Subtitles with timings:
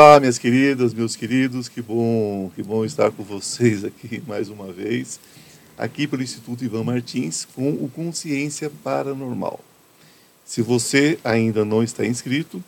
[0.00, 4.72] Olá, minhas queridas, meus queridos, que bom, que bom estar com vocês aqui mais uma
[4.72, 5.18] vez,
[5.76, 9.58] aqui pelo Instituto Ivan Martins, com o Consciência Paranormal.
[10.44, 12.62] Se você ainda não está inscrito,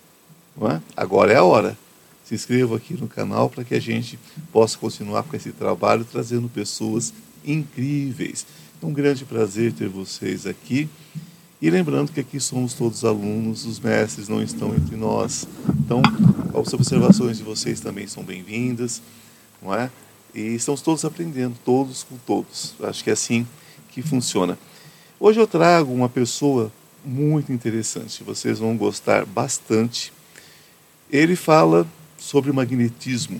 [0.57, 0.83] não é?
[0.97, 1.79] agora é a hora.
[2.25, 4.19] Se inscreva aqui no canal para que a gente
[4.53, 8.45] possa continuar com esse trabalho, trazendo pessoas incríveis.
[8.83, 10.89] É um grande prazer ter vocês aqui.
[11.63, 15.47] E lembrando que aqui somos todos alunos, os mestres não estão entre nós.
[15.79, 16.01] Então,
[16.59, 19.03] as observações de vocês também são bem-vindas,
[19.61, 19.91] não é?
[20.35, 22.75] E estamos todos aprendendo, todos com todos.
[22.83, 23.47] Acho que é assim
[23.91, 24.59] que funciona.
[25.19, 26.73] Hoje eu trago uma pessoa
[27.05, 30.15] muito interessante, vocês vão gostar bastante.
[31.11, 33.39] Ele fala sobre magnetismo,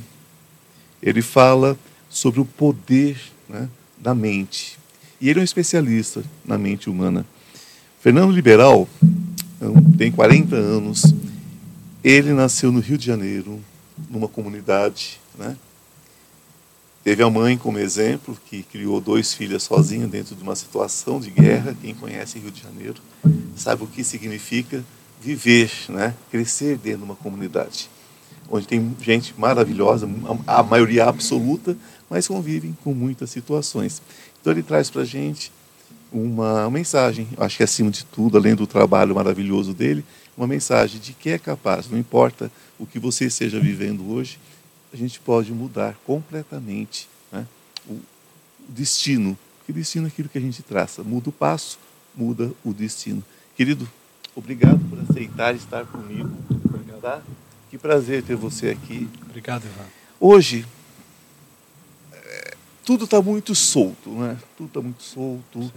[1.03, 1.79] ele fala
[2.11, 4.79] sobre o poder né, da mente.
[5.19, 7.25] E ele é um especialista na mente humana.
[8.01, 8.89] Fernando Liberal
[9.99, 11.15] tem 40 anos.
[12.03, 13.61] Ele nasceu no Rio de Janeiro,
[14.09, 15.55] numa comunidade, né?
[17.05, 21.31] Teve a mãe como exemplo, que criou dois filhos sozinha dentro de uma situação de
[21.31, 21.77] guerra.
[21.79, 23.03] Quem conhece Rio de Janeiro
[23.55, 24.83] sabe o que significa
[25.21, 26.15] viver, né?
[26.31, 27.91] crescer dentro de uma comunidade,
[28.51, 30.09] onde tem gente maravilhosa,
[30.47, 31.77] a maioria absoluta,
[32.09, 34.01] mas convivem com muitas situações.
[34.41, 35.53] Então ele traz para a gente
[36.13, 40.05] uma mensagem, acho que acima de tudo, além do trabalho maravilhoso dele,
[40.37, 44.39] uma mensagem de que é capaz, não importa o que você esteja vivendo hoje,
[44.93, 47.47] a gente pode mudar completamente né,
[47.89, 48.01] o,
[48.69, 49.39] destino.
[49.67, 51.03] Que destino é aquilo que a gente traça.
[51.03, 51.79] Muda o passo,
[52.15, 53.23] muda o destino.
[53.57, 53.89] Querido,
[54.35, 56.31] obrigado por aceitar estar comigo.
[56.65, 57.01] Obrigado.
[57.01, 57.23] Tá?
[57.71, 59.09] Que prazer ter você aqui.
[59.23, 59.87] Obrigado, Ivan.
[60.19, 60.67] Hoje,
[62.91, 64.37] tudo está muito solto, né?
[64.57, 65.73] Tudo está muito solto.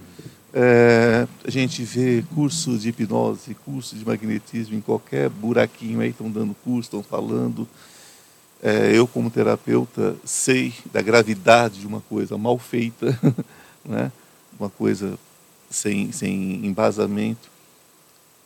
[0.52, 6.32] É, a gente vê curso de hipnose, curso de magnetismo em qualquer buraquinho aí estão
[6.32, 7.68] dando curso, estão falando.
[8.64, 13.16] É, eu como terapeuta sei da gravidade de uma coisa mal feita,
[13.86, 14.12] né?
[14.60, 15.16] Uma coisa
[15.70, 17.48] sem, sem embasamento.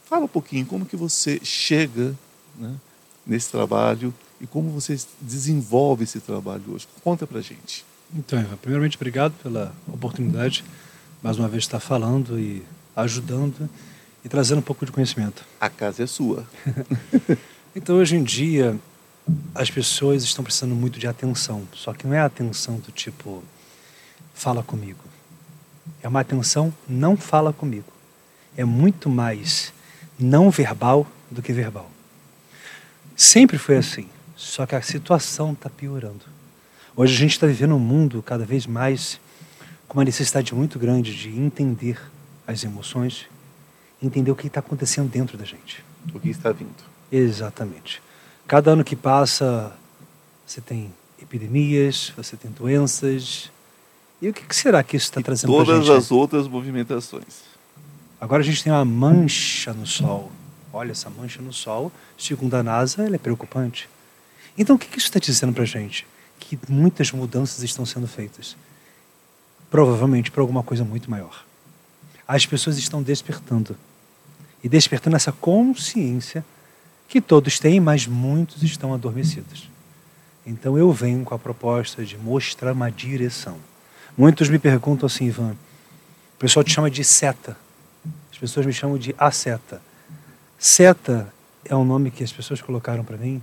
[0.04, 2.14] Fala um pouquinho como que você chega
[2.60, 2.76] né,
[3.26, 6.86] nesse trabalho e como você desenvolve esse trabalho hoje.
[7.02, 7.87] Conta para gente.
[8.16, 10.64] Então, Eva, primeiramente, obrigado pela oportunidade,
[11.22, 12.64] mais uma vez, de estar falando e
[12.96, 13.70] ajudando
[14.24, 15.44] e trazendo um pouco de conhecimento.
[15.60, 16.48] A casa é sua.
[17.76, 18.78] então, hoje em dia,
[19.54, 23.44] as pessoas estão precisando muito de atenção, só que não é atenção do tipo,
[24.34, 25.04] fala comigo.
[26.02, 27.92] É uma atenção, não fala comigo.
[28.56, 29.74] É muito mais
[30.18, 31.92] não verbal do que verbal.
[33.16, 36.37] Sempre foi assim, só que a situação está piorando.
[37.00, 39.20] Hoje a gente está vivendo um mundo cada vez mais
[39.88, 42.02] com uma necessidade muito grande de entender
[42.48, 43.28] as emoções,
[44.02, 45.86] entender o que está acontecendo dentro da gente.
[46.12, 46.74] O que está vindo.
[47.12, 48.02] Exatamente.
[48.48, 49.72] Cada ano que passa,
[50.44, 50.92] você tem
[51.22, 53.52] epidemias, você tem doenças.
[54.20, 55.86] E o que será que isso está trazendo para gente?
[55.86, 57.44] Todas as outras movimentações.
[58.20, 60.32] Agora a gente tem uma mancha no Sol.
[60.74, 63.88] Olha, essa mancha no Sol, segundo a NASA, ela é preocupante.
[64.58, 66.08] Então, o que isso está dizendo para a gente?
[66.40, 68.56] Que muitas mudanças estão sendo feitas.
[69.70, 71.46] Provavelmente por alguma coisa muito maior.
[72.28, 73.76] As pessoas estão despertando.
[74.64, 76.44] E despertando essa consciência
[77.08, 79.70] que todos têm, mas muitos estão adormecidos.
[80.46, 83.58] Então eu venho com a proposta de mostrar uma direção.
[84.18, 85.56] Muitos me perguntam assim, Ivan,
[86.36, 87.58] o pessoal te chama de seta.
[88.32, 89.82] As pessoas me chamam de a seta.
[90.58, 91.32] Seta
[91.66, 93.42] é um nome que as pessoas colocaram para mim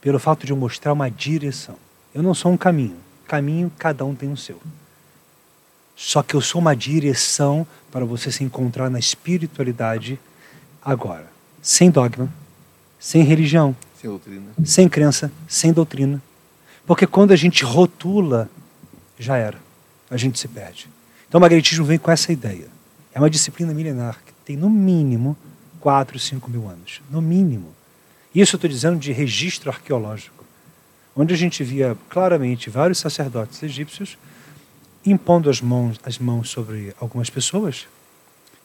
[0.00, 1.76] pelo fato de eu mostrar uma direção.
[2.14, 2.96] Eu não sou um caminho.
[3.26, 4.60] Caminho, cada um tem o seu.
[5.94, 10.18] Só que eu sou uma direção para você se encontrar na espiritualidade
[10.82, 11.30] agora.
[11.62, 12.32] Sem dogma,
[12.98, 16.22] sem religião, sem doutrina, sem crença, sem doutrina.
[16.86, 18.48] Porque quando a gente rotula,
[19.18, 19.58] já era.
[20.10, 20.88] A gente se perde.
[21.28, 22.66] Então o magnetismo vem com essa ideia.
[23.14, 25.36] É uma disciplina milenar que tem no mínimo
[25.80, 27.00] 4, 5 mil anos.
[27.10, 27.74] No mínimo.
[28.34, 30.39] Isso eu estou dizendo de registro arqueológico
[31.14, 34.16] onde a gente via claramente vários sacerdotes egípcios
[35.04, 37.86] impondo as mãos, as mãos sobre algumas pessoas,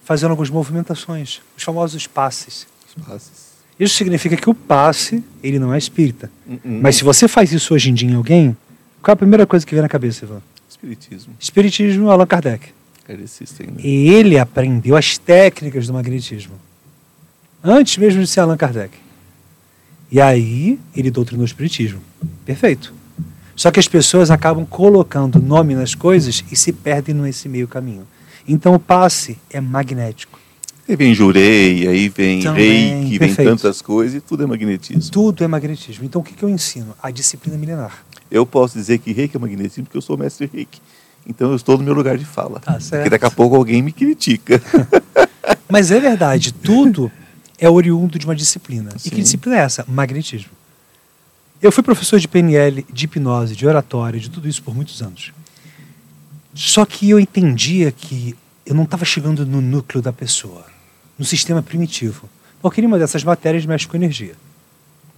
[0.04, 2.68] fazendo algumas movimentações, os famosos passes.
[2.88, 3.56] Os passes.
[3.80, 6.32] Isso significa que o passe, ele não é espírita.
[6.48, 6.82] Uh -uh.
[6.82, 8.56] Mas se você faz isso hoje em dia em alguém,
[9.02, 10.42] qual é a primeira coisa que vem na cabeça, Ivan?
[10.70, 11.34] Espiritismo.
[11.40, 12.70] Espiritismo, Allan Kardec.
[13.84, 16.56] E ele aprendeu as técnicas do magnetismo.
[17.64, 19.05] Antes mesmo de ser Allan Kardec.
[20.12, 22.02] E aí ele doutrinou o Espiritismo.
[22.46, 22.94] Perfeito.
[23.56, 28.06] Só que as pessoas acabam colocando nome nas coisas e se perdem nesse meio caminho.
[28.48, 30.40] Então o passe é magnético.
[30.88, 33.50] Aí vem jurei, aí vem Também, reiki, vem perfeito.
[33.50, 35.12] tantas coisas e tudo é magnetismo.
[35.12, 36.06] Tudo é magnetismo.
[36.06, 36.94] Então o que, que eu ensino?
[37.02, 38.06] A disciplina milenar.
[38.30, 40.80] Eu posso dizer que reiki é magnetismo porque eu sou mestre reiki.
[41.28, 42.60] Então eu estou no meu lugar de fala.
[42.60, 43.02] Tá certo.
[43.02, 44.62] Porque daqui a pouco alguém me critica.
[45.68, 47.12] Mas é verdade, tudo
[47.60, 48.92] é oriundo de uma disciplina.
[48.98, 49.22] E que Sim.
[49.22, 49.86] disciplina é essa?
[49.88, 50.52] Magnetismo.
[51.62, 55.32] Eu fui professor de PNL, de hipnose, de oratória, de tudo isso por muitos anos.
[56.54, 58.36] Só que eu entendia que
[58.66, 60.66] eu não estava chegando no núcleo da pessoa,
[61.18, 62.30] no sistema primitivo.
[62.62, 64.36] Porque nenhuma dessas matérias mexe com energia.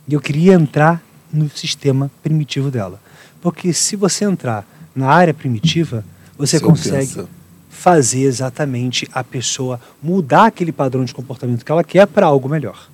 [0.07, 1.01] E eu queria entrar
[1.31, 3.00] no sistema primitivo dela.
[3.42, 6.04] Porque se você entrar na área primitiva,
[6.38, 7.30] você Você consegue pensa.
[7.78, 12.90] Fazer exatamente a pessoa mudar aquele padrão de comportamento que ela quer para algo melhor.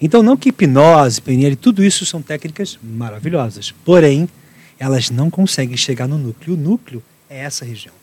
[0.00, 3.72] Então, não que hipnose, PNL, tudo isso são técnicas maravilhosas.
[3.84, 4.28] Porém,
[4.78, 6.54] elas não conseguem chegar no núcleo.
[6.54, 7.94] O núcleo é essa região.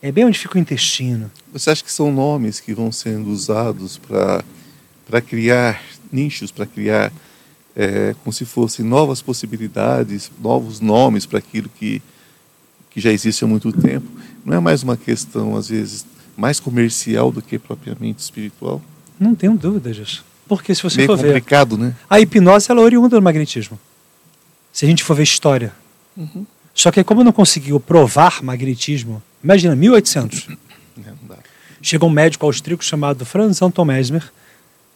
[0.00, 1.30] É bem onde fica o intestino.
[1.52, 5.82] Você acha que são nomes que vão sendo usados para criar
[6.12, 7.12] nichos, para criar
[7.74, 12.02] é, como se fossem novas possibilidades, novos nomes para aquilo que,
[12.94, 14.06] que já existe há muito tempo?
[14.44, 16.06] Não é mais uma questão, às vezes,
[16.36, 18.80] mais comercial do que propriamente espiritual?
[19.18, 20.24] Não tenho dúvida disso.
[20.48, 21.94] Porque se você Meio for ver, complicado, né?
[22.08, 23.78] a hipnose ela é oriunda do magnetismo.
[24.72, 25.72] Se a gente for ver história.
[26.74, 30.48] Só que como não conseguiu provar magnetismo, imagina, 1800.
[31.04, 31.36] É,
[31.82, 34.22] chegou um médico austríaco chamado Franz Anton Mesmer,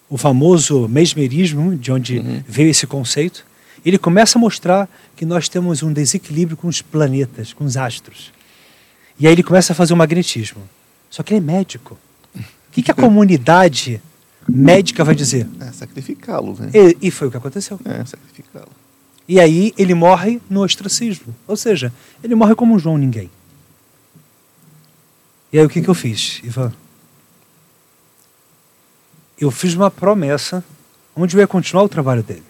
[0.08, 2.40] o famoso mesmerismo, de onde Uhum.
[2.46, 3.44] veio esse conceito.
[3.84, 8.32] Ele começa a mostrar que nós temos um desequilíbrio com os planetas, com os astros.
[9.18, 10.62] E aí ele começa a fazer o magnetismo.
[11.10, 11.98] Só que ele é médico.
[12.36, 12.40] O
[12.72, 14.00] que, que a comunidade
[14.48, 15.48] médica vai dizer?
[15.60, 16.70] É sacrificá-lo, né?
[16.72, 17.80] E, e foi o que aconteceu.
[17.84, 18.70] É sacrificá-lo.
[19.28, 21.34] E aí ele morre no ostracismo.
[21.46, 21.92] Ou seja,
[22.22, 23.30] ele morre como um João Ninguém.
[25.52, 26.72] E aí o que, que eu fiz, Ivan?
[29.38, 30.64] Eu fiz uma promessa
[31.14, 32.42] onde eu ia continuar o trabalho dele.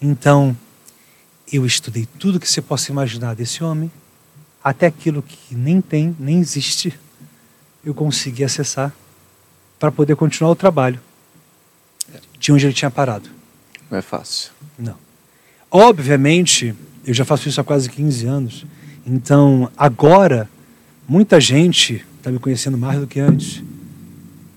[0.00, 0.56] Então,
[1.52, 3.90] eu estudei tudo que você possa imaginar desse homem,
[4.62, 6.98] até aquilo que nem tem, nem existe,
[7.84, 8.92] eu consegui acessar
[9.78, 11.00] para poder continuar o trabalho
[12.38, 13.28] de onde ele tinha parado.
[13.90, 14.50] Não é fácil.
[14.78, 14.96] Não.
[15.70, 16.74] Obviamente,
[17.06, 18.66] eu já faço isso há quase 15 anos.
[19.06, 20.48] Então, agora,
[21.08, 23.62] muita gente está me conhecendo mais do que antes.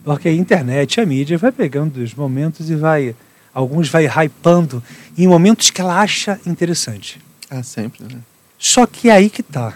[0.04, 3.16] Porque a internet, a mídia, vai pegando os momentos e vai.
[3.54, 4.84] Alguns vai hypando
[5.18, 7.20] em momentos que ela acha interessante.
[7.50, 8.20] Ah, sempre, né?
[8.58, 9.74] Só que é aí que tá.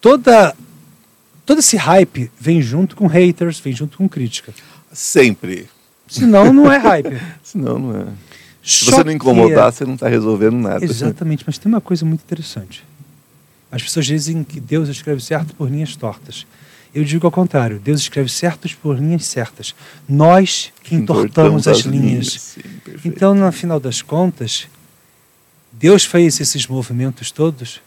[0.00, 0.54] Toda,
[1.44, 4.52] todo esse hype vem junto com haters, vem junto com crítica.
[4.92, 5.68] Sempre.
[6.06, 7.20] Senão, não é hype.
[7.42, 8.04] Senão não é.
[8.62, 10.84] Se Só você não que- é incomodar, você não está resolvendo nada.
[10.84, 12.84] Exatamente, mas tem uma coisa muito interessante.
[13.70, 16.46] As pessoas dizem que Deus escreve certo por linhas tortas.
[16.96, 19.74] Eu digo ao contrário, Deus escreve certos por linhas certas.
[20.08, 22.54] Nós que entortamos as linhas.
[22.54, 23.08] Sim, perfeito.
[23.08, 24.66] Então, no final das contas,
[25.70, 27.82] Deus fez esses movimentos todos,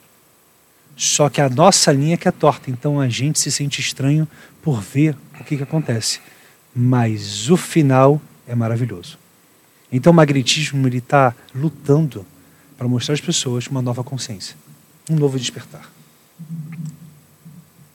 [0.95, 2.69] só que a nossa linha que é torta.
[2.69, 4.27] Então a gente se sente estranho
[4.61, 6.19] por ver o que, que acontece.
[6.75, 9.17] Mas o final é maravilhoso.
[9.91, 12.23] Então o magnetismo está lutando
[12.77, 14.55] para mostrar às pessoas uma nova consciência,
[15.09, 15.89] um novo despertar.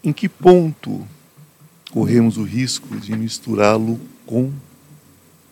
[0.04, 1.06] Em que ponto
[1.90, 4.52] corremos o risco de misturá-lo com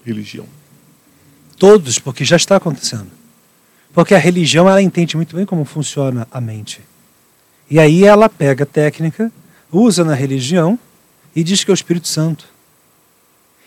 [0.04, 0.44] religião?
[1.59, 3.09] Todos, porque já está acontecendo.
[3.94, 6.80] Porque a religião ela entende muito bem como funciona a mente.
[7.71, 9.30] E aí ela pega a técnica,
[9.71, 10.78] usa na religião
[11.35, 12.47] e diz que é o Espírito Santo.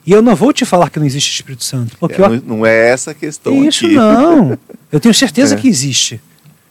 [0.06, 2.42] E eu não vou te falar que não existe Espírito Santo, porque É, eu...
[2.44, 3.96] não, é essa a questão isso aqui.
[3.96, 4.58] não.
[4.92, 5.58] Eu tenho certeza É.
[5.58, 6.22] que existe.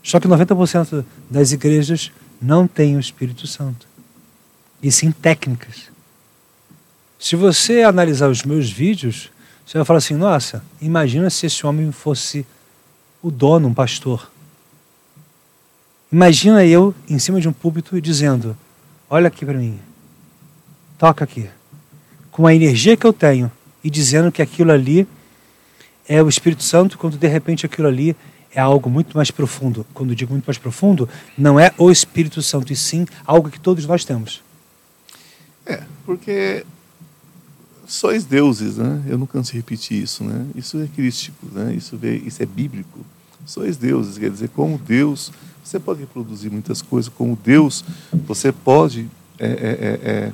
[0.03, 3.87] Só que 90% das igrejas não têm o Espírito Santo.
[4.85, 5.91] E sim técnicas.
[7.19, 9.31] Se você analisar os meus vídeos,
[9.65, 12.47] você vai falar assim: nossa, imagina se esse homem fosse
[13.23, 14.31] o dono, um pastor.
[16.13, 18.55] Imagina eu em cima de um púlpito dizendo:
[19.09, 19.81] olha aqui para mim,
[20.99, 21.49] toca aqui.
[22.31, 23.51] Com a energia que eu tenho
[23.83, 25.09] e dizendo que aquilo ali
[26.07, 28.15] é o Espírito Santo, quando de repente aquilo ali
[28.55, 29.87] é algo muito mais profundo.
[29.95, 33.87] Quando digo muito mais profundo, não é o Espírito Santo, e sim algo que todos
[33.87, 34.43] nós temos.
[35.67, 36.65] É, porque
[37.87, 39.03] sois deuses, né?
[39.07, 40.47] Eu não canso de repetir isso, né?
[40.55, 41.75] Isso é crístico, né?
[41.75, 43.01] Isso, vê, isso é bíblico.
[43.47, 45.31] Sois deuses, quer dizer, como Deus,
[45.63, 47.85] você pode reproduzir muitas coisas, como Deus,
[48.27, 49.07] você pode
[49.39, 50.33] é, é, é, é,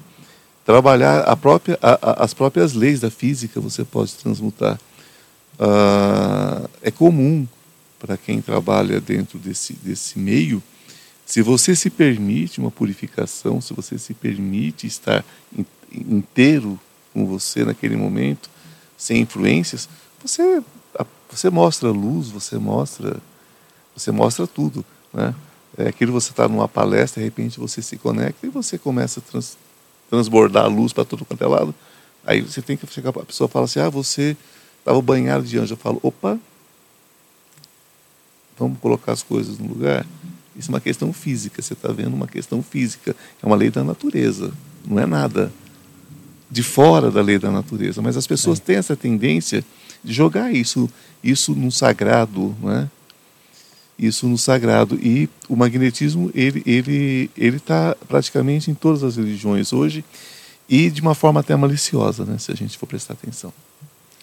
[0.65, 4.79] trabalhar a própria, a- a- as próprias leis da física, você pode transmutar.
[5.59, 7.47] Ah, é comum
[7.99, 10.63] para quem trabalha dentro desse, desse meio
[11.31, 15.25] Se você se permite uma purificação, se você se permite estar
[15.93, 16.77] inteiro
[17.15, 18.51] com você naquele momento,
[18.99, 19.89] sem influências,
[20.21, 20.61] você
[21.31, 23.17] você mostra luz, você mostra
[23.97, 24.85] você mostra tudo,
[25.15, 25.33] né?
[25.79, 29.23] É aquilo você está numa palestra, de repente você se conecta e você começa a
[29.23, 29.57] trans,
[30.11, 31.73] transbordar a luz para todo quanto é lado.
[32.27, 34.37] Aí você tem que chegar, a pessoa fala assim: "Ah, você
[34.81, 35.75] estava banhado de anjo".
[35.75, 36.37] Eu falo: "Opa,
[38.59, 40.05] vamos colocar as coisas no lugar".
[40.61, 43.83] Isso é uma questão física, você está vendo uma questão física, é uma lei da
[43.83, 44.52] natureza,
[44.87, 45.50] não é nada
[46.50, 48.62] de fora da lei da natureza, mas as pessoas é.
[48.62, 49.64] têm essa tendência
[50.05, 50.90] de jogar isso,
[51.25, 52.90] isso no sagrado, né?
[53.99, 59.75] Isso no sagrado e o magnetismo ele ele ele está praticamente em todas as religiões
[59.75, 60.05] hoje
[60.69, 62.37] e de uma forma até maliciosa, né?
[62.38, 63.52] Se a gente for prestar atenção,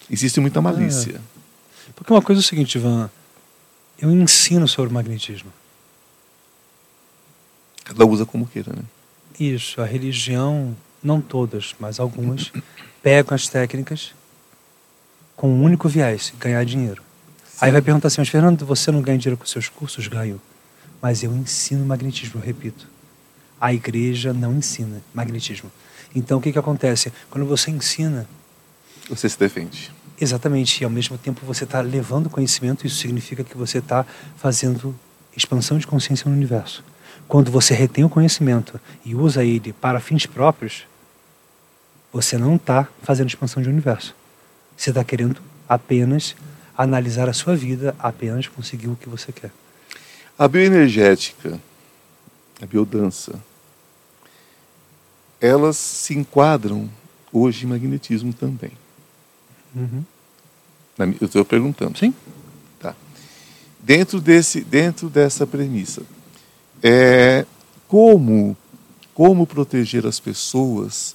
[0.08, 1.16] existe muita malícia.
[1.16, 1.90] É.
[1.94, 3.10] Porque uma coisa é o seguinte, Ivan,
[4.00, 5.52] eu ensino sobre magnetismo.
[7.88, 8.82] Cada usa como queira, né?
[9.40, 12.52] Isso, a religião, não todas, mas algumas,
[13.02, 14.12] pegam as técnicas
[15.34, 17.02] com um único viés, ganhar dinheiro.
[17.48, 17.56] Sim.
[17.62, 20.06] Aí vai perguntar assim, mas Fernando, você não ganha dinheiro com seus cursos?
[20.06, 20.38] Ganho.
[21.00, 22.86] Mas eu ensino magnetismo, eu repito.
[23.58, 25.70] A igreja não ensina magnetismo.
[26.14, 27.10] Então o que, que acontece?
[27.30, 28.28] Quando você ensina.
[29.08, 29.90] Você se defende.
[30.20, 30.82] Exatamente.
[30.82, 34.04] E ao mesmo tempo você está levando conhecimento, isso significa que você está
[34.36, 34.94] fazendo
[35.36, 36.84] expansão de consciência no universo.
[37.28, 40.86] Quando você retém o conhecimento e usa ele para fins próprios,
[42.10, 44.16] você não está fazendo expansão de universo.
[44.74, 46.34] Você está querendo apenas
[46.76, 49.52] analisar a sua vida, apenas conseguir o que você quer.
[50.38, 51.60] A bioenergética,
[52.62, 53.38] a biodança,
[55.38, 56.88] elas se enquadram
[57.30, 58.72] hoje em magnetismo também.
[59.74, 60.02] Uhum.
[61.20, 61.98] Eu estou perguntando.
[61.98, 62.14] Sim.
[62.80, 62.94] Tá.
[63.80, 66.02] Dentro, desse, dentro dessa premissa,
[66.82, 67.44] é,
[67.86, 68.56] como,
[69.14, 71.14] como proteger as pessoas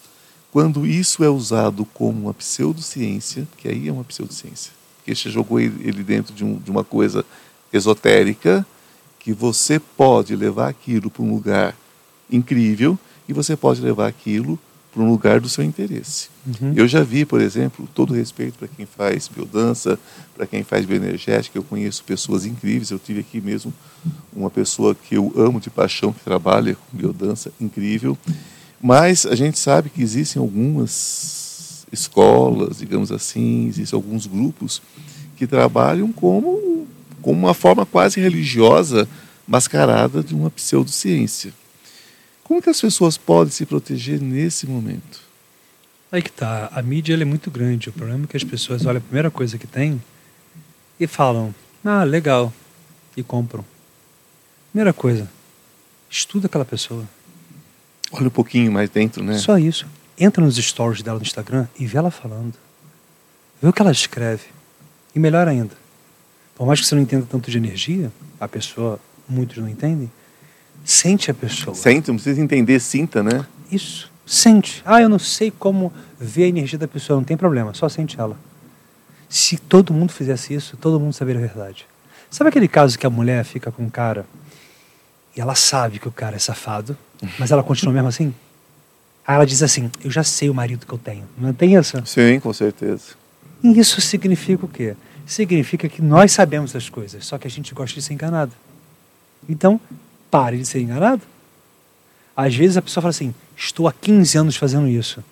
[0.52, 4.72] quando isso é usado como uma pseudociência, que aí é uma pseudociência,
[5.04, 7.26] que você jogou ele dentro de, um, de uma coisa
[7.72, 8.64] esotérica,
[9.20, 11.76] que você pode levar aquilo para um lugar
[12.32, 14.60] incrível e você pode levar aquilo
[14.94, 16.30] para um lugar do seu interesse.
[16.46, 16.74] Uhum.
[16.76, 19.98] Eu já vi, por exemplo, todo respeito para quem faz biodança,
[20.36, 23.74] para quem faz bioenergética, eu conheço pessoas incríveis, eu tive aqui mesmo
[24.32, 28.16] uma pessoa que eu amo de paixão, que trabalha com biodança, incrível,
[28.80, 34.82] mas a gente sabe que existem algumas escolas, digamos assim, existem alguns grupos
[35.36, 36.88] que trabalham como,
[37.22, 39.08] como uma forma quase religiosa
[39.48, 41.52] mascarada de uma pseudociência.
[42.44, 45.22] Como que as pessoas podem se proteger nesse momento?
[46.12, 46.70] Aí que tá.
[46.72, 47.90] A mídia é muito grande.
[47.90, 50.02] O problema é que as pessoas olham a primeira coisa que tem
[51.00, 52.54] e falam: Ah, legal.
[53.16, 53.66] E compram.
[54.72, 55.30] Primeira coisa,
[56.10, 57.08] estuda aquela pessoa.
[58.12, 59.38] Olha um pouquinho mais dentro, né?
[59.38, 59.88] Só isso.
[60.20, 62.54] Entra nos stories dela no Instagram e vê ela falando.
[63.62, 64.46] Vê o que ela escreve.
[65.16, 65.76] E melhor ainda,
[66.56, 70.12] por mais que você não entenda tanto de energia, a pessoa, muitos não entendem,
[70.84, 71.76] Sente a pessoa.
[71.76, 73.46] Sente, não precisa entender, sinta, né?
[73.72, 74.12] Isso.
[74.26, 74.82] Sente.
[74.86, 78.20] Ah, eu não sei como ver a energia da pessoa, não tem problema, só sente
[78.20, 78.38] ela.
[79.30, 81.86] Se todo mundo fizesse isso, todo mundo saberia a verdade.
[82.30, 84.26] Sabe aquele caso que a mulher fica com um cara
[85.36, 86.98] e ela sabe que o cara é safado,
[87.40, 88.34] mas ela continua mesmo assim?
[89.26, 91.26] Aí ela diz assim: Eu já sei o marido que eu tenho.
[91.38, 92.02] Não tem isso?
[92.06, 93.16] Sim, com certeza.
[93.64, 94.96] E isso significa o quê?
[95.26, 98.52] Significa que nós sabemos as coisas, só que a gente gosta de ser enganado.
[99.48, 99.80] Então,
[100.34, 101.22] pare de ser enganado.
[102.36, 105.24] Às vezes a pessoa fala assim: estou há 15 anos fazendo isso.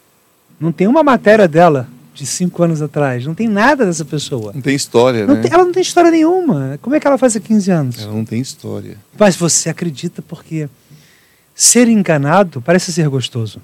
[0.59, 4.51] Não tem uma matéria dela de 5 anos atrás, não tem nada dessa pessoa.
[4.53, 5.41] Não tem história, não né?
[5.41, 6.77] Tem, ela não tem história nenhuma.
[6.83, 7.99] Como é que ela faz há 15 anos?
[7.99, 8.95] Ela não tem história.
[9.17, 10.69] Mas você acredita porque
[11.55, 13.59] ser enganado parece ser gostoso.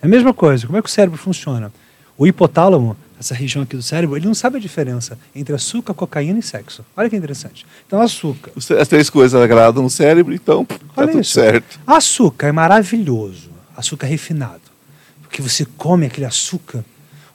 [0.00, 0.66] É a mesma coisa.
[0.66, 1.72] Como é que o cérebro funciona?
[2.16, 6.38] O hipotálamo essa região aqui do cérebro, ele não sabe a diferença entre açúcar, cocaína
[6.38, 6.84] e sexo.
[6.96, 7.66] Olha que interessante.
[7.86, 8.52] Então, açúcar.
[8.80, 11.32] As três coisas agradam o cérebro, então tá Olha tudo isso.
[11.32, 11.80] certo.
[11.86, 13.50] Açúcar é maravilhoso.
[13.76, 14.60] Açúcar refinado.
[15.22, 16.84] Porque você come aquele açúcar,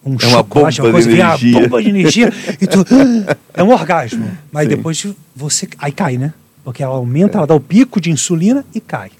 [0.05, 1.57] um é uma chocolate, uma coisa, de energia.
[1.57, 2.85] uma bomba de energia, e tu,
[3.53, 4.37] é um orgasmo.
[4.51, 4.75] Mas Sim.
[4.75, 5.67] depois você.
[5.77, 6.33] Aí cai, né?
[6.63, 7.39] Porque ela aumenta, é.
[7.39, 9.11] ela dá o pico de insulina e cai.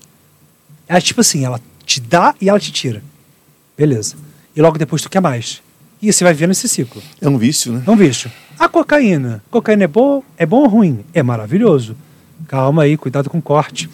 [0.87, 3.03] É tipo assim, ela te dá e ela te tira.
[3.77, 4.15] Beleza.
[4.55, 5.61] E logo depois tu quer mais.
[6.03, 7.01] E você vai vendo esse ciclo.
[7.21, 7.81] É um vício, né?
[7.87, 8.29] É um vício.
[8.59, 9.41] A cocaína.
[9.49, 10.99] Cocaína é bom, é bom ou ruim?
[11.13, 11.95] É maravilhoso.
[12.45, 13.89] Calma aí, cuidado com o corte.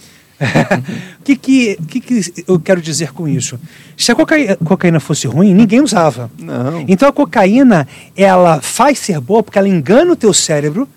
[1.20, 3.60] O que, que, que, que, eu quero dizer com isso?
[3.96, 6.32] Se a cocaína, cocaína, fosse ruim, ninguém usava.
[6.39, 6.84] Não.
[6.88, 7.88] Então a cocaína,
[8.18, 10.89] ela faz ser boa porque ela engana o teu cérebro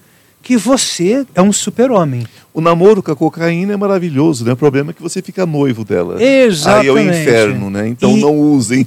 [0.43, 2.27] que você é um super-homem.
[2.55, 4.53] O namoro com a cocaína é maravilhoso, né?
[4.53, 6.23] O problema é que você fica noivo dela.
[6.23, 6.81] Exatamente.
[6.83, 7.89] Aí é o inferno, né?
[7.89, 8.87] Então E- não usem.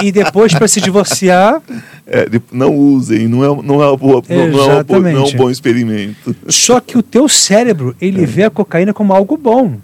[0.00, 1.60] E depois, para se divorciar,
[2.06, 5.24] É, não usem, não é, não é, uma boa, não, não é uma boa- não
[5.24, 6.34] é um bom experimento.
[6.48, 9.76] só que o teu cérebro, ele vê a cocaína como algo bom.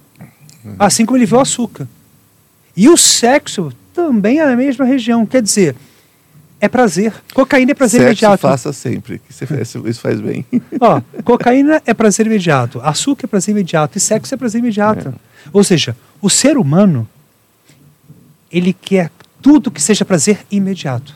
[0.79, 1.89] Assim como ele vê o açúcar.
[2.77, 5.25] E o sexo também é na mesma região.
[5.25, 5.75] Quer dizer,
[6.61, 7.12] é prazer.
[7.35, 8.41] Cocaína é prazer Sexo imediato.
[8.43, 10.45] faça sempre, que você- isso isso faz bem.
[10.81, 15.15] Ó, cocaína é prazer imediato, açúcar é prazer imediato e sexo é prazer imediato.
[15.53, 17.09] Ou seja, o ser humano
[18.50, 19.11] ele quer
[19.41, 21.15] tudo que seja prazer imediato.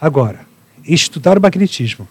[0.00, 0.40] Agora,
[0.84, 2.06] estudar o magnetismo,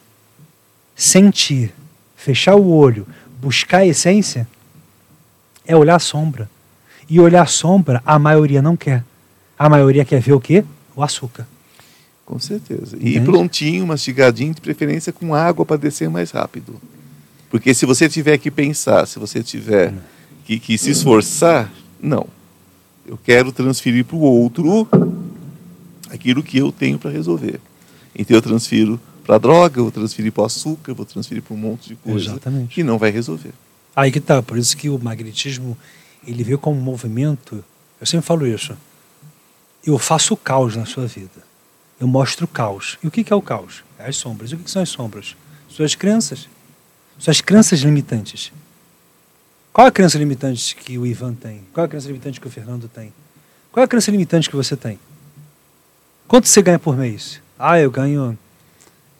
[0.96, 1.74] sentir,
[2.16, 3.06] fechar o olho,
[3.40, 4.48] buscar a essência,
[5.68, 6.50] é olhar a sombra.
[7.08, 9.04] E olhar a sombra, a maioria não quer.
[9.60, 10.66] A maioria quer ver o quê?
[10.96, 11.46] O açúcar.
[12.26, 12.98] Com certeza.
[13.00, 13.26] E Entende?
[13.26, 16.82] prontinho, mastigadinho, de preferência com água para descer mais rápido.
[17.50, 19.94] Porque se você tiver que pensar, se você tiver
[20.44, 22.28] que, que se esforçar, não.
[23.06, 24.88] Eu quero transferir para o outro
[26.10, 27.60] aquilo que eu tenho para resolver.
[28.16, 31.44] Então eu transfiro para a droga, eu vou transferir para o açúcar, eu vou transferir
[31.44, 32.74] para um monte de coisa Exatamente.
[32.74, 33.54] que não vai resolver.
[33.96, 35.78] Aí que tá, por isso que o magnetismo,
[36.26, 37.64] ele veio como um movimento,
[38.00, 38.76] eu sempre falo isso,
[39.86, 41.46] eu faço caos na sua vida.
[42.00, 42.98] Eu mostro o caos.
[43.04, 43.84] E o que é o caos?
[43.98, 44.52] É as sombras.
[44.52, 45.36] E o que são as sombras?
[45.70, 46.48] Suas crenças.
[47.18, 48.52] Suas crenças limitantes.
[49.72, 51.62] Qual é a crença limitante que o Ivan tem?
[51.74, 53.14] Qual é a crença limitante que o Fernando tem?
[53.72, 55.00] Qual é a crença limitante que você tem?
[56.28, 57.42] Quanto você ganha por mês?
[57.60, 58.38] Ah, eu ganho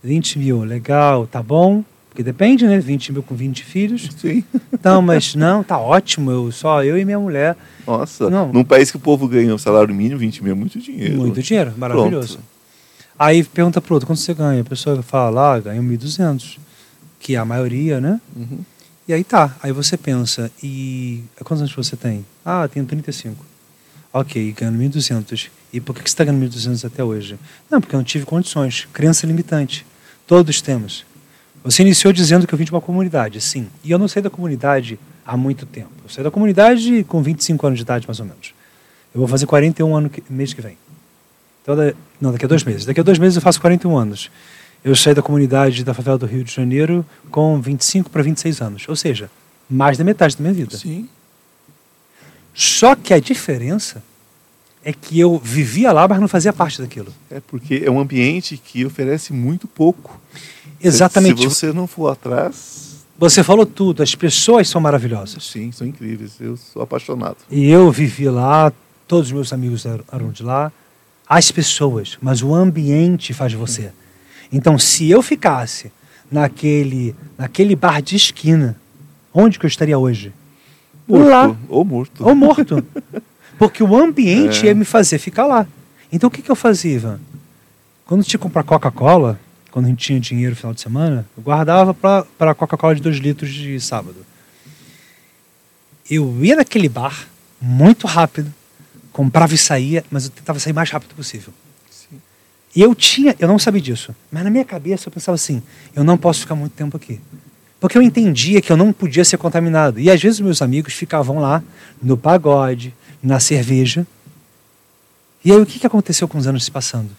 [0.04, 0.64] 20 mil.
[0.64, 1.84] Legal, tá bom.
[2.10, 2.80] Porque depende, né?
[2.80, 4.10] 20 mil com 20 filhos.
[4.18, 4.44] Sim.
[4.82, 6.32] Não, mas não, tá ótimo.
[6.32, 7.58] Eu, só eu e minha mulher.
[7.86, 8.54] Nossa, Não.
[8.54, 11.18] num país que o povo ganha um salário mínimo, 20 mil é muito dinheiro.
[11.18, 12.36] Muito dinheiro, maravilhoso.
[12.38, 12.55] Pronto.
[13.18, 14.62] Aí pergunta pro outro, quanto você ganha?
[14.62, 16.58] A pessoa fala, ah, ganho 1.200.
[17.20, 18.20] Que é a maioria, né?
[18.36, 18.60] Uhum.
[19.08, 19.56] E aí tá.
[19.64, 22.26] Aí você pensa, e quantos anos você tem?
[22.44, 23.46] Ah, tenho 35.
[24.12, 25.50] Ok, ganhando 1.200.
[25.72, 27.38] E por que você está ganhando 1.200 até hoje?
[27.70, 28.88] Não, porque eu não tive condições.
[28.94, 29.86] Crença limitante.
[30.28, 31.06] Todos temos.
[31.64, 33.68] Você iniciou dizendo que eu vim de uma comunidade, sim.
[33.84, 35.90] E eu não saí da comunidade há muito tempo.
[36.04, 38.54] Eu saí da comunidade com 25 anos de idade, mais ou menos.
[39.14, 40.78] Eu vou fazer 41 anos mês que vem.
[41.66, 41.76] Então,
[42.22, 42.86] não, daqui a dois meses.
[42.86, 44.30] Daqui a dois meses eu faço 41 anos.
[44.84, 48.86] Eu saí da comunidade da favela do Rio de Janeiro com 25 para 26 anos.
[48.88, 49.32] Ou seja,
[49.68, 50.78] mais da metade da minha vida.
[50.78, 51.10] Sim.
[52.54, 54.04] Só que a diferença
[54.84, 57.12] é que eu vivia lá, mas não fazia parte daquilo.
[57.32, 60.22] É porque é um ambiente que oferece muito pouco.
[60.80, 61.42] Exatamente.
[61.42, 64.04] Se você não for atrás, Você falou tudo.
[64.04, 65.44] As pessoas são maravilhosas.
[65.44, 66.34] sim, são incríveis.
[66.40, 67.38] Eu sou apaixonado.
[67.50, 68.72] E eu vivi lá,
[69.08, 70.72] todos os meus amigos eram de lá.
[71.28, 73.92] As pessoas, mas o ambiente faz você.
[74.52, 75.92] Então, se eu ficasse
[76.32, 78.76] naquele, naquele bar de esquina,
[79.34, 80.32] onde que eu estaria hoje?
[81.08, 81.56] Morto, Lá.
[81.70, 82.24] Ou morto.
[82.28, 82.86] Ou morto.
[83.58, 84.68] Porque o ambiente É.
[84.68, 85.68] ia me fazer ficar lá.
[86.12, 87.20] Então o que, que eu fazia, Ivan?
[88.06, 89.40] Quando tinha que comprar Coca-Cola,
[89.72, 93.02] quando a gente tinha dinheiro no final de semana, eu guardava para a Coca-Cola de
[93.02, 94.18] 2 litros de sábado.
[96.10, 97.28] Eu ia naquele bar,
[97.60, 98.54] muito rápido,
[99.16, 101.54] comprava e saía, mas eu tentava sair o mais rápido possível.
[101.90, 102.20] Sim.
[102.76, 105.64] E eu tinha, eu não sabia disso, mas na minha cabeça eu pensava assim:
[105.96, 107.22] eu não posso ficar muito tempo aqui.
[107.80, 110.02] Porque eu entendia que eu não podia ser contaminado.
[110.02, 111.64] E às vezes meus amigos ficavam lá
[112.04, 114.06] no pagode, na cerveja.
[115.46, 117.10] E aí o que que aconteceu com os anos se passando?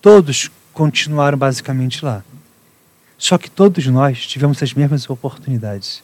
[0.00, 2.24] Todos continuaram basicamente lá.
[3.18, 6.02] Só que todos nós tivemos as mesmas oportunidades.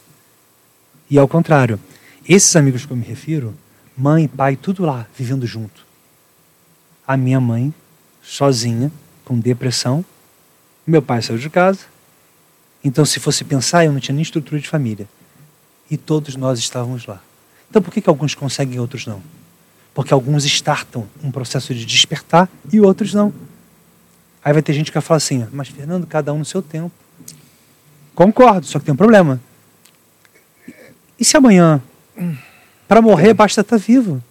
[1.09, 1.79] E ao contrário,
[2.29, 3.55] esses amigos que eu me refiro,
[3.97, 5.85] mãe, pai, tudo lá, vivendo junto.
[7.05, 7.73] A minha mãe,
[8.21, 8.91] sozinha,
[9.25, 10.05] com depressão.
[10.85, 11.79] Meu pai saiu de casa.
[12.83, 15.07] Então, se fosse pensar, eu não tinha nem estrutura de família.
[15.89, 17.21] E todos nós estávamos lá.
[17.69, 19.21] Então, por que, que alguns conseguem e outros não?
[19.93, 23.33] Porque alguns startam um processo de despertar e outros não.
[24.43, 26.91] Aí vai ter gente que vai falar assim, mas Fernando, cada um no seu tempo.
[28.13, 29.41] Concordo, só que tem um problema.
[31.19, 31.81] E se amanhã,
[32.87, 34.23] para morrer, basta estar vivo?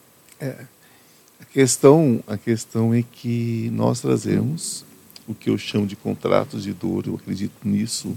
[1.40, 4.85] A questão, a questão é que nós trazemos
[5.27, 8.16] o que eu chamo de contratos de dor, eu acredito nisso,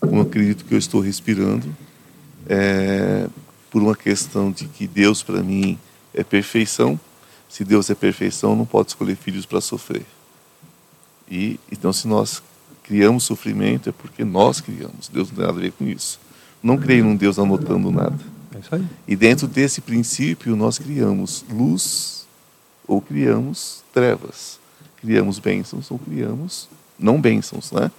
[0.00, 1.74] como eu acredito que eu estou respirando,
[2.46, 3.26] é,
[3.70, 5.78] por uma questão de que Deus para mim
[6.12, 7.00] é perfeição.
[7.48, 10.04] Se Deus é perfeição, não pode escolher filhos para sofrer.
[11.30, 12.42] E então, se nós
[12.82, 15.08] criamos sofrimento, é porque nós criamos.
[15.08, 16.20] Deus não tem nada a ver com isso.
[16.62, 18.31] Não creio num Deus anotando nada.
[18.54, 18.84] É isso aí.
[19.06, 22.26] E dentro desse princípio, nós criamos luz
[22.86, 24.58] ou criamos trevas.
[25.00, 27.90] Criamos bênçãos ou criamos não bênçãos, né?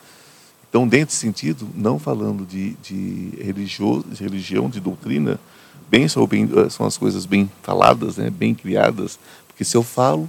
[0.69, 5.39] Então, dentro desse sentido, não falando de, de, religio, de religião, de doutrina,
[5.87, 10.27] bem são, bem são as coisas bem faladas, né, bem criadas, porque se eu falo,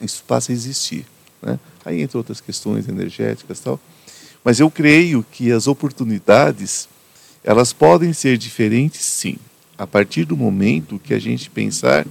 [0.00, 1.04] isso passa a existir.
[1.42, 1.58] Né?
[1.84, 3.80] Aí, entre outras questões energéticas tal.
[4.44, 6.88] Mas eu creio que as oportunidades,
[7.42, 9.38] elas podem ser diferentes, sim,
[9.80, 12.06] a partir do momento que a gente pensar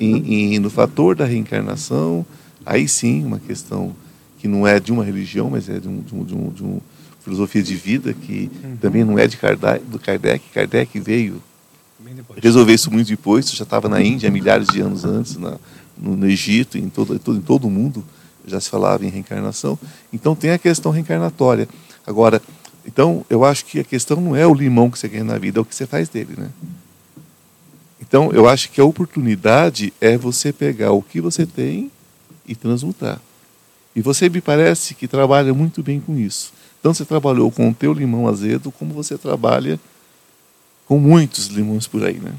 [0.00, 2.24] em, em, no fator da reencarnação,
[2.64, 3.94] aí sim, uma questão
[4.38, 6.62] que não é de uma religião, mas é de, um, de, um, de, um, de
[6.62, 6.80] uma
[7.20, 8.76] filosofia de vida, que uhum.
[8.80, 10.46] também não é de Kardec, do Kardec.
[10.48, 11.42] Kardec veio
[12.42, 15.58] resolver isso muito depois, já estava na Índia milhares de anos antes, na,
[15.98, 18.02] no, no, Egito, em todo, em todo o mundo
[18.46, 19.78] já se falava em reencarnação.
[20.10, 21.68] Então tem a questão reencarnatória.
[22.06, 22.40] Agora,
[22.86, 25.58] então eu acho que a questão não é o limão que você ganha na vida,
[25.58, 26.48] é o que você faz dele, né?
[28.00, 31.90] Então eu acho que a oportunidade é você pegar o que você tem
[32.46, 33.20] e transmutar.
[33.94, 36.52] E você me parece que trabalha muito bem com isso.
[36.80, 39.78] Então você trabalhou com o teu limão azedo, como você trabalha
[40.86, 42.34] com muitos limões por aí, né?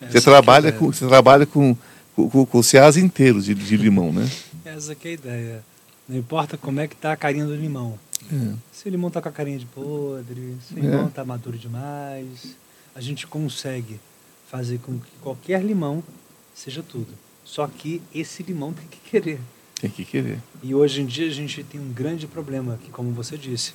[0.00, 1.76] Essa você trabalha, é com, você trabalha com,
[2.14, 4.28] com, com, o inteiro de, de limão, né?
[4.64, 5.64] Essa é a ideia.
[6.08, 7.98] Não importa como é que está a carinha do limão.
[8.32, 8.52] É.
[8.72, 11.24] Se o limão está com a carinha de podre, se o limão está é.
[11.24, 12.56] maduro demais,
[12.94, 13.98] a gente consegue
[14.52, 16.04] fazer com que qualquer limão
[16.54, 17.08] seja tudo.
[17.42, 19.40] Só que esse limão tem que querer.
[19.80, 20.38] Tem que querer.
[20.62, 23.72] E hoje em dia a gente tem um grande problema, que como você disse,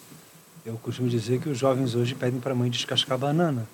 [0.64, 3.68] eu costumo dizer que os jovens hoje pedem para a mãe descascar banana.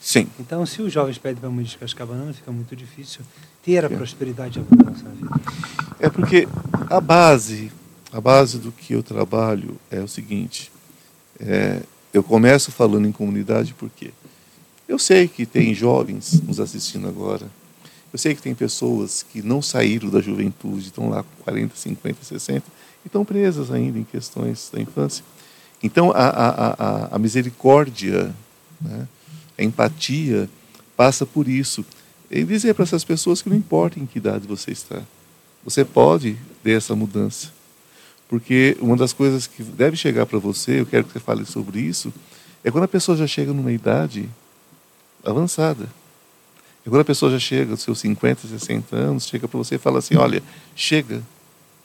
[0.00, 0.28] Sim.
[0.40, 3.20] Então, se os jovens pedem para a mãe descascar banana, fica muito difícil
[3.62, 3.94] ter a é.
[3.94, 5.34] prosperidade e a abundância na vida.
[6.00, 6.48] É porque
[6.88, 7.70] a base,
[8.10, 10.72] a base do que eu trabalho é o seguinte:
[11.38, 11.82] é,
[12.14, 14.10] eu começo falando em comunidade porque
[14.88, 17.48] eu sei que tem jovens nos assistindo agora
[18.16, 22.24] eu sei que tem pessoas que não saíram da juventude, estão lá com 40, 50,
[22.24, 22.66] 60,
[23.04, 25.22] e estão presas ainda em questões da infância.
[25.82, 28.34] Então, a, a, a, a misericórdia,
[28.80, 29.06] né,
[29.58, 30.48] a empatia,
[30.96, 31.84] passa por isso.
[32.30, 35.02] E dizer para essas pessoas que não importa em que idade você está,
[35.62, 37.52] você pode ter essa mudança.
[38.30, 41.80] Porque uma das coisas que deve chegar para você, eu quero que você fale sobre
[41.80, 42.10] isso,
[42.64, 44.26] é quando a pessoa já chega numa idade
[45.30, 45.88] avançada.
[46.84, 49.78] E quando a pessoa já chega aos seus 50, 60 anos, chega para você e
[49.78, 50.42] fala assim: olha,
[50.74, 51.22] chega.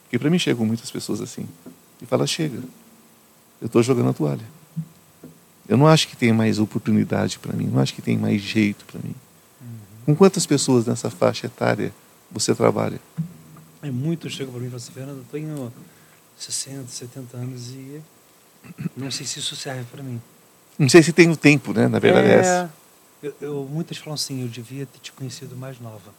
[0.03, 1.47] Porque para mim chegam muitas pessoas assim.
[2.01, 2.59] E fala: chega.
[3.59, 4.45] Eu estou jogando a toalha.
[5.67, 8.83] Eu não acho que tem mais oportunidade para mim, não acho que tem mais jeito
[8.85, 9.15] para mim.
[9.61, 9.67] Uhum.
[10.07, 11.93] Com quantas pessoas nessa faixa etária
[12.29, 12.99] você trabalha?
[13.81, 15.73] É muito chega para mim e fala assim: Fernando, eu tenho
[16.37, 18.01] 60, 70 anos e
[18.95, 20.21] não sei se isso serve para mim.
[20.77, 21.87] Não sei se tenho tempo, né?
[21.87, 22.73] Na verdade é, é essa.
[23.21, 26.11] Eu, eu, muitas falam assim, eu devia ter te conhecido mais nova.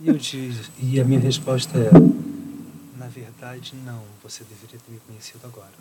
[0.00, 1.90] E, eu diz, e a minha resposta é,
[2.98, 5.72] na verdade, não, você deveria ter me conhecido agora.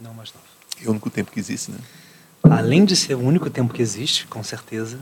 [0.00, 0.46] Não mais nova.
[0.82, 1.78] É o único tempo que existe, né?
[2.42, 4.98] Além de ser o único tempo que existe, com certeza,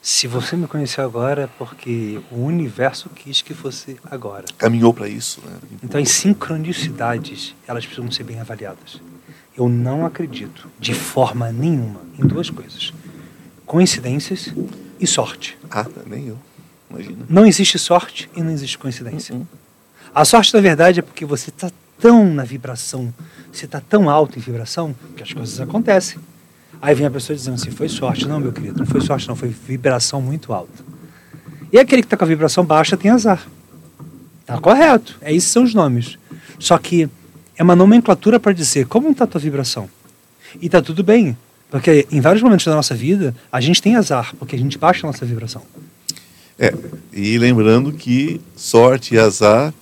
[0.00, 4.46] se você me conheceu agora é porque o universo quis que fosse agora.
[4.56, 5.58] Caminhou para isso, né?
[5.82, 9.00] Então as sincronicidades, elas precisam ser bem avaliadas.
[9.56, 12.92] Eu não acredito, de forma nenhuma, em duas coisas:
[13.66, 14.52] coincidências
[14.98, 15.58] e sorte.
[15.70, 16.38] Ah, nem eu.
[16.90, 17.24] Imagina.
[17.28, 19.34] Não existe sorte e não existe coincidência.
[19.34, 19.46] Uh -uh.
[20.14, 23.12] A sorte, na verdade, é porque você está tão na vibração,
[23.50, 26.18] você está tão alto em vibração, que as coisas acontecem.
[26.82, 28.26] Aí vem a pessoa dizendo assim: foi sorte.
[28.26, 30.84] Não, meu querido, não foi sorte, não, foi vibração muito alta.
[31.72, 33.46] E aquele que está com a vibração baixa tem azar.
[34.44, 35.16] Tá correto.
[35.22, 36.18] É esses são os nomes.
[36.58, 37.08] Só que
[37.62, 39.88] é uma nomenclatura para dizer como está a tua vibração.
[40.60, 41.36] E está tudo bem,
[41.70, 45.06] porque em vários momentos da nossa vida a gente tem azar, porque a gente baixa
[45.06, 45.62] a nossa vibração.
[46.58, 46.74] É,
[47.12, 49.72] e lembrando que sorte e azar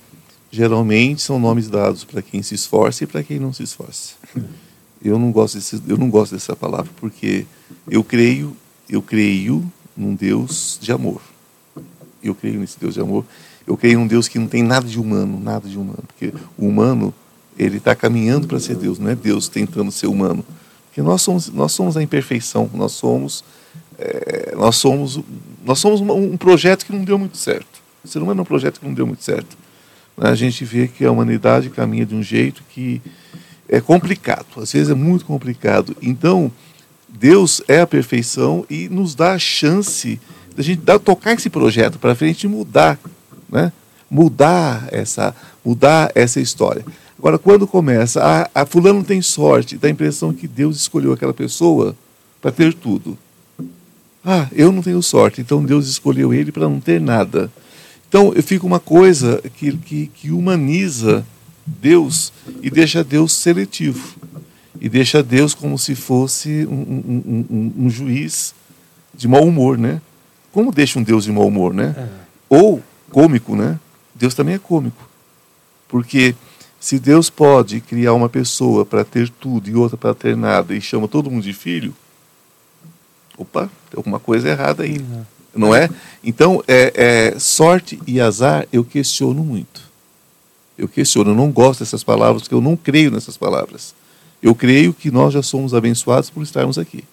[0.51, 4.13] geralmente são nomes dados para quem se esforça e para quem não se esforça.
[5.03, 7.47] Eu não gosto desse, eu não gosto dessa palavra porque
[7.89, 8.55] eu creio,
[8.87, 9.65] eu creio
[9.97, 11.19] num Deus de amor.
[12.23, 13.25] Eu creio nesse Deus de amor.
[13.65, 16.67] Eu creio num Deus que não tem nada de humano, nada de humano, porque o
[16.67, 17.11] humano
[17.57, 20.45] ele está caminhando para ser Deus, não é Deus tentando ser humano.
[20.87, 23.43] Porque nós somos, nós somos a imperfeição, nós somos,
[23.97, 25.19] é, nós somos,
[25.65, 27.81] nós somos um projeto que não deu muito certo.
[28.03, 29.57] O ser humano é um projeto que não deu muito certo.
[30.17, 33.01] A gente vê que a humanidade caminha de um jeito que
[33.69, 35.95] é complicado, às vezes é muito complicado.
[36.01, 36.51] Então,
[37.07, 40.19] Deus é a perfeição e nos dá a chance
[40.53, 42.99] de a gente dar, tocar esse projeto para frente e mudar,
[43.49, 43.71] né?
[44.09, 45.33] mudar essa,
[45.63, 46.85] mudar essa história.
[47.21, 51.35] Agora, quando começa, a, a fulano tem sorte, dá a impressão que Deus escolheu aquela
[51.35, 51.95] pessoa
[52.41, 53.15] para ter tudo.
[54.25, 57.51] Ah, eu não tenho sorte, então Deus escolheu ele para não ter nada.
[58.09, 61.23] Então, fica uma coisa que, que, que humaniza
[61.63, 64.15] Deus e deixa Deus seletivo.
[64.79, 68.55] E deixa Deus como se fosse um, um, um, um juiz
[69.13, 70.01] de mau humor, né?
[70.51, 71.93] Como deixa um Deus de mau humor, né?
[71.95, 72.07] É.
[72.49, 72.81] Ou
[73.11, 73.79] cômico, né?
[74.15, 75.07] Deus também é cômico.
[75.87, 76.33] Porque
[76.81, 80.81] se Deus pode criar uma pessoa para ter tudo e outra para ter nada e
[80.81, 81.93] chama todo mundo de filho,
[83.37, 84.97] opa, tem alguma coisa errada aí.
[84.97, 85.23] Uhum.
[85.53, 85.87] Não é?
[86.23, 89.91] Então, é, é, sorte e azar eu questiono muito.
[90.75, 93.93] Eu questiono, eu não gosto dessas palavras, porque eu não creio nessas palavras.
[94.41, 97.03] Eu creio que nós já somos abençoados por estarmos aqui.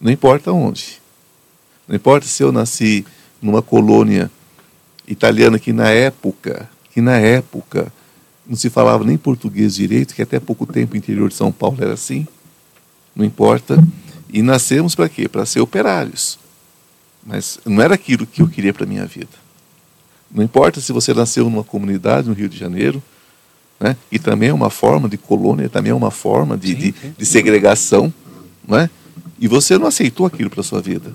[0.00, 1.02] Não importa onde.
[1.88, 3.04] Não importa se eu nasci
[3.42, 4.30] numa colônia
[5.08, 7.92] italiana que na época, que na época
[8.46, 11.76] não se falava nem português direito, que até pouco tempo o interior de São Paulo
[11.78, 12.26] era assim.
[13.14, 13.86] Não importa.
[14.32, 15.28] E nascemos para quê?
[15.28, 16.38] Para ser operários.
[17.22, 19.28] Mas não era aquilo que eu queria para minha vida.
[20.30, 23.02] Não importa se você nasceu numa comunidade no Rio de Janeiro,
[23.78, 23.94] né?
[24.10, 28.10] e também é uma forma de colônia, também é uma forma de, de, de segregação,
[28.66, 28.88] né?
[29.38, 31.12] e você não aceitou aquilo para a sua vida.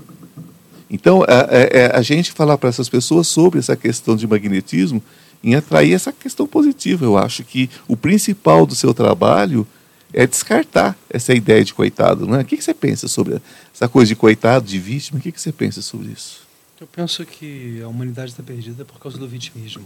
[0.92, 5.02] Então, é, é, a gente falar para essas pessoas sobre essa questão de magnetismo
[5.44, 7.06] em atrair essa questão positiva.
[7.06, 9.66] Eu acho que o principal do seu trabalho
[10.14, 12.42] é descartar essa ideia de coitado, não é?
[12.42, 13.42] O que, você pensa sobre
[13.74, 15.20] essa coisa de coitado, de vítima?
[15.20, 16.42] O que, que você pensa sobre isso?
[16.80, 19.86] Eu penso que a humanidade está perdida por causa do vitimismo.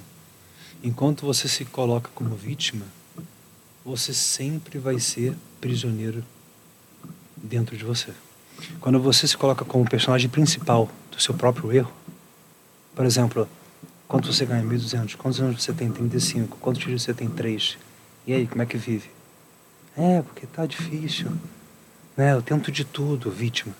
[0.84, 2.86] Enquanto você se coloca como vítima,
[3.84, 6.24] você sempre vai ser prisioneiro
[7.36, 8.12] dentro de você.
[8.80, 11.92] Quando você se coloca como personagem principal do seu próprio erro,
[12.96, 13.48] por exemplo,
[14.08, 14.64] quanto você ganha?
[14.64, 15.16] 1.200.
[15.16, 15.92] Quantos anos você tem?
[15.92, 16.58] 35.
[16.60, 17.30] Quantos filhos você tem?
[17.30, 17.78] 3.
[18.28, 19.10] E aí, como é que vive?
[19.98, 21.32] É, porque tá difícil.
[22.18, 22.34] Né?
[22.34, 23.74] Eu tento de tudo, vítima.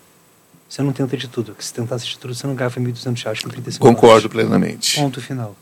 [0.68, 1.48] Você não tenta de tudo.
[1.52, 4.32] Porque se tentasse de tudo, você não ganha 1.200 reais com 35 Concordo anos.
[4.32, 4.96] plenamente.
[4.96, 5.56] Ponto final.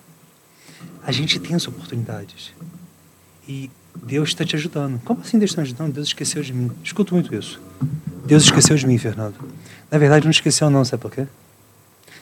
[1.06, 2.54] A gente tem as oportunidades.
[3.47, 4.99] E Deus está te ajudando.
[5.04, 5.93] Como assim Deus está me ajudando?
[5.93, 6.71] Deus esqueceu de mim.
[6.84, 7.60] Escuto muito isso.
[8.26, 9.36] Deus esqueceu de mim, Fernando.
[9.91, 11.28] Na verdade, não esqueceu não, sabe por quê?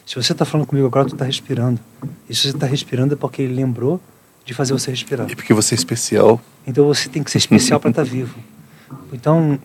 [0.06, 1.80] Se você está falando comigo agora, tu está respirando.
[2.28, 4.00] E se você está respirando é porque ele lembrou
[4.44, 5.30] de fazer você respirar.
[5.30, 6.40] E porque você é especial.
[6.66, 8.34] Então você tem que ser especial para estar tá vivo.
[9.12, 9.58] Então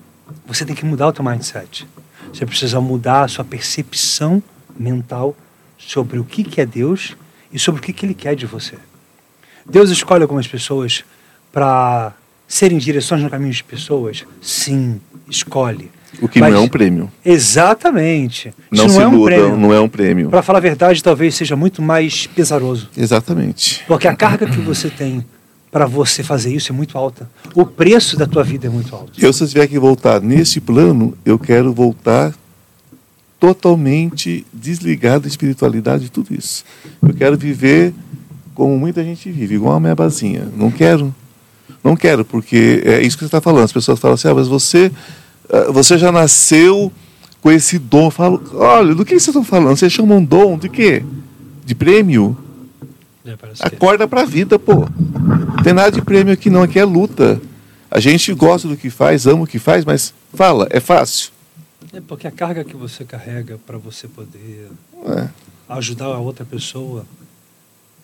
[0.45, 1.87] você tem que mudar o teu mindset.
[2.31, 4.41] Você precisa mudar a sua percepção
[4.77, 5.35] mental
[5.77, 7.15] sobre o que, que é Deus
[7.51, 8.75] e sobre o que, que Ele quer de você.
[9.65, 11.03] Deus escolhe algumas pessoas
[11.51, 12.13] para
[12.47, 14.25] serem direções no caminho de pessoas?
[14.41, 15.91] Sim, escolhe.
[16.21, 17.11] O que Mas, não é um prêmio.
[17.23, 18.53] Exatamente.
[18.71, 19.57] Não se é um prêmio.
[19.57, 20.29] não é um prêmio.
[20.29, 22.89] Para falar a verdade, talvez seja muito mais pesaroso.
[22.97, 23.83] Exatamente.
[23.87, 25.23] Porque a carga que você tem
[25.71, 27.29] para você fazer isso é muito alta.
[27.53, 29.13] O preço da tua vida é muito alto.
[29.19, 32.33] Eu, se eu tiver que voltar nesse plano, eu quero voltar
[33.39, 36.63] totalmente desligado da espiritualidade de tudo isso.
[37.01, 37.93] Eu quero viver
[38.55, 40.47] como muita gente vive, igual a minha basinha.
[40.55, 41.13] Não quero.
[41.83, 43.65] Não quero, porque é isso que você está falando.
[43.65, 44.91] As pessoas falam assim, ah, mas você
[45.71, 46.91] você já nasceu
[47.41, 48.05] com esse dom.
[48.05, 49.77] Eu falo, olha, do que vocês estão falando?
[49.77, 51.03] Vocês chamam dom de quê?
[51.65, 52.37] De prêmio?
[53.25, 54.87] É, Acorda para a vida, pô.
[54.87, 57.41] Não tem nada de prêmio aqui não, aqui é luta.
[57.91, 61.31] A gente gosta do que faz, ama o que faz, mas fala, é fácil.
[61.93, 64.69] É porque a carga que você carrega para você poder
[65.05, 65.29] é.
[65.69, 67.05] ajudar a outra pessoa,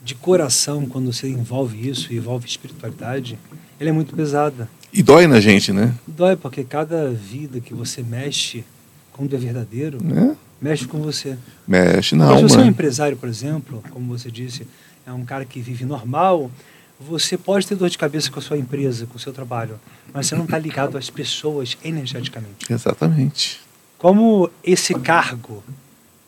[0.03, 3.39] de coração, quando você envolve isso, envolve espiritualidade,
[3.79, 4.69] ela é muito pesada.
[4.93, 5.95] E dói na gente, né?
[6.08, 8.63] Dói, porque cada vida que você mexe,
[9.12, 10.36] quando é verdadeiro, é?
[10.62, 11.36] mexe com você.
[11.67, 12.38] Mexe na alma.
[12.38, 14.67] Se você é um empresário, por exemplo, como você disse,
[15.06, 16.51] é um cara que vive normal,
[16.99, 19.79] você pode ter dor de cabeça com a sua empresa, com o seu trabalho,
[20.13, 22.71] mas você não está ligado às pessoas energeticamente.
[22.71, 23.60] Exatamente.
[23.97, 25.63] Como esse cargo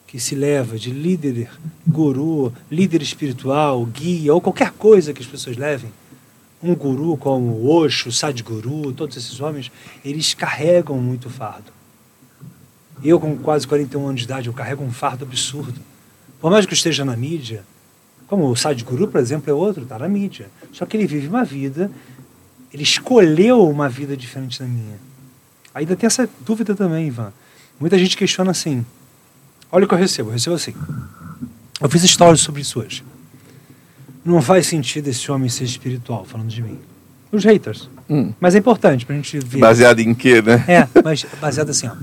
[0.08, 1.50] que se leva de líder,
[1.86, 5.92] guru, líder espiritual, guia, ou qualquer coisa que as pessoas levem,
[6.66, 9.72] um guru como Osho, Sadhguru, todos esses homens,
[10.04, 11.72] eles carregam muito fardo.
[13.04, 15.80] Eu, com quase 41 anos de idade, eu carrego um fardo absurdo.
[16.40, 17.64] Por mais que eu esteja na mídia,
[18.28, 20.50] como o Sadhguru, por exemplo, é outro, está na mídia.
[20.72, 21.92] Só que ele vive uma vida,
[22.74, 25.00] ele escolheu uma vida diferente da minha.
[25.74, 27.32] Ainda tem essa dúvida também, Ivan.
[27.80, 28.86] Muita gente questiona assim.
[29.72, 30.74] Olha o que eu recebo, eu recebo assim.
[31.82, 33.04] Eu fiz histórias sobre isso hoje
[34.26, 36.80] não faz sentido esse homem ser espiritual, falando de mim.
[37.32, 37.90] Os haters.
[38.10, 38.34] Hum.
[38.40, 39.60] Mas é importante pra gente ver.
[39.60, 40.66] Baseado em quê, né?
[40.68, 41.96] É, mas baseado assim, ó.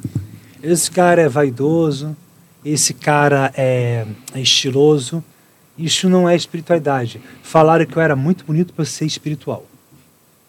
[0.63, 2.17] Esse cara é vaidoso,
[2.65, 5.23] esse cara é, é estiloso.
[5.77, 7.21] Isso não é espiritualidade.
[7.43, 9.67] Falaram que eu era muito bonito para ser espiritual.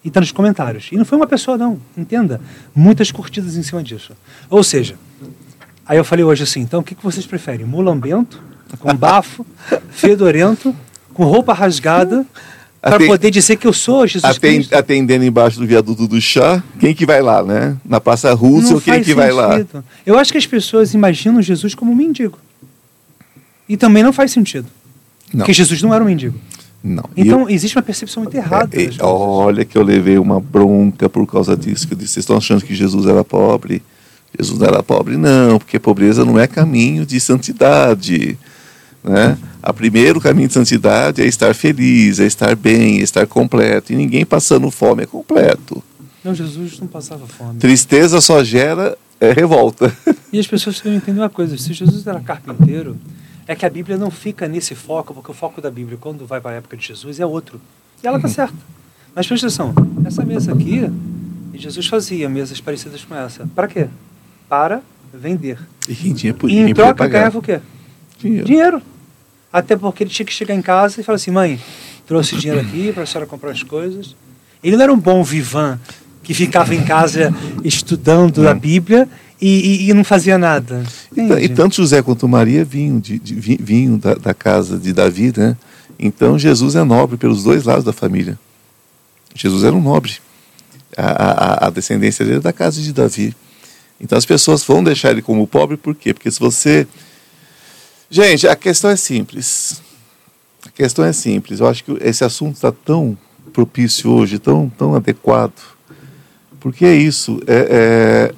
[0.04, 0.90] E tá nos comentários.
[0.92, 1.80] E não foi uma pessoa, não.
[1.96, 2.40] Entenda.
[2.74, 4.12] Muitas curtidas em cima disso.
[4.50, 4.96] Ou seja,
[5.84, 7.64] aí eu falei hoje assim, então o que, que vocês preferem?
[7.64, 8.40] Mulambento,
[8.78, 9.46] com bafo,
[9.90, 10.76] fedorento
[11.14, 12.26] com roupa rasgada
[12.82, 14.74] para poder dizer que eu sou Jesus Cristo.
[14.74, 17.76] atendendo embaixo do viaduto do chá, quem que vai lá, né?
[17.84, 19.56] Na Praça ou quem que vai lá?
[19.56, 19.84] sentido.
[20.04, 22.38] Eu acho que as pessoas imaginam Jesus como um mendigo.
[23.66, 24.66] E também não faz sentido.
[25.32, 25.38] Não.
[25.38, 26.38] Porque Jesus não era um mendigo.
[26.82, 27.04] Não.
[27.16, 28.68] Então existe uma percepção muito errada.
[28.76, 29.00] É, das e- coisas.
[29.00, 31.88] olha que eu levei uma bronca por causa disso.
[31.88, 33.82] Que eu disse, vocês estão achando que Jesus era pobre?
[34.38, 38.36] Jesus não era pobre, não, porque pobreza não é caminho de santidade.
[39.02, 39.38] Né?
[39.66, 43.94] A primeiro caminho de santidade é estar feliz, é estar bem, é estar completo.
[43.94, 45.82] E ninguém passando fome é completo.
[46.22, 47.58] Não, Jesus não passava fome.
[47.60, 49.90] Tristeza só gera é, revolta.
[50.34, 52.98] E as pessoas precisam entender uma coisa: se Jesus era carpinteiro,
[53.46, 56.40] é que a Bíblia não fica nesse foco, porque o foco da Bíblia, quando vai
[56.40, 57.60] para a época de Jesus, é outro.
[58.02, 58.58] E ela está certa.
[59.14, 59.72] Mas presta atenção:
[60.04, 60.90] essa mesa aqui,
[61.54, 63.48] Jesus fazia mesas parecidas com essa.
[63.54, 63.86] Para quê?
[64.48, 65.56] Para vender.
[65.88, 67.60] E quem tinha E em troca ganhava o quê?
[68.18, 68.44] Dinheiro.
[68.44, 68.82] Dinheiro.
[69.54, 71.60] Até porque ele tinha que chegar em casa e falar assim: mãe,
[72.08, 74.16] trouxe dinheiro aqui para a senhora comprar as coisas.
[74.62, 75.78] Ele não era um bom vivan
[76.24, 79.08] que ficava em casa estudando a Bíblia
[79.40, 80.82] e, e- e não fazia nada.
[81.16, 84.92] E, e tanto José quanto Maria vinham, de, de- vi- vinham da, da casa de
[84.92, 85.56] Davi, né?
[85.98, 88.36] Então Jesus é nobre pelos dois lados da família.
[89.34, 90.14] Jesus era um nobre.
[90.96, 91.06] A,
[91.64, 93.34] a- a descendência dele é da casa de Davi.
[94.00, 96.12] Então as pessoas vão deixar ele como pobre, por quê?
[96.12, 96.86] Porque se você.
[98.14, 99.82] Gente, a questão é simples.
[100.64, 101.58] A questão é simples.
[101.58, 103.18] Eu acho que esse assunto está tão
[103.52, 105.60] propício hoje, tão, tão adequado.
[106.60, 107.42] Porque é isso.
[107.44, 108.34] É, é,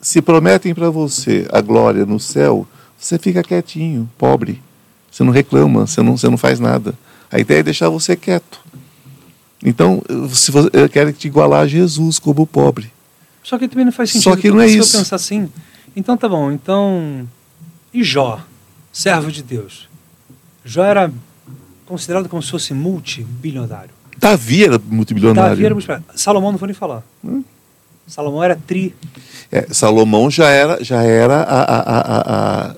[0.00, 4.62] se prometem para você a glória no céu, você fica quietinho, pobre.
[5.10, 6.94] Você não reclama, você não, você não faz nada.
[7.28, 8.60] A ideia é deixar você quieto.
[9.60, 12.92] Então, se você, eu quero te igualar a Jesus como pobre.
[13.42, 14.40] Só que também não faz Só sentido.
[14.40, 14.96] que não é se isso.
[14.96, 15.48] eu pensar assim,
[15.96, 17.28] então tá bom, então.
[17.92, 18.40] E Jó,
[18.96, 19.88] servo de Deus?
[20.64, 21.10] Jó era
[21.84, 23.90] considerado como se fosse multibilionário.
[24.18, 25.50] Davi era multibilionário.
[25.50, 26.18] Davi era multibilionário.
[26.18, 27.02] Salomão não vou nem falar.
[27.24, 27.44] Hum.
[28.06, 28.94] Salomão era tri.
[29.52, 32.76] É, Salomão já era, já era a, a, a, a-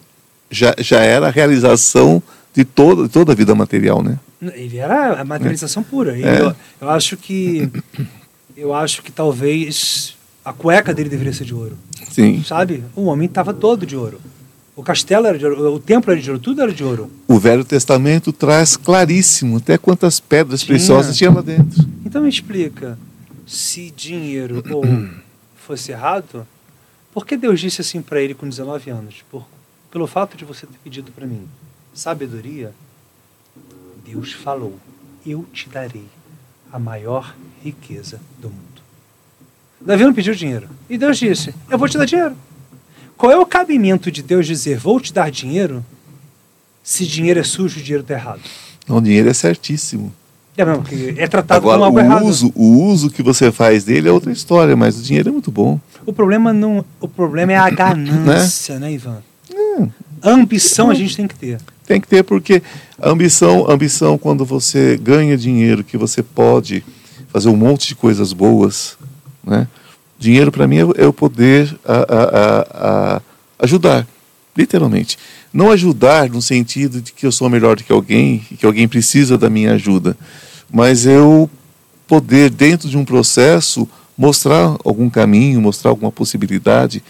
[0.50, 2.22] já, já era a realização
[2.54, 4.18] de toda, de toda a vida material, né?
[4.40, 6.16] Ele era a materialização pura.
[6.18, 6.40] E É.
[6.40, 7.70] eu, eu acho que.
[8.56, 11.76] Eu acho que talvez a cueca dele deveria ser de ouro.
[12.10, 12.42] Sim.
[12.44, 12.82] Sabe?
[12.96, 14.20] O homem estava todo de ouro.
[14.78, 17.10] O castelo era de ouro, o templo era de ouro, tudo era de ouro.
[17.26, 20.68] O Velho Testamento traz claríssimo até quantas pedras Tinha.
[20.68, 21.84] preciosas tinha lá dentro.
[22.06, 22.96] Então me explica,
[23.44, 24.84] se dinheiro ou
[25.56, 26.46] fosse errado,
[27.12, 29.16] por que Deus disse assim para ele com 19 anos?
[29.28, 29.44] Por,
[29.90, 31.48] pelo fato de você ter pedido para mim
[31.92, 32.72] sabedoria,
[34.06, 34.78] Deus falou:
[35.26, 36.06] Eu te darei
[36.70, 38.80] a maior riqueza do mundo.
[39.80, 40.68] Davi não pediu dinheiro.
[40.88, 42.36] E Deus disse: Eu vou te dar dinheiro.
[43.18, 45.84] Qual é o cabimento de Deus dizer: Vou te dar dinheiro,
[46.82, 48.40] se dinheiro é sujo e dinheiro está errado?
[48.84, 50.14] Então, o dinheiro é certíssimo.
[50.56, 50.84] É mesmo,
[51.16, 52.24] é tratado Agora, como algo errado.
[52.24, 55.32] o uso, o uso que você faz dele é outra história, mas o dinheiro é
[55.32, 55.78] muito bom.
[56.06, 59.22] O problema não, o problema é a ganância, né, Ivan?
[60.20, 61.60] A ambição a gente tem que ter.
[61.86, 62.62] Tem que ter porque
[63.00, 66.84] a ambição, a ambição quando você ganha dinheiro, que você pode
[67.28, 68.96] fazer um monte de coisas boas,
[69.44, 69.68] né?
[70.18, 72.66] Dinheiro para mim é, é o poder a, a-
[73.16, 73.22] a-
[73.60, 74.06] ajudar,
[74.56, 75.16] literalmente.
[75.52, 78.88] Não ajudar no sentido de que eu sou melhor do que alguém e que alguém
[78.88, 80.16] precisa da minha ajuda,
[80.72, 81.48] mas eu
[82.06, 87.02] poder dentro de um processo mostrar algum caminho, mostrar alguma possibilidade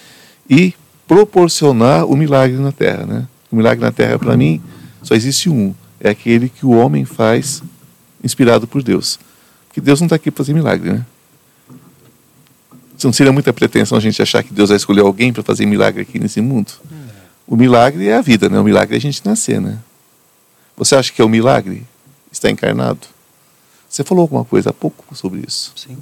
[0.49, 0.75] e
[1.07, 3.27] proporcionar o milagre na terra, né?
[3.51, 4.61] O milagre na terra para mim
[5.03, 7.63] só existe um, é aquele que o homem faz
[8.23, 9.19] inspirado por Deus.
[9.67, 11.07] Porque Deus não está aqui para fazer milagre, né?
[13.03, 16.03] Não seria muita pretensão a gente achar que Deus vai escolher alguém para fazer milagre
[16.03, 16.73] aqui nesse mundo?
[17.47, 18.59] O milagre é a vida, né?
[18.59, 19.79] O milagre é a gente nascer, né?
[20.77, 21.87] Você acha que é o milagre?
[22.31, 23.07] Está encarnado?
[23.89, 25.73] Você falou alguma coisa há pouco sobre isso.
[25.77, 25.97] Sim.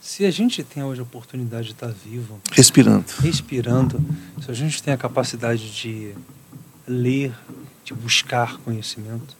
[0.00, 3.04] Se a gente tem hoje a oportunidade de estar vivo, Respirando.
[3.20, 4.04] respirando,
[4.42, 6.12] se a gente tem a capacidade de
[6.86, 7.34] ler,
[7.84, 9.36] de buscar conhecimento,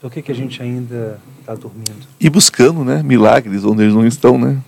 [0.00, 2.06] por que, que a gente ainda está dormindo?
[2.18, 3.02] E buscando, né?
[3.02, 4.62] Milagres onde eles não estão, né?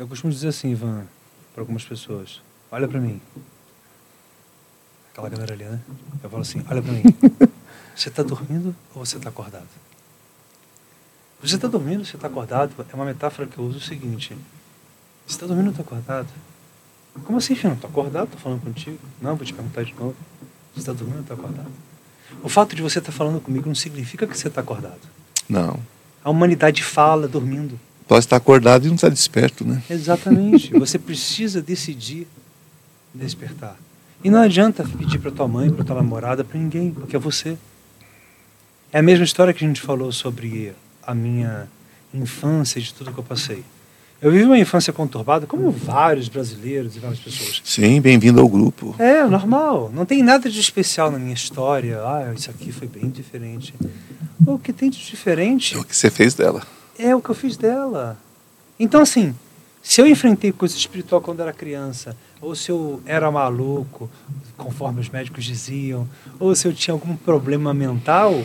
[0.00, 1.04] Eu costumo dizer assim, Ivan,
[1.52, 2.40] para algumas pessoas:
[2.72, 3.20] olha para mim.
[5.12, 5.78] Aquela galera ali, né?
[6.24, 7.02] Eu falo assim: olha para mim.
[7.94, 9.68] Você está dormindo ou você está acordado?
[11.42, 12.72] Você está dormindo ou você está acordado?
[12.90, 14.34] É uma metáfora que eu uso o seguinte:
[15.26, 16.28] Você está dormindo ou está acordado?
[17.24, 17.74] Como assim, filho?
[17.74, 18.98] Estou acordado, estou falando contigo.
[19.20, 20.16] Não, vou te perguntar de novo.
[20.72, 21.70] Você está dormindo ou está acordado?
[22.42, 25.02] O fato de você estar falando comigo não significa que você está acordado.
[25.46, 25.78] Não.
[26.24, 27.78] A humanidade fala dormindo.
[28.10, 29.80] Pode estar acordado e não estar desperto, né?
[29.88, 30.72] Exatamente.
[30.76, 32.26] Você precisa decidir
[33.14, 33.76] despertar.
[34.24, 37.56] E não adianta pedir para tua mãe, para tua namorada, para ninguém, porque é você.
[38.92, 40.72] É a mesma história que a gente falou sobre
[41.06, 41.68] a minha
[42.12, 43.62] infância de tudo que eu passei.
[44.20, 47.62] Eu vivi uma infância conturbada, como vários brasileiros e várias pessoas.
[47.64, 48.92] Sim, bem-vindo ao grupo.
[48.98, 49.88] É, normal.
[49.94, 51.98] Não tem nada de especial na minha história.
[51.98, 53.72] Ah, isso aqui foi bem diferente.
[54.44, 56.66] O que tem de diferente É o que você fez dela.
[57.00, 58.16] É o que eu fiz dela.
[58.78, 59.34] Então, assim,
[59.82, 64.10] se eu enfrentei coisa espiritual quando era criança, ou se eu era maluco,
[64.56, 66.06] conforme os médicos diziam,
[66.38, 68.42] ou se eu tinha algum problema mental,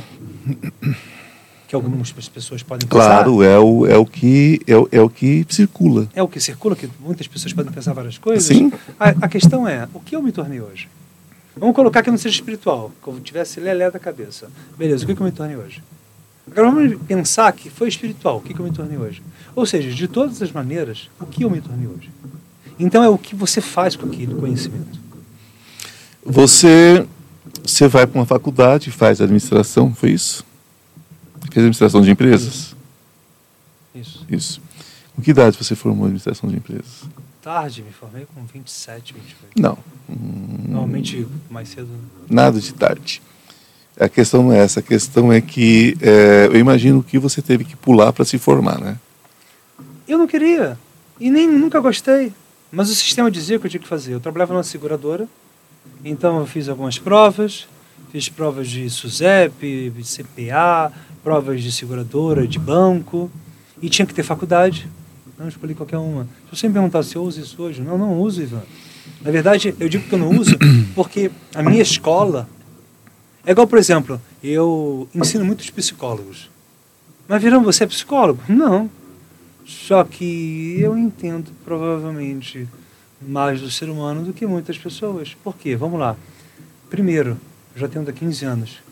[1.68, 3.06] que algumas pessoas podem pensar.
[3.06, 6.08] Claro, é o, é o, que, é, o, é o que circula.
[6.16, 8.46] É o que circula, que muitas pessoas podem pensar várias coisas.
[8.46, 8.72] Sim.
[9.00, 10.88] A, a questão é, o que eu me tornei hoje?
[11.58, 14.50] Vamos colocar que eu não seja espiritual, que eu tivesse lelé da cabeça.
[14.78, 15.82] Beleza, o que que eu me tornei hoje?
[16.50, 19.22] Agora vamos pensar que foi espiritual, o que que eu me tornei hoje?
[19.56, 22.10] Ou seja, de todas as maneiras, o que eu me tornei hoje?
[22.78, 25.00] Então é o que você faz com aquele conhecimento.
[26.24, 27.08] Você,
[27.64, 30.46] você vai para uma faculdade, faz administração, foi isso?
[31.42, 32.76] Fez administração de empresas?
[33.94, 34.26] Isso.
[34.30, 34.62] Isso.
[35.16, 37.04] Com que idade você formou administração de empresas?
[37.42, 39.62] Tarde, me formei com 27, 28.
[39.62, 39.78] Não.
[40.68, 41.88] Normalmente mais cedo.
[42.30, 43.22] Nada de tarde.
[44.00, 44.80] A questão não é essa.
[44.80, 48.80] A questão é que é, eu imagino que você teve que pular para se formar,
[48.80, 48.98] né?
[50.08, 50.78] Eu não queria.
[51.20, 52.34] E nem nunca gostei.
[52.72, 54.14] Mas o sistema dizia que eu tinha que fazer.
[54.14, 55.28] Eu trabalhava numa seguradora,
[56.04, 57.68] então eu fiz algumas provas,
[58.12, 60.92] fiz provas de SUSEP, de CPA,
[61.24, 63.32] provas de seguradora, de banco,
[63.82, 64.90] e tinha que ter faculdade.
[65.40, 66.24] Não escolhi qualquer uma.
[66.50, 68.64] Se você me perguntar se eu uso isso hoje, não, não uso, Ivan.
[69.22, 70.58] Na verdade, eu digo que eu não uso
[70.94, 72.48] porque a minha escola
[73.46, 76.50] é igual, por exemplo, eu ensino muitos psicólogos.
[77.28, 78.42] Mas Virão, você é psicólogo?
[78.48, 78.90] Não.
[79.66, 82.68] Só que eu entendo provavelmente
[83.22, 85.36] mais do ser humano do que muitas pessoas.
[85.44, 85.76] Por quê?
[85.76, 86.16] Vamos lá.
[86.90, 87.38] Primeiro,
[87.74, 88.86] eu já tenho há 15 anos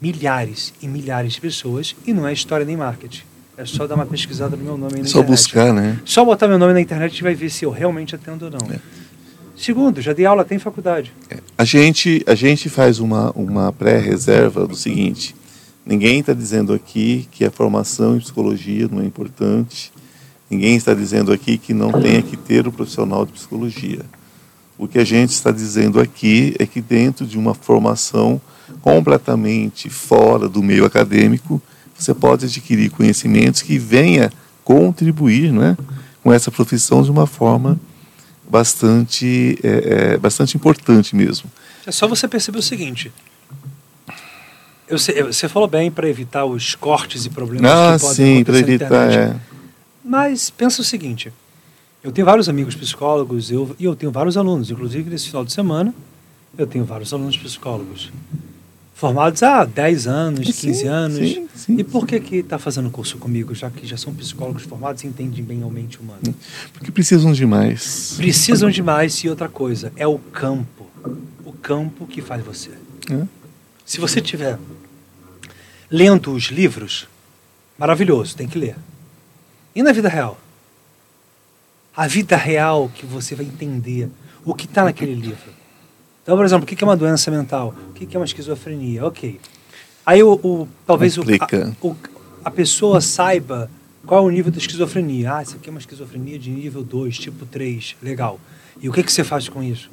[0.00, 3.22] milhares e milhares de pessoas e não é história nem marketing.
[3.56, 5.26] É só dar uma pesquisada no meu nome na Só internet.
[5.28, 6.00] buscar, né?
[6.04, 8.74] Só botar meu nome na internet e vai ver se eu realmente atendo ou não.
[8.74, 8.80] É.
[9.62, 11.12] Segundo, já dei aula até em faculdade.
[11.56, 15.36] A gente, a gente faz uma, uma pré-reserva do seguinte:
[15.86, 19.92] ninguém está dizendo aqui que a formação em psicologia não é importante,
[20.50, 24.00] ninguém está dizendo aqui que não tenha que ter o profissional de psicologia.
[24.76, 28.40] O que a gente está dizendo aqui é que, dentro de uma formação
[28.80, 31.62] completamente fora do meio acadêmico,
[31.96, 34.32] você pode adquirir conhecimentos que venha
[34.64, 35.76] contribuir né,
[36.20, 37.78] com essa profissão de uma forma
[38.48, 41.50] bastante, é, é, bastante importante mesmo.
[41.86, 43.12] É só você perceber o seguinte.
[44.88, 48.44] Eu sei- você falou bem para evitar os cortes e problemas Ah, que podem sim,
[48.44, 49.10] para evitar.
[49.10, 49.36] É.
[50.04, 51.32] Mas pensa o seguinte:
[52.02, 55.52] eu tenho vários amigos psicólogos eu, e eu tenho vários alunos, inclusive nesse final de
[55.52, 55.94] semana,
[56.58, 58.10] eu tenho vários alunos psicólogos.
[59.02, 61.18] Formados há 10 anos, Sim, 15 anos.
[61.18, 61.76] sim, sim.
[61.76, 65.08] E por que que está fazendo curso comigo, já que já são psicólogos formados e
[65.08, 66.20] entendem bem a mente humana?
[66.72, 68.14] Porque precisam de mais.
[68.16, 70.86] Precisam de mais e outra coisa, é o campo.
[71.44, 72.70] O campo que faz você.
[73.10, 73.26] né?
[73.84, 74.56] Se você tiver
[75.90, 77.08] lendo os livros,
[77.76, 78.76] maravilhoso, tem que ler.
[79.74, 80.38] E na vida real?
[81.96, 84.08] A vida real que você vai entender
[84.44, 85.50] o que está naquele livro.
[86.22, 87.74] Então, por exemplo, o que é uma doença mental?
[87.90, 89.04] O que é uma esquizofrenia?
[89.04, 89.40] Ok.
[90.06, 91.96] Aí o, o- talvez o, a, o-
[92.44, 93.70] a pessoa saiba
[94.06, 95.34] qual é o nível da esquizofrenia.
[95.36, 97.96] Ah, isso aqui é uma esquizofrenia de nível 2, tipo 3.
[98.02, 98.38] Legal.
[98.80, 99.90] E o que, que você faz com isso?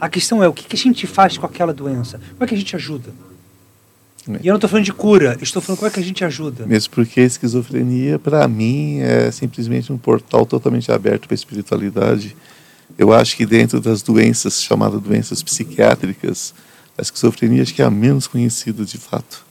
[0.00, 2.18] A questão é o que, que a gente faz com aquela doença?
[2.32, 3.10] Como é que a gente ajuda?
[4.28, 4.32] É.
[4.42, 6.66] E eu não estou falando de cura, estou falando como é que a gente ajuda.
[6.66, 12.36] Mesmo porque a esquizofrenia, para mim, é simplesmente um portal totalmente aberto para a espiritualidade.
[12.98, 16.54] Eu acho que dentro das doenças chamadas doenças psiquiátricas,
[16.96, 19.44] a esquizofrenia acho que é a menos conhecida de fato.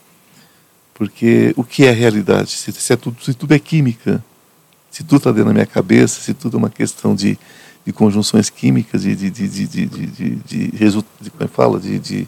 [0.94, 2.52] Porque o que é realidade?
[2.52, 4.24] Se, se é tudo, se tudo é química,
[4.90, 7.38] se tudo está dentro da minha cabeça, se tudo é uma questão de,
[7.86, 10.68] de conjunções químicas, de, de, de, de, de, de, de,
[11.22, 11.80] de, como é fala?
[11.80, 12.28] De, de,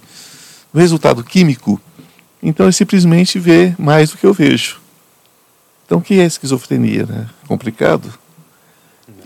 [0.73, 1.81] resultado químico,
[2.43, 4.79] então é simplesmente ver mais do que eu vejo.
[5.85, 7.05] Então, o que é esquizofrenia?
[7.05, 7.27] Né?
[7.47, 8.13] Complicado.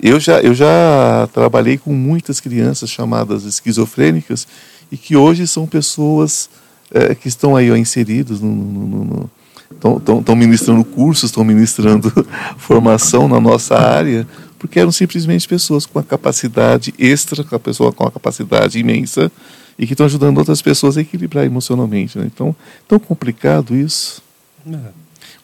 [0.02, 4.48] Eu já, eu já trabalhei com muitas crianças chamadas esquizofrênicas
[4.92, 6.50] e que hoje são pessoas
[6.92, 9.30] eh, que estão aí ó, inseridas no,
[10.20, 12.12] estão ministrando cursos, estão ministrando
[12.58, 14.28] formação na nossa área,
[14.60, 19.32] porque eram simplesmente pessoas com a capacidade extra, com a pessoa com a capacidade imensa
[19.80, 22.18] e que estão ajudando outras pessoas a equilibrar emocionalmente.
[22.18, 22.26] Né?
[22.32, 22.56] Então,
[22.88, 24.22] tão complicado isso.
[24.68, 24.78] É.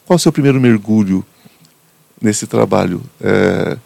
[0.06, 1.24] Qual o seu primeiro mergulho
[2.20, 3.02] nesse trabalho?
[3.20, 3.76] É,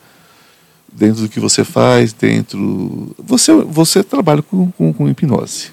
[0.92, 3.14] dentro do que você faz, dentro.
[3.18, 5.70] Você, você trabalha com, com, com hipnose.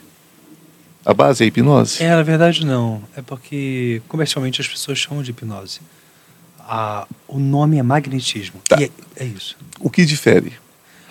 [1.06, 2.04] A base é a hipnose?
[2.04, 3.02] É, na verdade não.
[3.16, 5.82] É porque comercialmente as pessoas chamam de hipnose.
[6.60, 8.62] A, o nome é magnetismo.
[8.68, 8.78] Tá.
[8.82, 9.58] É, é isso.
[9.80, 10.54] O que difere?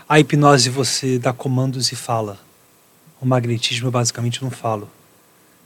[0.08, 2.38] A hipnose você dá comandos e fala.
[3.20, 4.88] O magnetismo eu basicamente não falo.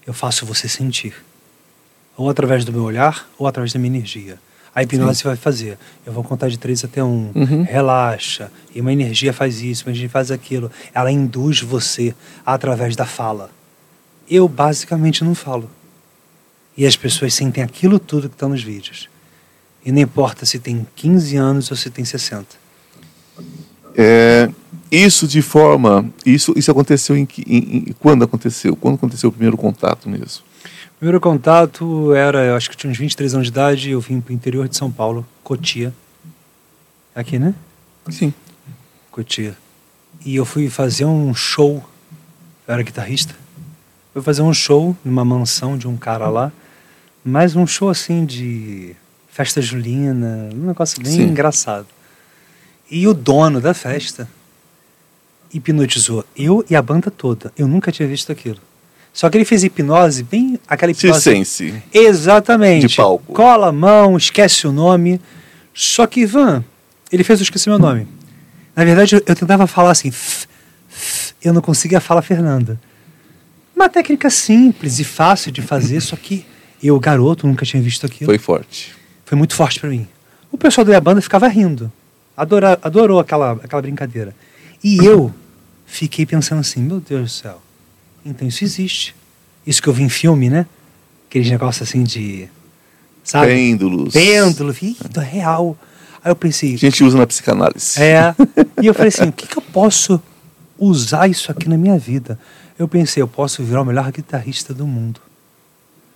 [0.07, 1.14] Eu faço você sentir.
[2.16, 4.38] Ou através do meu olhar, ou através da minha energia.
[4.74, 5.24] A hipnose Sim.
[5.28, 5.78] vai fazer.
[6.06, 7.30] Eu vou contar de três até um.
[7.34, 7.62] Uhum.
[7.62, 8.50] Relaxa.
[8.74, 10.70] E uma energia faz isso, uma energia faz aquilo.
[10.94, 12.14] Ela induz você
[12.44, 13.50] através da fala.
[14.30, 15.70] Eu basicamente não falo.
[16.76, 19.08] E as pessoas sentem aquilo tudo que está nos vídeos.
[19.84, 22.46] E não importa se tem 15 anos ou se tem 60.
[23.94, 24.48] É,
[24.90, 26.08] isso de forma.
[26.24, 28.74] Isso, isso aconteceu em, em- em- Quando aconteceu?
[28.74, 30.42] Quando aconteceu o primeiro contato mesmo?
[31.03, 34.20] Primeiro contato era, eu acho que eu tinha uns 23 anos de idade, eu vim
[34.20, 35.92] para o interior de São Paulo, Cotia.
[37.12, 37.57] Aqui, né?
[38.09, 38.32] Sim.
[39.11, 39.57] Cotia.
[40.24, 41.84] E eu fui fazer um show,
[42.68, 43.34] eu era guitarrista.
[44.12, 46.53] Fui fazer um show numa mansão de um cara lá,
[47.24, 48.94] mas um show assim de
[49.26, 51.22] festa julina, um negócio bem Sim.
[51.22, 51.88] engraçado.
[52.88, 54.28] E o dono da festa
[55.53, 57.53] hipnotizou eu e a banda toda.
[57.59, 58.61] Eu nunca tinha visto aquilo.
[59.12, 61.20] Só que ele fez hipnose, bem aquela hipnose.
[61.20, 61.82] Circense.
[61.92, 62.86] Exatamente.
[62.86, 63.32] De palco.
[63.32, 65.20] Cola a mão, esquece o nome.
[65.74, 66.64] Só que, Ivan,
[67.10, 68.08] ele fez eu esquecer meu nome.
[68.74, 70.46] Na verdade, eu, eu tentava falar assim, "f",
[70.90, 72.80] "f", eu não conseguia falar Fernanda.
[73.76, 76.44] Uma técnica simples e fácil de fazer, só que
[76.82, 78.26] eu, garoto, nunca tinha visto aquilo.
[78.26, 78.94] Foi forte.
[79.26, 80.06] Foi muito forte para mim.
[80.50, 81.92] O pessoal da minha banda ficava rindo.
[82.36, 84.34] Adora, adorou aquela, aquela brincadeira.
[84.82, 85.32] E eu
[85.86, 87.62] fiquei pensando assim, meu Deus do céu.
[88.24, 89.14] Então isso existe.
[89.66, 90.66] Isso que eu vi em filme, né?
[91.28, 92.48] Aqueles negócios assim de...
[93.24, 93.48] Sabe?
[93.48, 94.12] Pêndulos.
[94.12, 94.74] Pêndulo.
[95.16, 95.76] É real.
[96.24, 96.74] Aí eu pensei...
[96.74, 98.00] A gente usa na psicanálise.
[98.02, 98.34] É.
[98.80, 100.20] E eu falei assim, o que, que eu posso
[100.78, 102.38] usar isso aqui na minha vida?
[102.78, 105.20] Eu pensei, eu posso virar o melhor guitarrista do mundo.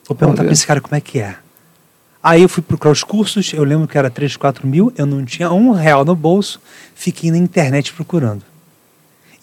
[0.07, 0.49] Vou perguntar Olha.
[0.49, 1.37] pra esse cara como é que é.
[2.23, 5.25] Aí eu fui procurar os cursos, eu lembro que era 3, 4 mil, eu não
[5.25, 6.61] tinha um real no bolso,
[6.95, 8.43] fiquei na internet procurando.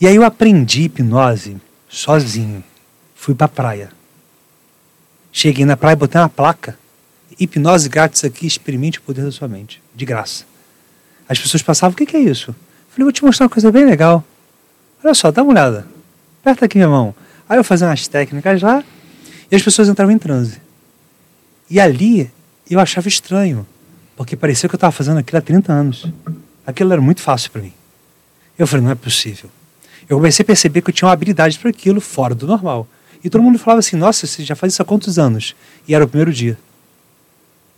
[0.01, 1.55] E aí eu aprendi hipnose
[1.93, 2.63] sozinho.
[3.15, 3.91] Fui pra praia.
[5.31, 6.77] Cheguei na praia, botei uma placa.
[7.39, 9.81] Hipnose grátis aqui, experimente o poder da sua mente.
[9.95, 10.45] De graça.
[11.29, 12.55] As pessoas passavam, o que, que é isso?
[12.89, 14.23] Falei, vou te mostrar uma coisa bem legal.
[15.03, 15.87] Olha só, dá uma olhada.
[16.41, 17.15] Aperta aqui minha mão.
[17.47, 18.83] Aí eu fazia umas técnicas lá
[19.51, 20.59] e as pessoas entravam em transe.
[21.69, 22.31] E ali
[22.69, 23.65] eu achava estranho,
[24.15, 26.07] porque parecia que eu estava fazendo aquilo há 30 anos.
[26.65, 27.73] Aquilo era muito fácil para mim.
[28.57, 29.49] Eu falei, não é possível.
[30.09, 32.87] Eu comecei a perceber que eu tinha uma habilidade para aquilo fora do normal.
[33.23, 35.55] E todo mundo falava assim, nossa, você já faz isso há quantos anos?
[35.87, 36.57] E era o primeiro dia.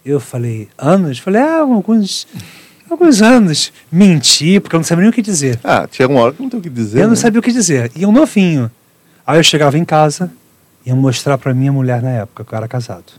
[0.04, 1.20] Eu falei, anos?
[1.20, 2.28] Falei, ah, alguns,
[2.90, 3.72] alguns anos.
[3.92, 5.60] Menti, porque eu não sabia nem o que dizer.
[5.64, 7.00] Ah, tinha uma hora que não tem o que dizer.
[7.00, 7.16] Eu não né?
[7.16, 7.92] sabia o que dizer.
[7.96, 8.72] E eu novinho.
[9.26, 10.32] Aí eu chegava em casa,
[10.86, 13.14] ia mostrar pra minha mulher na época, que eu era casado.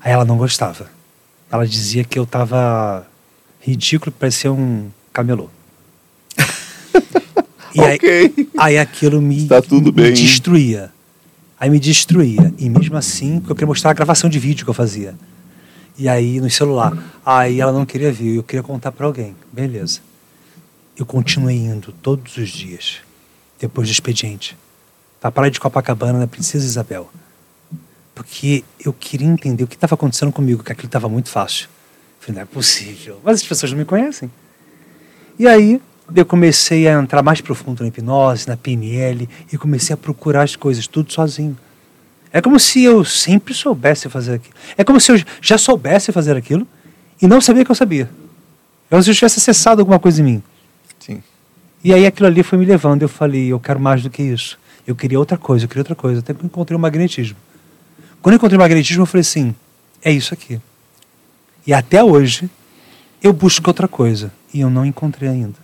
[0.00, 0.90] Aí ela não gostava.
[1.50, 3.06] Ela dizia que eu tava
[3.60, 5.48] ridículo, parecia um camelô.
[7.78, 8.48] E aí, Ok.
[8.58, 10.12] aí aquilo me, Tá tudo me bem.
[10.12, 10.90] destruía.
[11.60, 12.52] Aí me destruía.
[12.58, 15.14] E mesmo assim, porque eu queria mostrar a gravação de vídeo que eu fazia.
[15.96, 16.96] E aí, no celular.
[17.24, 19.34] Aí ela não queria ver, eu queria contar pra alguém.
[19.52, 20.00] Beleza.
[20.96, 22.96] Eu continuei indo todos os dias,
[23.60, 24.56] depois do expediente,
[25.20, 27.08] pra praia de Copacabana, na Princesa Isabel.
[28.14, 31.68] Porque eu queria entender o que estava acontecendo comigo, que aquilo estava muito fácil.
[32.20, 33.20] Falei, não é possível.
[33.22, 34.28] Mas as pessoas não me conhecem.
[35.38, 35.80] E aí
[36.14, 40.56] eu comecei a entrar mais profundo na hipnose, na PNL, e comecei a procurar as
[40.56, 41.56] coisas, tudo sozinho.
[42.32, 44.54] É como se eu sempre soubesse fazer aquilo.
[44.76, 46.66] É como se eu já soubesse fazer aquilo
[47.20, 48.08] e não sabia que eu sabia.
[48.88, 50.42] É como se eu tivesse acessado alguma coisa em mim.
[50.98, 51.22] Sim.
[51.82, 53.02] E aí aquilo ali foi me levando.
[53.02, 54.58] Eu falei, eu quero mais do que isso.
[54.86, 56.20] Eu queria outra coisa, eu queria outra coisa.
[56.20, 57.36] Até que eu encontrei o magnetismo.
[58.22, 59.54] Quando eu encontrei o magnetismo, eu falei assim:
[60.02, 60.60] é isso aqui.
[61.66, 62.48] E até hoje,
[63.22, 64.32] eu busco outra coisa.
[64.52, 65.56] E eu não encontrei ainda.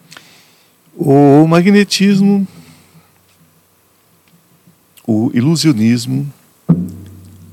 [0.97, 2.47] O magnetismo,
[5.07, 6.31] o ilusionismo,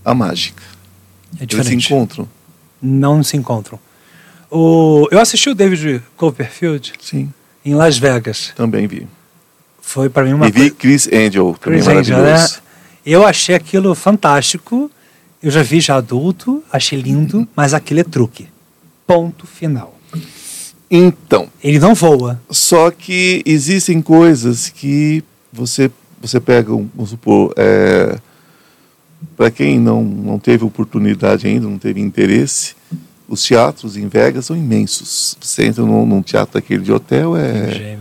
[0.05, 0.63] a mágica.
[1.39, 1.85] É Eles se diferente.
[1.93, 2.29] encontram?
[2.81, 3.79] Não se encontram.
[4.49, 7.31] O, eu assisti o David Copperfield Sim,
[7.63, 8.51] em Las Vegas.
[8.55, 9.07] também vi.
[9.81, 10.75] Foi para mim uma e vi coisa.
[10.75, 12.23] Chris Angel, também Chris Angel, né?
[12.23, 12.61] maravilhoso.
[13.05, 14.91] Eu achei aquilo fantástico.
[15.41, 18.47] Eu já vi já adulto, achei lindo, mas aquilo é truque.
[19.07, 19.97] Ponto final.
[20.93, 22.39] Então, Ele não voa.
[22.49, 25.89] Só que existem coisas que você,
[26.21, 28.19] você pega, um- vamos supor, é,
[29.37, 32.75] para quem não, não teve oportunidade ainda, não teve interesse,
[33.27, 35.37] os teatros em Vegas são imensos.
[35.39, 37.99] Você entra num, num teatro daquele de hotel, é, Gêmeo.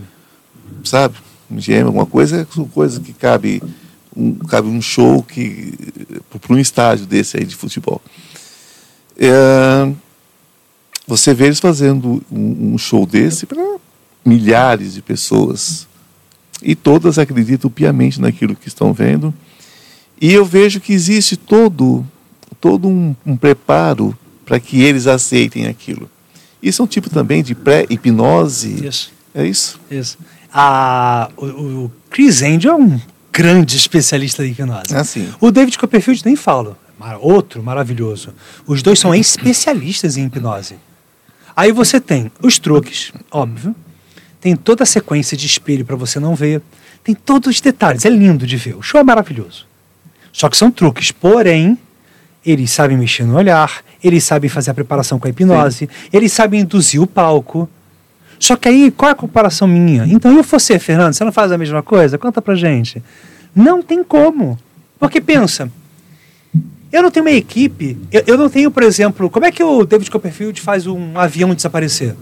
[0.82, 1.14] sabe,
[1.49, 3.62] um gêmeo, alguma coisa, são coisas que cabe
[4.16, 5.72] um, cabe um show que
[6.28, 8.03] para um estádio desse aí de futebol.
[9.16, 9.93] É,
[11.11, 13.61] você vê eles fazendo um, um show desse para
[14.25, 15.89] milhares de pessoas
[16.63, 19.35] e todas acreditam piamente naquilo que estão vendo.
[20.21, 22.07] E eu vejo que existe todo,
[22.61, 26.09] todo um, um preparo para que eles aceitem aquilo.
[26.63, 28.87] Isso é um tipo também de pré-hipnose.
[28.87, 29.13] Isso.
[29.35, 29.81] É isso?
[29.91, 30.17] Isso.
[30.53, 33.01] A, o, o Chris Angel é um
[33.33, 34.95] grande especialista em hipnose.
[34.95, 35.29] Ah, sim.
[35.41, 36.77] O David Copperfield nem falo.
[37.21, 38.33] Outro maravilhoso.
[38.65, 40.77] Os dois são especialistas em hipnose.
[41.61, 43.77] Aí você tem os truques, óbvio.
[44.41, 46.63] Tem toda a sequência de espelho para você não ver.
[47.05, 48.07] Tem todos os detalhes.
[48.07, 48.77] É lindo de ver.
[48.77, 49.67] O show é maravilhoso.
[50.33, 51.13] Só que são truques.
[51.13, 51.77] Porém,
[52.47, 56.61] eles sabem mexer no olhar, eles sabem fazer a preparação com a hipnose, eles sabem
[56.61, 57.69] induzir o palco.
[58.39, 60.07] Só que aí, qual é a comparação minha?
[60.07, 62.17] Então, e você, Fernando, você não faz a mesma coisa?
[62.17, 63.03] Conta pra gente.
[63.55, 64.59] Não tem como.
[64.99, 65.71] Porque pensa,
[66.93, 69.84] eu não tenho uma equipe, eu, eu não tenho, por exemplo, como é que o
[69.84, 72.14] David Copperfield faz um avião desaparecer?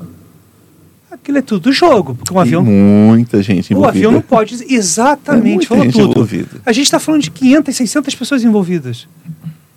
[1.10, 3.88] Aquilo é tudo jogo, porque um avião muita gente o envolvida.
[3.98, 4.54] avião não pode.
[4.62, 6.10] É Exatamente, muita falou gente tudo.
[6.12, 6.60] envolvida.
[6.64, 9.08] A gente está falando de 500, 600 pessoas envolvidas.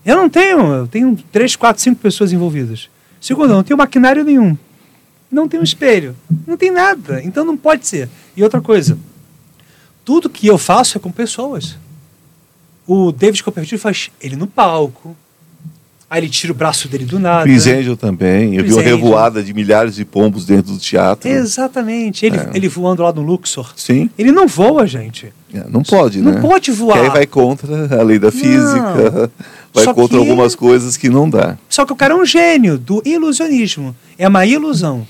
[0.06, 2.90] Eu não tenho, eu tenho 3, 4, 5 pessoas envolvidas.
[3.20, 4.58] Segundo, eu não tenho maquinário nenhum.
[5.32, 6.16] Não tenho espelho.
[6.46, 7.22] Não tem nada.
[7.24, 8.10] Então não pode ser.
[8.36, 8.98] E outra coisa,
[10.04, 11.78] tudo que eu faço é com pessoas.
[12.88, 15.16] O David Copperfield faz ele no palco.
[16.10, 17.44] Aí ele tira o braço dele do nada.
[17.44, 18.56] Chris Angel também.
[18.56, 18.96] Eu Chris vi uma Angel.
[18.98, 21.30] revoada de milhares de pombos dentro do teatro.
[21.30, 22.26] Exatamente.
[22.26, 22.50] Ele, É.
[22.54, 23.72] ele voando lá no Luxor.
[23.78, 24.10] Sim.
[24.20, 25.32] Ele não voa, gente.
[25.54, 26.42] É, Não pode, Não né?
[26.42, 26.98] pode voar.
[27.00, 29.32] Que aí vai contra a lei da física,
[29.74, 31.58] vai Só contra que- algumas coisas que não dá.
[31.70, 33.96] Só que o cara é um gênio do ilusionismo.
[34.18, 35.08] É uma ilusão.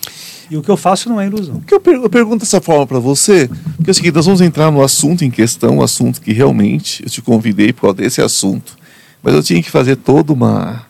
[0.51, 1.61] E o que eu faço não é ilusão.
[1.61, 3.49] Por que eu, per- eu pergunto dessa forma para você?
[3.77, 7.01] Porque é o seguinte, nós vamos entrar no assunto em questão, um assunto que realmente
[7.03, 8.77] eu te convidei por causa desse assunto,
[9.23, 10.85] mas eu tinha que fazer toda uma,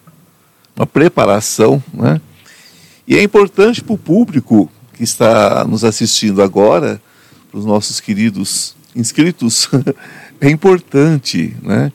[0.76, 2.20] uma preparação, né?
[3.08, 7.00] E é importante para o público que está nos assistindo agora,
[7.52, 9.70] para os nossos queridos inscritos,
[10.42, 11.92] é importante, né?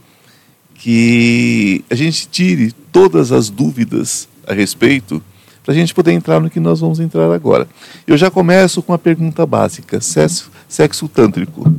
[0.73, 5.21] Que a gente tire todas as dúvidas a respeito
[5.67, 7.67] para a gente poder entrar no que nós vamos entrar agora.
[8.07, 11.75] Eu já começo com a pergunta básica: sexo, sexo tântrico.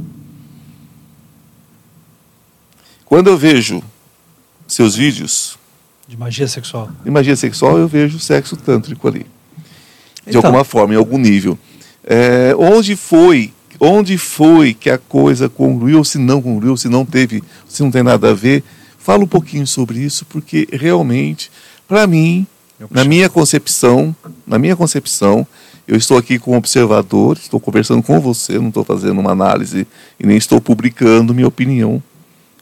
[3.06, 3.82] Quando eu vejo
[4.68, 5.58] seus vídeos
[6.06, 6.90] De magia sexual.
[7.02, 9.20] de magia sexual, eu vejo sexo tântrico ali.
[10.26, 10.42] De Então.
[10.44, 11.58] alguma forma, em algum nível.
[12.04, 17.42] É, onde foi, onde foi que a coisa congruiu, se não congruiu, se não teve,
[17.68, 18.62] se não tem nada a ver?
[18.98, 21.50] Fala um pouquinho sobre isso, porque realmente,
[21.88, 22.46] para mim,
[22.92, 24.16] na minha concepção,
[24.46, 25.46] na minha concepção,
[25.88, 29.88] eu estou aqui como observador, estou conversando com você, não estou fazendo uma análise
[30.20, 32.04] e nem estou publicando minha opinião.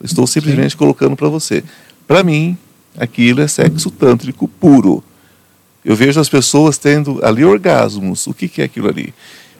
[0.04, 1.64] Estou simplesmente colocando para você.
[2.08, 2.58] Para mim,
[2.98, 5.04] aquilo é sexo tântrico puro.
[5.84, 8.28] Eu vejo as pessoas tendo ali orgasmos.
[8.28, 9.14] O que, que é aquilo ali?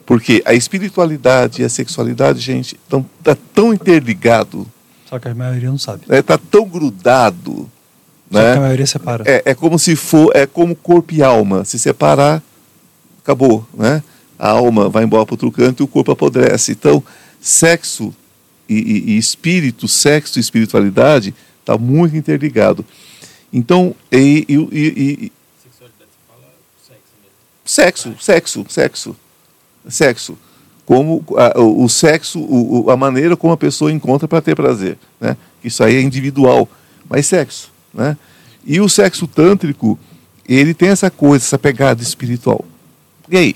[0.04, 4.66] Porque a espiritualidade e a sexualidade, gente, estão tá tão interligado,
[5.08, 6.02] Só que a maioria não sabe.
[6.08, 7.68] está tão grudado,
[8.30, 8.60] Só que a né?
[8.60, 9.24] maioria separa.
[9.26, 11.64] É, é como se for, é como corpo e alma.
[11.64, 12.42] Se separar,
[13.22, 14.02] acabou, né?
[14.38, 16.72] A alma vai embora para outro canto e o corpo apodrece.
[16.72, 17.02] Então,
[17.40, 18.14] sexo
[18.68, 22.84] e, e- e espírito, sexo e espiritualidade está muito interligado.
[23.52, 25.32] Então, e, e- e-
[27.64, 29.16] sexo, sexo, sexo,
[29.88, 30.38] sexo.
[30.84, 34.98] Como a, o, o sexo, o- a maneira como a pessoa encontra para ter prazer,
[35.20, 35.36] né?
[35.64, 36.68] Isso aí é individual,
[37.08, 38.16] mas sexo, né?
[38.64, 39.98] E o sexo tântrico,
[40.48, 42.64] ele tem essa coisa, essa pegada espiritual.
[43.28, 43.54] E aí?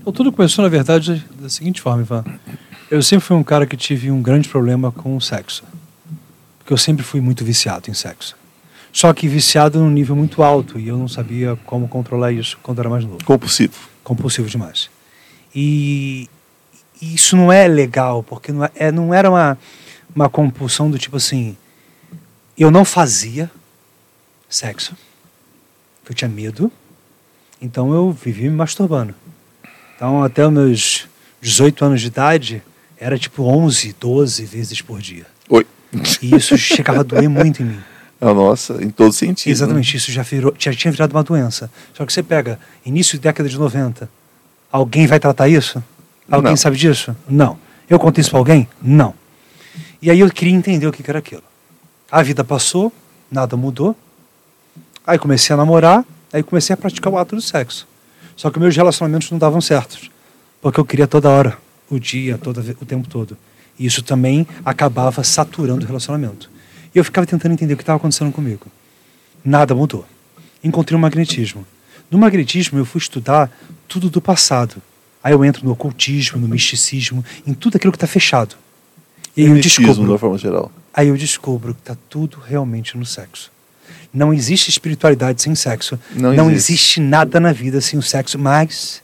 [0.00, 2.24] Então, tudo começou, na verdade, da seguinte forma, Ivan.
[2.90, 5.62] Eu sempre fui um cara que tive um grande problema com o sexo.
[6.58, 8.36] Porque eu sempre fui muito viciado em sexo.
[8.92, 12.80] Só que viciado num nível muito alto e eu não sabia como controlar isso quando
[12.80, 13.24] era mais novo.
[13.24, 13.74] Compulsivo.
[14.02, 14.90] compulsivo demais.
[15.54, 16.28] E
[17.00, 19.56] isso não é legal, porque não, é, é- não era uma,
[20.14, 21.56] uma compulsão do tipo assim.
[22.56, 23.50] Eu não fazia
[24.48, 24.94] sexo,
[26.08, 26.70] eu tinha medo,
[27.62, 29.14] então eu vivia me masturbando.
[29.96, 31.08] Então, até os meus
[31.40, 32.62] 18 anos de idade,
[32.98, 35.26] era tipo 11, 12 vezes por dia.
[35.48, 35.66] Oi.
[36.20, 37.80] E isso chegava a doer muito em mim.
[38.20, 39.48] A nossa, em todo sentido.
[39.48, 39.52] né?
[39.52, 41.70] Exatamente, isso já, virou, já tinha virado uma doença.
[41.94, 44.10] Só que você pega início de década de 90,
[44.70, 45.82] alguém vai tratar isso?
[46.30, 46.56] Alguém Não.
[46.56, 47.16] sabe disso?
[47.28, 47.58] Não.
[47.88, 48.68] Eu contei isso para alguém?
[48.82, 49.14] Não.
[50.02, 51.42] E aí eu queria entender o que era aquilo.
[52.10, 52.92] A vida passou,
[53.30, 53.94] nada mudou.
[55.06, 57.86] Aí comecei a namorar, aí comecei a praticar o ato do sexo.
[58.36, 60.10] Só que meus relacionamentos não davam certos.
[60.60, 61.58] Porque eu queria toda hora,
[61.88, 63.36] o dia, toda, o tempo todo.
[63.78, 66.50] E isso também acabava saturando o relacionamento.
[66.94, 68.66] E eu ficava tentando entender o que estava acontecendo comigo.
[69.44, 70.04] Nada mudou.
[70.62, 71.66] Encontrei um magnetismo.
[72.10, 73.50] No magnetismo, eu fui estudar
[73.86, 74.82] tudo do passado.
[75.22, 78.56] Aí eu entro no ocultismo, no misticismo, em tudo aquilo que está fechado.
[79.36, 80.72] E aí eu descubro, de uma forma geral.
[80.92, 83.50] Aí eu descubro que está tudo realmente no sexo.
[84.12, 85.98] Não existe espiritualidade sem sexo.
[86.14, 86.72] Não, não existe.
[86.72, 87.00] existe.
[87.00, 89.02] nada na vida sem o sexo, mas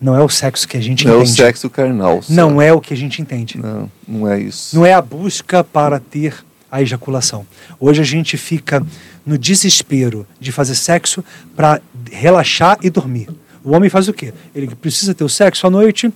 [0.00, 1.28] não é o sexo que a gente não entende.
[1.28, 2.22] Não é o sexo carnal.
[2.22, 2.32] Só.
[2.32, 3.58] Não é o que a gente entende.
[3.58, 4.76] Não, não é isso.
[4.76, 6.34] Não é a busca para ter
[6.70, 7.46] a ejaculação.
[7.80, 8.84] Hoje a gente fica
[9.26, 11.24] no desespero de fazer sexo
[11.56, 13.28] para relaxar e dormir.
[13.64, 14.32] O homem faz o quê?
[14.54, 16.12] Ele precisa ter o sexo à noite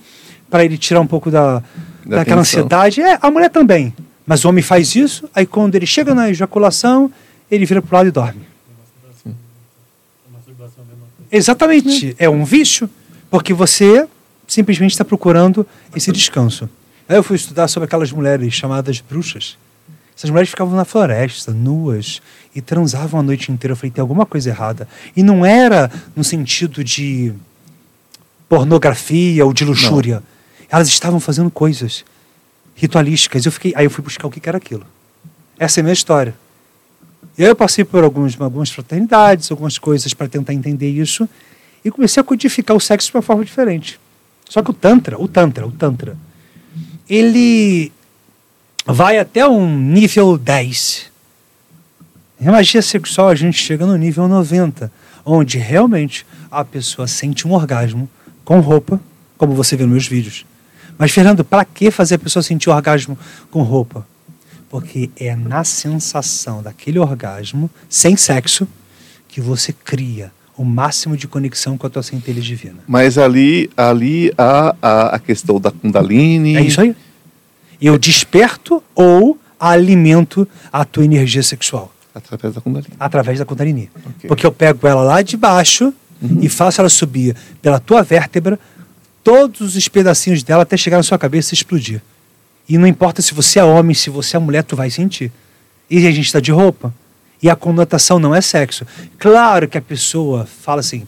[0.49, 1.59] para ele tirar um pouco da,
[2.05, 2.61] da daquela tensão.
[2.61, 3.01] ansiedade.
[3.01, 3.93] É, a mulher também.
[4.25, 7.11] Mas o homem faz isso, aí quando ele chega na ejaculação,
[7.51, 8.41] ele vira para o lado e dorme.
[9.21, 9.35] Sim.
[11.31, 12.15] Exatamente.
[12.17, 12.89] É um vício,
[13.29, 14.07] porque você
[14.47, 15.65] simplesmente está procurando
[15.95, 16.69] esse descanso.
[17.07, 19.57] Aí eu fui estudar sobre aquelas mulheres chamadas bruxas.
[20.15, 22.21] Essas mulheres ficavam na floresta, nuas,
[22.55, 23.73] e transavam a noite inteira.
[23.73, 24.87] Eu falei, tem alguma coisa errada.
[25.15, 27.33] E não era no sentido de
[28.47, 30.15] pornografia ou de luxúria.
[30.15, 30.23] Não.
[30.69, 32.05] Elas estavam fazendo coisas
[32.75, 33.45] ritualísticas.
[33.45, 34.85] Eu fiquei, aí eu fui buscar o que era aquilo.
[35.57, 36.35] Essa é a minha história.
[37.37, 41.27] E aí eu passei por alguns, algumas fraternidades, algumas coisas para tentar entender isso
[41.83, 43.99] e comecei a codificar o sexo de uma forma diferente.
[44.47, 46.17] Só que o tantra, o tantra, o tantra,
[47.09, 47.91] ele
[48.85, 51.11] vai até um nível 10.
[52.39, 54.91] Em magia sexual a gente chega no nível 90,
[55.25, 58.09] onde realmente a pessoa sente um orgasmo
[58.43, 58.99] com roupa,
[59.37, 60.45] como você vê nos meus vídeos.
[60.97, 63.17] Mas Fernando, para que fazer a pessoa sentir orgasmo
[63.51, 64.05] com roupa?
[64.69, 68.67] Porque é na sensação daquele orgasmo, sem sexo,
[69.27, 72.77] que você cria o máximo de conexão com a tua centelha divina.
[72.87, 76.55] Mas ali, ali há a, a questão da Kundalini.
[76.55, 76.95] É isso aí.
[77.81, 81.93] Eu desperto ou alimento a tua energia sexual.
[82.13, 82.93] Através da Kundalini.
[82.99, 83.89] Através da Kundalini.
[83.95, 84.27] Okay.
[84.27, 86.39] Porque eu pego ela lá de baixo uhum.
[86.41, 88.59] e faço ela subir pela tua vértebra,
[89.23, 92.01] todos os pedacinhos dela até chegar na sua cabeça e explodir.
[92.67, 95.31] E não importa se você é homem, se você é mulher, tu vai sentir.
[95.89, 96.93] E a gente está de roupa.
[97.41, 98.85] E a conotação não é sexo.
[99.17, 101.05] Claro que a pessoa fala assim.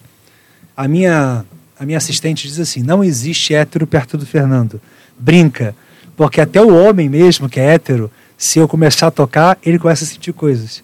[0.75, 1.45] A minha,
[1.79, 4.81] a minha assistente diz assim: não existe hétero perto do Fernando.
[5.17, 5.73] Brinca.
[6.17, 10.03] Porque até o homem mesmo, que é hétero, se eu começar a tocar, ele começa
[10.03, 10.83] a sentir coisas.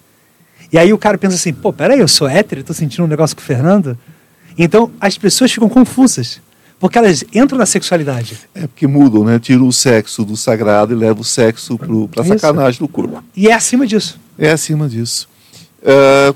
[0.72, 3.36] E aí o cara pensa assim: pô, peraí, eu sou hétero, estou sentindo um negócio
[3.36, 3.98] com o Fernando?
[4.58, 6.40] Então as pessoas ficam confusas.
[6.82, 8.40] Porque elas entram na sexualidade.
[8.56, 9.38] É porque mudam, né?
[9.38, 13.24] Tiram o sexo do sagrado e levam o sexo para a sacanagem do corpo.
[13.36, 14.20] E é acima disso.
[14.36, 15.30] É acima disso.
[15.84, 16.36] Uh,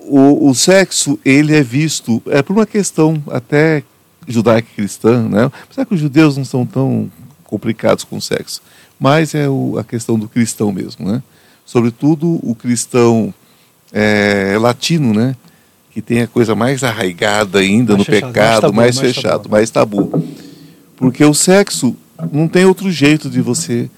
[0.00, 3.82] o, o, sexo, ele é visto, é por uma questão até
[4.26, 5.50] judaica cristã, né?
[5.62, 7.10] Apesar que os judeus não são tão
[7.44, 8.60] complicados com o sexo,
[9.00, 11.22] mas é o, a questão do cristão mesmo, né?
[11.64, 13.32] Sobretudo o cristão
[13.90, 15.34] é, latino, né?
[15.90, 19.42] Que tem a coisa mais arraigada ainda mais no fechado, pecado, mais, tabu, mais, fechado,
[19.42, 19.50] tabu.
[19.50, 20.24] mais tabu.
[20.96, 21.96] Porque o sexo
[22.32, 23.90] não tem outro jeito de você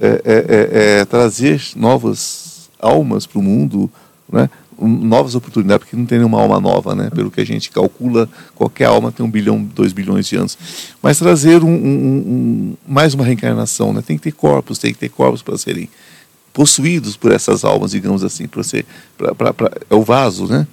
[0.00, 3.90] é, é, é, é trazer novas almas para o mundo,
[4.30, 4.48] né?
[4.80, 7.10] novas oportunidades, porque não tem nenhuma alma nova, né?
[7.10, 10.56] Pelo que a gente calcula, qualquer alma tem um bilhão, dois bilhões de anos.
[11.02, 14.02] Mas trazer um, um, um, mais uma reencarnação, né?
[14.02, 15.88] Tem que ter corpos, tem que ter corpos para serem
[16.52, 18.86] possuídos por essas almas, digamos assim, para ser,
[19.16, 20.66] pra, pra, pra, é o vaso, né?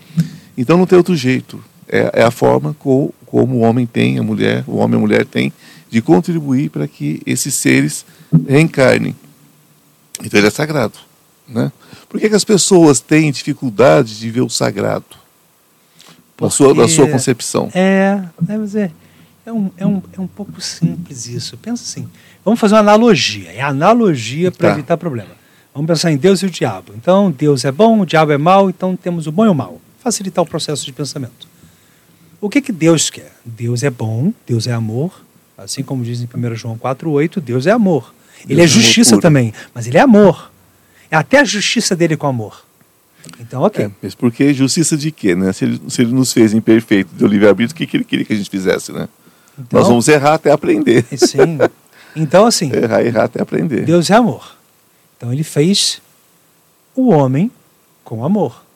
[0.58, 1.64] Então não tem outro jeito.
[1.88, 4.99] É, é a forma co, como o homem tem, a mulher, o homem e a
[4.99, 5.53] mulher tem,
[5.89, 8.05] de contribuir para que esses seres
[8.47, 9.16] reencarnem.
[10.24, 10.97] Então ele é sagrado.
[11.47, 11.72] Né?
[12.10, 15.05] Por que, que as pessoas têm dificuldade de ver o sagrado?
[16.39, 17.72] Na sua, na sua concepção.
[17.74, 18.91] É, é,
[19.45, 21.58] é, um, é, um, é um pouco simples isso.
[21.58, 22.08] Pensa assim,
[22.45, 23.51] vamos fazer uma analogia.
[23.51, 24.74] É analogia para tá.
[24.76, 25.32] evitar problema.
[25.74, 26.93] Vamos pensar em Deus e o diabo.
[26.95, 29.82] Então, Deus é bom, o diabo é mau, então temos o bom e o mal
[30.08, 31.47] facilitar o processo de pensamento.
[32.39, 33.34] O que, que Deus quer?
[33.43, 35.22] Deus é bom, Deus é amor,
[35.58, 38.14] assim como diz em 1 João 4,8, Deus é amor.
[38.45, 40.51] Ele Deus é, é justiça é também, mas ele é amor.
[41.12, 42.66] É até a justiça dele com amor.
[43.39, 43.86] Então, ok.
[43.86, 45.36] É, mas porque justiça de quê?
[45.36, 45.51] Né?
[45.51, 48.32] Se, ele, se ele nos fez imperfeito de livre-arbítrio, o que, que ele queria que
[48.32, 48.93] a gente fizesse?
[48.93, 49.10] Né?
[49.60, 51.03] Então, Nós vamos errar até aprender.
[51.18, 51.58] Sim.
[52.16, 52.72] Então, assim.
[52.76, 53.84] errar, errar até aprender.
[53.84, 54.55] Deus é amor.
[55.18, 56.01] Então, ele fez
[56.95, 57.51] o homem
[58.05, 58.66] com amor.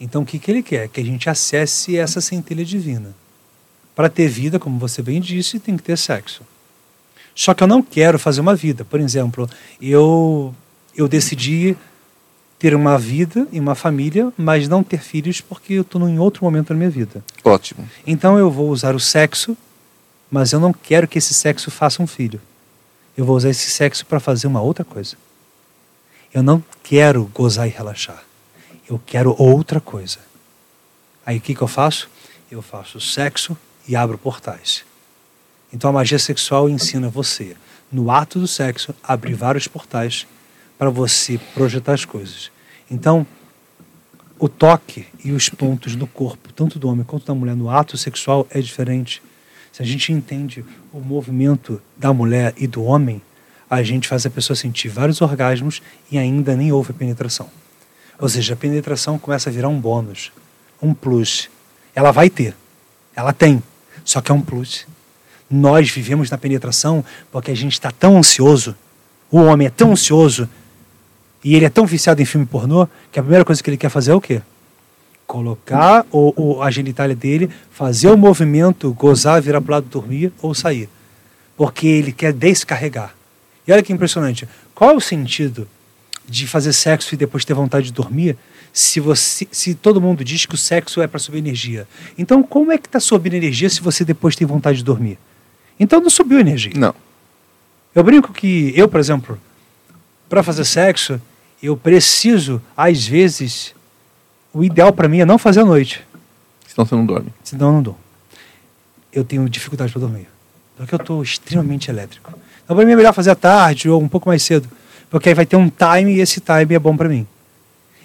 [0.00, 0.88] Então o que, que ele quer?
[0.88, 3.14] Que a gente acesse essa centelha divina.
[3.94, 6.42] Para ter vida, como você bem disse, tem que ter sexo.
[7.34, 8.84] Só que eu não quero fazer uma vida.
[8.84, 9.48] Por exemplo,
[9.80, 10.54] eu,
[10.96, 11.76] eu decidi
[12.58, 16.44] ter uma vida e uma família, mas não ter filhos porque eu estou em outro
[16.44, 17.24] momento da minha vida.
[17.44, 17.88] Ótimo.
[18.06, 19.56] Então eu vou usar o sexo,
[20.30, 22.40] mas eu não quero que esse sexo faça um filho.
[23.16, 25.16] Eu vou usar esse sexo para fazer uma outra coisa.
[26.32, 28.24] Eu não quero gozar e relaxar
[28.88, 30.18] eu quero outra coisa.
[31.24, 32.08] Aí o que, que eu faço?
[32.50, 33.56] Eu faço sexo
[33.88, 34.84] e abro portais.
[35.72, 37.56] Então a magia sexual ensina você,
[37.90, 40.26] no ato do sexo, a abrir vários portais
[40.78, 42.50] para você projetar as coisas.
[42.90, 43.26] Então,
[44.38, 47.96] o toque e os pontos no corpo, tanto do homem quanto da mulher, no ato
[47.96, 49.22] sexual é diferente.
[49.72, 53.22] Se a gente entende o movimento da mulher e do homem,
[53.68, 55.80] a gente faz a pessoa sentir vários orgasmos
[56.10, 57.48] e ainda nem houve penetração.
[58.18, 60.32] Ou seja, a penetração começa a virar um bônus,
[60.80, 61.48] um plus.
[61.94, 62.54] Ela vai ter,
[63.14, 63.62] ela tem,
[64.04, 64.86] só que é um plus.
[65.50, 68.76] Nós vivemos na penetração porque a gente está tão ansioso,
[69.30, 70.48] o homem é tão ansioso
[71.42, 73.90] e ele é tão viciado em filme pornô que a primeira coisa que ele quer
[73.90, 74.40] fazer é o quê?
[75.26, 80.32] Colocar o, o, a genitália dele, fazer o movimento, gozar, virar para o lado, dormir
[80.40, 80.88] ou sair.
[81.56, 83.14] Porque ele quer descarregar.
[83.66, 84.48] E olha que impressionante.
[84.74, 85.68] Qual é o sentido
[86.28, 88.36] de fazer sexo e depois ter vontade de dormir
[88.72, 91.86] se você se todo mundo diz que o sexo é para subir energia?
[92.18, 95.18] Então, como é que está subindo energia se você depois tem vontade de dormir?
[95.78, 96.72] Então não subiu energia.
[96.74, 96.94] Não.
[97.94, 99.40] Eu brinco que eu, por exemplo,
[100.28, 101.20] para fazer sexo,
[101.62, 103.74] eu preciso, às vezes,
[104.52, 106.04] o ideal para mim é não fazer à noite.
[106.66, 107.32] Senão você não dorme.
[107.44, 107.98] Senão eu não dou.
[109.12, 110.26] Eu tenho dificuldade para dormir.
[110.76, 112.32] Porque eu estou extremamente elétrico.
[112.64, 114.68] Então, para mim é melhor fazer à tarde ou um pouco mais cedo.
[115.14, 117.24] Porque aí vai ter um time e esse time é bom para mim.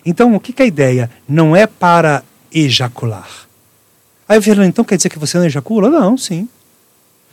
[0.05, 1.09] Então, o que, que é a ideia?
[1.27, 3.27] Não é para ejacular.
[4.27, 5.89] Aí eu falo, então quer dizer que você não ejacula?
[5.89, 6.47] Não, sim.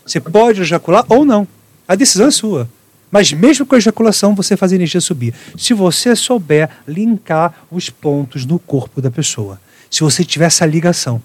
[0.03, 1.47] Você pode ejacular ou não.
[1.87, 2.67] A decisão é sua.
[3.11, 5.35] Mas mesmo com a ejaculação, você faz a energia subir.
[5.59, 9.61] Se você souber linkar os pontos no corpo da pessoa.
[9.91, 11.23] Se você tiver essa ligação.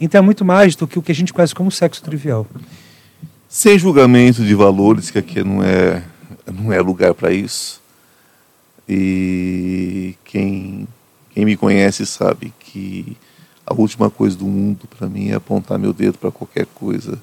[0.00, 2.46] Então é muito mais do que o que a gente conhece como sexo trivial.
[3.48, 6.04] Sem julgamento de valores, que aqui não é,
[6.46, 7.87] não é lugar para isso.
[8.88, 10.88] E quem,
[11.30, 13.16] quem me conhece sabe que
[13.66, 17.20] a última coisa do mundo para mim é apontar meu dedo para qualquer coisa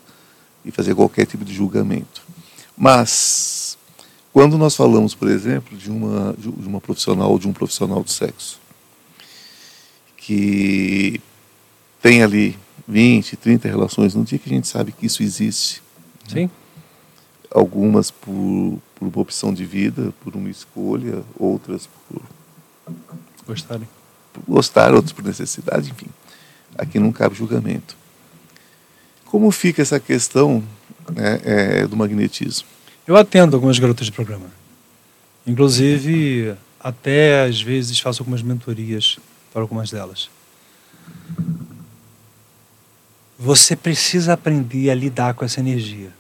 [0.64, 2.22] e fazer qualquer tipo de julgamento.
[2.78, 3.78] Mas
[4.32, 8.12] quando nós falamos, por exemplo, de uma, de uma profissional ou de um profissional do
[8.12, 8.60] sexo
[10.18, 11.22] que
[12.02, 12.58] tem ali
[12.88, 15.82] 20, 30 relações no dia que a gente sabe que isso existe.
[16.28, 16.34] Né?
[16.34, 16.44] Sim.
[16.44, 16.50] Né?
[17.52, 22.22] Algumas por, por uma opção de vida, por uma escolha, outras por
[23.46, 23.88] gostarem.
[24.34, 26.08] Por gostar, outras por necessidade, enfim.
[26.78, 27.96] Aqui não cabe julgamento.
[29.26, 30.64] Como fica essa questão
[31.14, 32.68] né, é, do magnetismo?
[33.08, 34.50] Eu atendo algumas garotas de programa.
[35.46, 39.18] Inclusive, até às vezes faço algumas mentorias
[39.54, 40.30] para algumas delas.
[43.38, 46.12] Você precisa aprender a lidar com essa energia.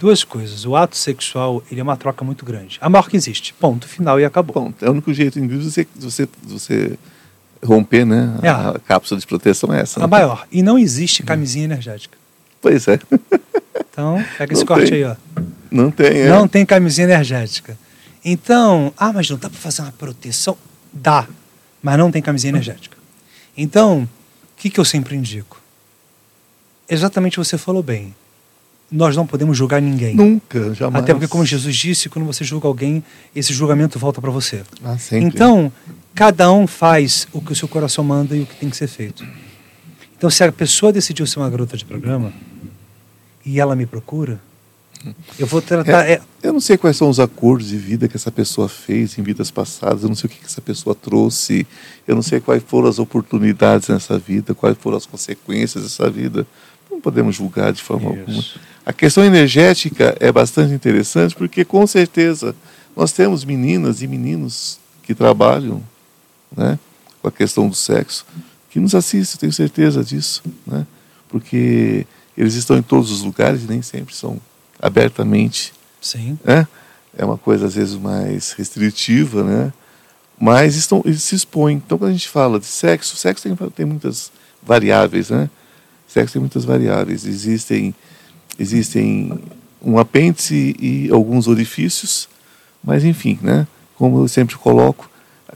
[0.00, 0.64] Duas coisas.
[0.64, 2.78] O ato sexual ele é uma troca muito grande.
[2.80, 3.52] A maior que existe.
[3.52, 4.54] Ponto final e acabou.
[4.54, 4.82] Ponto.
[4.82, 6.98] É o único jeito, de você, você, você
[7.62, 8.34] romper né?
[8.42, 8.48] É.
[8.48, 10.00] A cápsula de proteção é essa.
[10.00, 10.06] A né?
[10.06, 10.46] maior.
[10.50, 12.16] E não existe camisinha energética.
[12.62, 12.98] Pois é.
[13.92, 15.04] Então, pega esse não corte tem.
[15.04, 15.16] aí, ó.
[15.70, 16.28] Não tem, é.
[16.30, 17.76] Não tem camisinha energética.
[18.24, 20.56] Então, ah, mas não dá para fazer uma proteção?
[20.90, 21.28] Dá,
[21.82, 22.96] mas não tem camisinha energética.
[23.54, 24.08] Então, o
[24.56, 25.60] que, que eu sempre indico?
[26.88, 28.14] Exatamente você falou bem.
[28.90, 30.14] Nós não podemos julgar ninguém.
[30.16, 31.04] Nunca, jamais.
[31.04, 34.62] Até porque, como Jesus disse, quando você julga alguém, esse julgamento volta para você.
[34.84, 34.96] Ah.
[35.12, 35.72] Então,
[36.14, 38.88] cada um faz o que o seu coração manda e o que tem que ser
[38.88, 39.24] feito.
[40.16, 42.32] Então, se a pessoa decidiu ser uma garota de programa,
[43.46, 44.40] e ela me procura,
[45.38, 46.06] eu vou tratar.
[46.06, 46.20] É, é...
[46.42, 49.50] Eu não sei quais são os acordos de vida que essa pessoa fez em vidas
[49.50, 51.66] passadas, eu não sei o que, que essa pessoa trouxe,
[52.06, 56.46] eu não sei quais foram as oportunidades nessa vida, quais foram as consequências dessa vida.
[56.90, 58.20] Não podemos julgar de forma Isso.
[58.20, 58.44] alguma.
[58.84, 62.54] A questão energética é bastante interessante porque, com certeza,
[62.96, 65.82] nós temos meninas e meninos que trabalham
[66.56, 66.78] né,
[67.20, 68.26] com a questão do sexo,
[68.70, 70.42] que nos assistem, tenho certeza disso.
[70.66, 70.86] Né,
[71.28, 72.06] porque
[72.36, 74.40] eles estão em todos os lugares e nem sempre são
[74.80, 75.72] abertamente.
[76.00, 76.38] Sim.
[76.44, 76.66] Né?
[77.16, 79.72] É uma coisa às vezes mais restritiva, né?
[80.38, 81.76] Mas estão, eles se expõem.
[81.76, 85.50] Então, quando a gente fala de sexo, sexo tem, tem muitas variáveis, né?
[86.08, 87.26] Sexo tem muitas variáveis.
[87.26, 87.94] Existem,
[88.58, 89.32] existem
[89.82, 92.28] um apêndice e alguns orifícios,
[92.82, 93.66] mas enfim, né?
[93.96, 95.10] Como eu sempre coloco,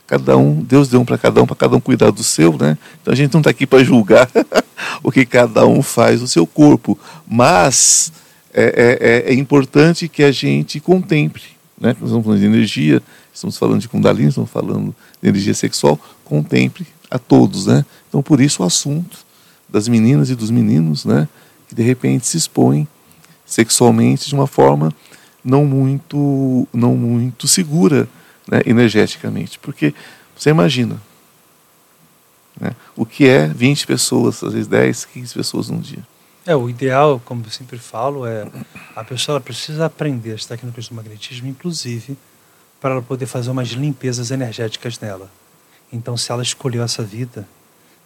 [0.07, 2.77] cada um, Deus deu um para cada um, para cada um cuidar do seu, né?
[3.01, 4.31] Então a gente não está aqui para julgar
[5.03, 8.13] o que cada um faz no seu corpo, mas
[8.53, 11.43] é, é, é, importante que a gente contemple,
[11.81, 11.89] né?
[12.01, 16.87] Nós estamos falando de energia, estamos falando de Kundalini, estamos falando de energia sexual, contemple
[17.11, 17.85] a todos, né?
[18.09, 19.19] Então por isso o assunto
[19.69, 21.29] das meninas e dos meninos, né?
[21.75, 22.87] Que de repente se expõem
[23.45, 24.93] sexualmente de uma forma
[25.45, 28.09] não muito, não muito segura,
[28.49, 29.59] né, energeticamente.
[29.59, 29.93] Porque
[30.37, 31.01] você imagina,
[32.59, 32.71] Né?
[32.95, 36.07] O que é 20 pessoas, às vezes 10, 15 pessoas num dia.
[36.47, 38.47] É, o ideal, como eu sempre falo, é
[38.95, 42.17] a pessoa precisa aprender as técnicas do magnetismo, inclusive
[42.81, 45.29] para ela poder fazer umas limpezas energéticas nela.
[45.93, 47.49] Então, se ela escolheu essa vida,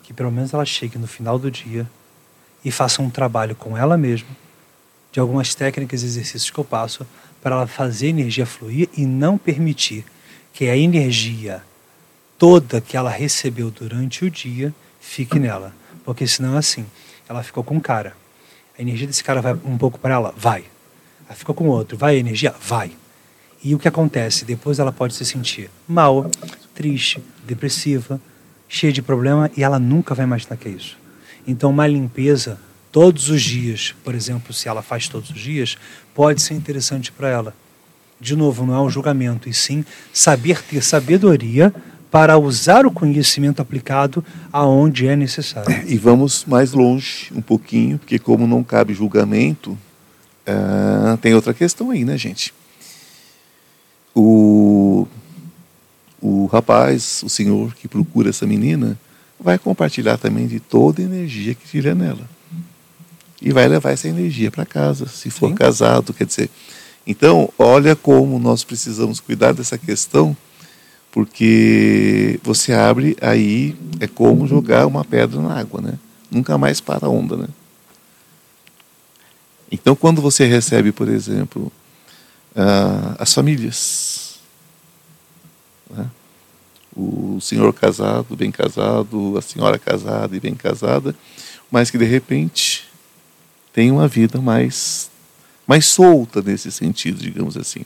[0.02, 1.86] que pelo menos ela chegue no final do dia
[2.64, 4.28] e faça um trabalho com ela mesma,
[5.12, 7.06] de algumas técnicas e exercícios que eu passo,
[7.42, 10.04] para ela fazer a energia fluir e não permitir
[10.52, 11.62] que a energia
[12.38, 15.74] toda que ela recebeu durante o dia fique nela.
[16.04, 16.86] Porque senão assim,
[17.28, 18.16] ela ficou com cara.
[18.78, 20.34] A energia desse cara vai um pouco para ela?
[20.36, 20.64] Vai.
[21.26, 21.96] Ela ficou com outro.
[21.96, 22.54] Vai a energia?
[22.60, 22.92] Vai.
[23.62, 24.44] E o que acontece?
[24.44, 26.30] Depois ela pode se sentir mal,
[26.74, 28.20] triste, depressiva,
[28.68, 30.96] cheia de problema e ela nunca vai imaginar que é isso.
[31.48, 32.60] Então, uma limpeza
[32.92, 35.78] todos os dias, por exemplo, se ela faz todos os dias,
[36.14, 37.54] pode ser interessante para ela.
[38.20, 39.82] De novo, não é um julgamento, e sim
[40.12, 41.74] saber ter sabedoria
[42.10, 44.22] para usar o conhecimento aplicado
[44.52, 45.84] aonde é necessário.
[45.86, 49.70] E vamos mais longe um pouquinho, porque como não cabe julgamento,
[50.46, 52.52] uh, tem outra questão aí, né, gente?
[54.14, 55.08] O,
[56.20, 58.98] o rapaz, o senhor que procura essa menina,
[59.38, 62.28] vai compartilhar também de toda a energia que tiver nela.
[63.40, 65.54] E vai levar essa energia para casa, se for Sim.
[65.54, 66.50] casado, quer dizer.
[67.06, 70.36] Então, olha como nós precisamos cuidar dessa questão,
[71.12, 75.94] porque você abre aí, é como jogar uma pedra na água, né?
[76.30, 77.48] Nunca mais para a onda, né?
[79.70, 81.72] Então, quando você recebe, por exemplo,
[82.56, 84.27] uh, as famílias.
[86.96, 91.14] O senhor casado, bem casado, a senhora casada e bem casada,
[91.70, 92.88] mas que de repente
[93.72, 95.10] tem uma vida mais,
[95.66, 97.84] mais solta nesse sentido, digamos assim.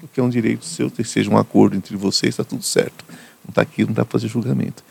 [0.00, 3.04] Porque é um direito seu, ter seja um acordo entre vocês, está tudo certo.
[3.44, 4.82] Não está aqui, não dá para fazer julgamento.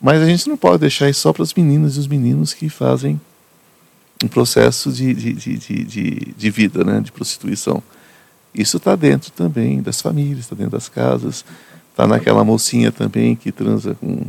[0.00, 2.68] Mas a gente não pode deixar isso só para as meninas e os meninos que
[2.68, 3.20] fazem
[4.22, 7.82] um processo de, de, de, de, de vida, né, de prostituição.
[8.54, 11.44] Isso está dentro também das famílias, está dentro das casas,
[11.94, 14.26] está naquela mocinha também que transa com,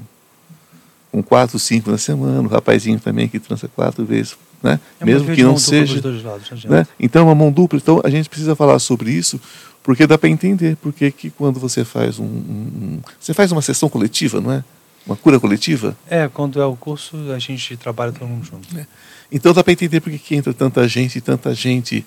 [1.12, 4.80] com quatro, cinco na semana, o rapazinho também que transa quatro vezes, né?
[5.00, 6.00] É mesmo que não seja.
[6.24, 6.86] Lados, né?
[7.00, 7.80] Então, é uma mão dupla.
[7.82, 9.42] Então, a gente precisa falar sobre isso,
[9.82, 13.64] porque dá para entender porque que quando você faz um, um, um, Você faz uma
[13.64, 14.64] sessão coletiva, não é?
[15.06, 15.96] Uma cura coletiva?
[16.08, 18.78] É, quando é o curso, a gente trabalha todo mundo junto.
[18.78, 18.86] É.
[19.32, 22.06] Então dá para entender porque que entra tanta gente e tanta gente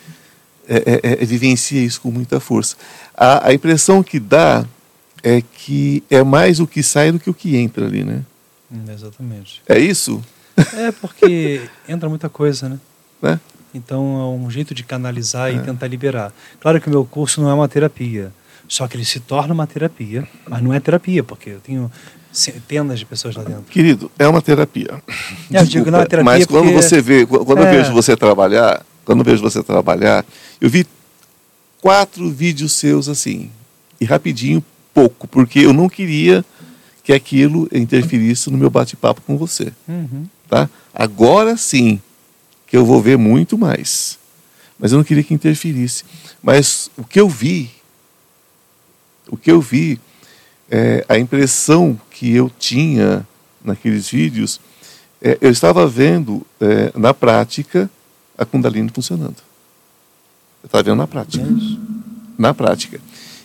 [0.68, 2.76] é, é, é, vivencia isso com muita força.
[3.16, 4.66] A, a, impressão que dá
[5.22, 8.22] é que é mais o que sai do que o que entra ali, né?
[8.70, 9.62] Hum, exatamente.
[9.68, 10.22] É isso?
[10.74, 12.78] É porque entra muita coisa, né?
[13.22, 13.40] né?
[13.74, 15.54] Então é um jeito de canalizar é.
[15.54, 16.32] e tentar liberar.
[16.60, 18.32] Claro que o meu curso não é uma terapia,
[18.66, 21.90] só que ele se torna uma terapia, mas não é terapia, porque eu tenho
[22.32, 23.64] centenas de pessoas lá dentro.
[23.64, 25.02] Querido, é uma terapia.
[25.52, 26.82] É, eu digo, não é terapia mas quando porque...
[26.82, 27.62] você vê, quando é...
[27.62, 30.24] eu vejo você trabalhar, quando eu vejo você trabalhar,
[30.60, 30.86] eu vi
[31.80, 33.50] quatro vídeos seus assim,
[34.00, 34.62] e rapidinho,
[34.98, 36.44] pouco, porque eu não queria
[37.04, 39.72] que aquilo interferisse no meu bate-papo com você.
[39.86, 40.26] Uhum.
[40.48, 40.68] Tá?
[40.92, 42.02] Agora sim,
[42.66, 44.18] que eu vou ver muito mais.
[44.76, 46.04] Mas eu não queria que interferisse.
[46.42, 47.70] Mas o que eu vi,
[49.28, 50.00] o que eu vi,
[50.68, 53.26] é, a impressão que eu tinha
[53.64, 54.60] naqueles vídeos,
[55.22, 57.88] é, eu estava vendo é, na prática
[58.36, 59.36] a Kundalini funcionando.
[60.64, 61.46] Está vendo na prática.
[62.36, 63.00] Na prática.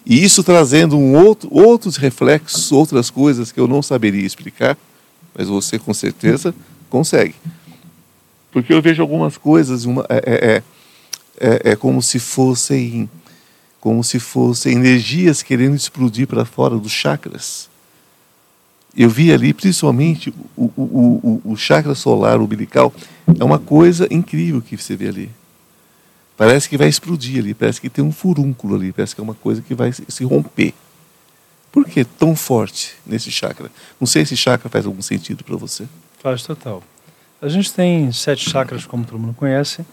[0.06, 4.78] E isso trazendo um outro, outros reflexos, outras coisas que eu não saberia explicar,
[5.34, 6.54] mas você com certeza
[6.89, 7.36] consegue.
[8.51, 10.64] Porque eu vejo algumas coisas, uma, é, é,
[11.39, 13.10] é, é como se fossem
[13.80, 17.68] como se fossem energias querendo explodir para fora dos chakras.
[18.95, 22.93] Eu vi ali, principalmente, o, o, o, o chakra solar umbilical,
[23.38, 25.30] é uma coisa incrível que você vê ali.
[26.43, 29.33] Parece que vai explodir ali, parece que tem um furúnculo ali, parece que é uma
[29.33, 30.73] coisa que vai se romper.
[31.71, 33.71] Por que tão forte nesse chakra?
[33.97, 35.87] Não sei se chakra faz algum sentido para você.
[36.21, 36.83] Faz total.
[37.41, 39.85] A gente tem sete chakras, como todo mundo conhece.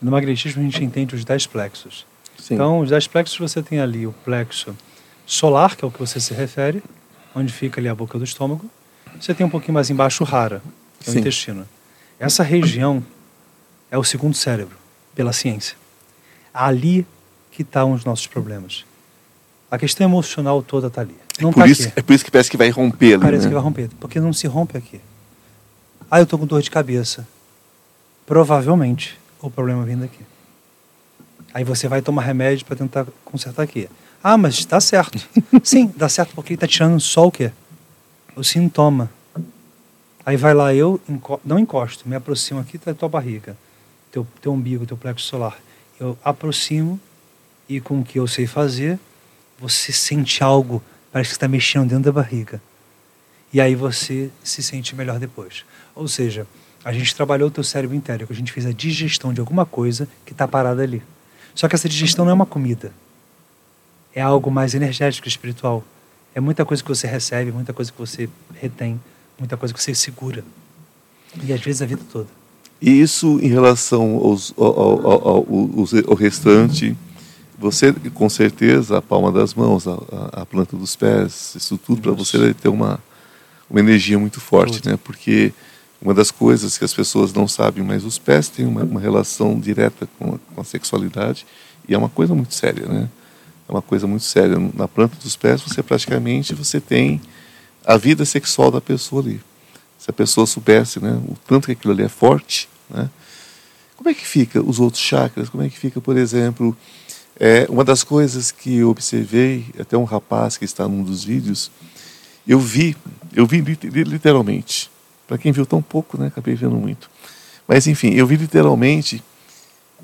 [0.00, 2.06] No magnetismo a gente entende os dez plexos.
[2.38, 2.54] Sim.
[2.54, 4.74] Então, os dez plexos você tem ali o plexo
[5.26, 6.82] solar, que é o que você se refere,
[7.34, 8.64] onde fica ali a boca do estômago.
[9.20, 10.62] Você tem um pouquinho mais embaixo o rara,
[10.98, 11.20] que é o Sim.
[11.20, 11.68] intestino.
[12.18, 13.04] Essa região
[13.90, 14.78] é o segundo cérebro,
[15.14, 15.79] pela ciência.
[16.52, 17.06] Ali
[17.50, 18.84] que estão os nossos problemas.
[19.70, 21.16] A questão emocional toda está ali.
[21.40, 21.98] Não é, por tá isso, aqui.
[21.98, 23.22] é por isso que parece que vai romper ali.
[23.22, 23.48] Parece né?
[23.48, 25.00] que vai romper, porque não se rompe aqui.
[26.10, 27.26] Ah, eu estou com dor de cabeça.
[28.26, 30.20] Provavelmente o problema vem daqui.
[31.54, 33.88] Aí você vai tomar remédio para tentar consertar aqui.
[34.22, 35.18] Ah, mas está certo.
[35.62, 37.50] Sim, dá certo porque ele está tirando só o quê?
[38.36, 39.10] O sintoma.
[40.24, 43.56] Aí vai lá eu, enco não encosto, me aproximo aqui da tua barriga,
[44.12, 45.56] teu, teu umbigo, teu plexo solar.
[46.00, 46.98] Eu aproximo
[47.68, 48.98] e com o que eu sei fazer,
[49.58, 50.82] você sente algo,
[51.12, 52.60] parece que está mexendo dentro da barriga.
[53.52, 55.64] E aí você se sente melhor depois.
[55.94, 56.46] Ou seja,
[56.82, 60.08] a gente trabalhou o teu cérebro inteiro, a gente fez a digestão de alguma coisa
[60.24, 61.02] que está parada ali.
[61.54, 62.92] Só que essa digestão não é uma comida.
[64.14, 65.84] É algo mais energético, espiritual.
[66.34, 68.98] É muita coisa que você recebe, muita coisa que você retém,
[69.38, 70.42] muita coisa que você segura.
[71.44, 72.39] E às vezes a vida toda.
[72.80, 75.46] E isso em relação aos, ao, ao, ao,
[76.08, 76.96] ao, restante,
[77.58, 79.98] você com certeza a palma das mãos, a,
[80.32, 82.98] a planta dos pés, isso tudo para você ter uma,
[83.68, 84.98] uma energia muito forte, né?
[85.04, 85.52] Porque
[86.00, 89.60] uma das coisas que as pessoas não sabem, mas os pés têm uma, uma relação
[89.60, 91.46] direta com a, com a, sexualidade
[91.86, 93.10] e é uma coisa muito séria, né?
[93.68, 94.56] É uma coisa muito séria.
[94.74, 97.20] Na planta dos pés, você praticamente você tem
[97.84, 99.40] a vida sexual da pessoa ali.
[100.00, 103.08] Se a pessoa soubesse, né, o tanto que aquilo ali é forte, né?
[103.96, 105.50] Como é que fica os outros chakras?
[105.50, 106.74] Como é que fica, por exemplo,
[107.38, 111.70] é, uma das coisas que eu observei, até um rapaz que está num dos vídeos,
[112.48, 112.96] eu vi,
[113.34, 114.90] eu vi literalmente,
[115.28, 116.28] para quem viu tão pouco, né?
[116.28, 117.10] Acabei vendo muito.
[117.68, 119.22] Mas enfim, eu vi literalmente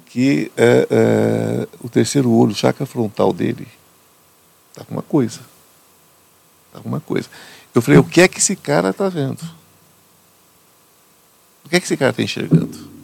[0.05, 3.66] que é, é, o terceiro olho, o chakra frontal dele,
[4.70, 5.40] está com uma coisa.
[6.68, 7.28] Está com uma coisa.
[7.74, 9.40] Eu falei, o que é que esse cara está vendo?
[11.67, 12.97] O que é que esse cara está enxergando?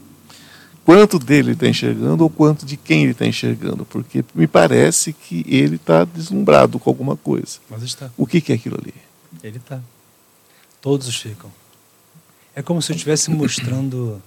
[0.84, 3.84] Quanto dele está enxergando ou quanto de quem ele está enxergando?
[3.84, 7.58] Porque me parece que ele está deslumbrado com alguma coisa.
[7.68, 8.10] Mas está.
[8.16, 8.94] O que, que é aquilo ali?
[9.42, 9.80] Ele está.
[10.80, 11.50] Todos ficam.
[12.54, 14.22] É como se eu estivesse mostrando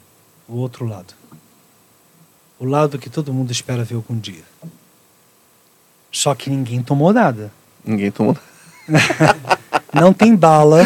[0.47, 1.13] o outro lado.
[2.59, 4.43] O lado que todo mundo espera ver algum dia.
[6.11, 7.51] Só que ninguém tomou nada.
[7.85, 8.37] Ninguém tomou
[8.87, 9.54] nada.
[9.95, 10.83] não tem bala,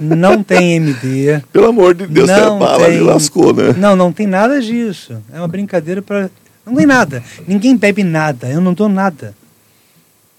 [0.00, 1.40] não tem MD.
[1.52, 2.98] Pelo amor de Deus, não tem bala, tem...
[2.98, 3.74] me lascou, né?
[3.78, 5.16] Não, não tem nada disso.
[5.32, 6.28] É uma brincadeira para.
[6.66, 7.22] Não tem nada.
[7.46, 8.48] Ninguém bebe nada.
[8.48, 9.34] Eu não dou nada.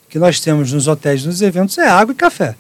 [0.06, 2.56] O que nós temos nos hotéis, nos eventos, é água e café.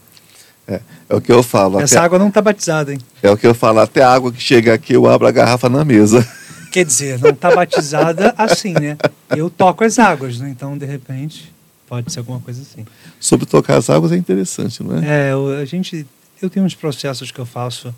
[0.68, 0.80] É,
[1.10, 1.80] é o que eu falo.
[1.80, 3.00] Essa até, água não está batizada, hein?
[3.22, 3.80] É o que eu falo.
[3.80, 6.26] Até a água que chega aqui, eu abro a garrafa na mesa.
[6.72, 8.98] Quer dizer, não está batizada assim, né?
[9.36, 10.50] Eu toco as águas, né?
[10.50, 11.54] Então, de repente,
[11.88, 12.86] pode ser alguma coisa assim.
[13.20, 15.30] Sobre tocar as águas é interessante, não é?
[15.30, 16.06] É, a gente...
[16.42, 17.94] Eu tenho uns processos que eu faço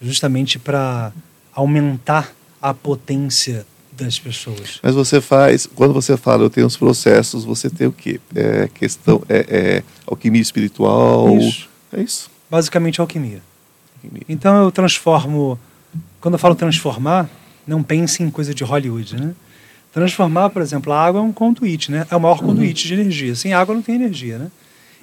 [0.00, 1.12] justamente para
[1.52, 4.80] aumentar a potência das pessoas.
[4.82, 8.20] Mas você faz, quando você fala eu tenho os processos, você tem o quê?
[8.34, 11.36] É questão, é, é alquimia espiritual?
[11.38, 11.68] Isso.
[11.92, 12.30] É isso.
[12.50, 13.40] Basicamente alquimia.
[13.96, 14.22] alquimia.
[14.28, 15.58] Então eu transformo.
[16.20, 17.28] Quando eu falo transformar,
[17.66, 19.34] não pense em coisa de Hollywood, né?
[19.94, 22.04] Transformar, por exemplo, a água é um conduíte, né?
[22.10, 23.36] É o maior conduíte de energia.
[23.36, 24.50] Sem água não tem energia, né?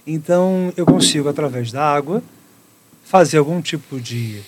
[0.05, 2.21] Então eu consigo, através da água,
[3.05, 4.41] fazer algum tipo de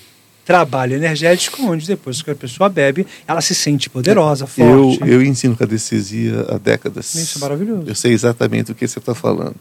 [0.44, 5.00] trabalho energético, onde depois que a pessoa bebe, ela se sente poderosa, forte.
[5.02, 7.16] Eu, eu ensino cadestesia há décadas.
[7.16, 7.88] Isso é maravilhoso.
[7.88, 9.56] Eu sei exatamente o que você está falando.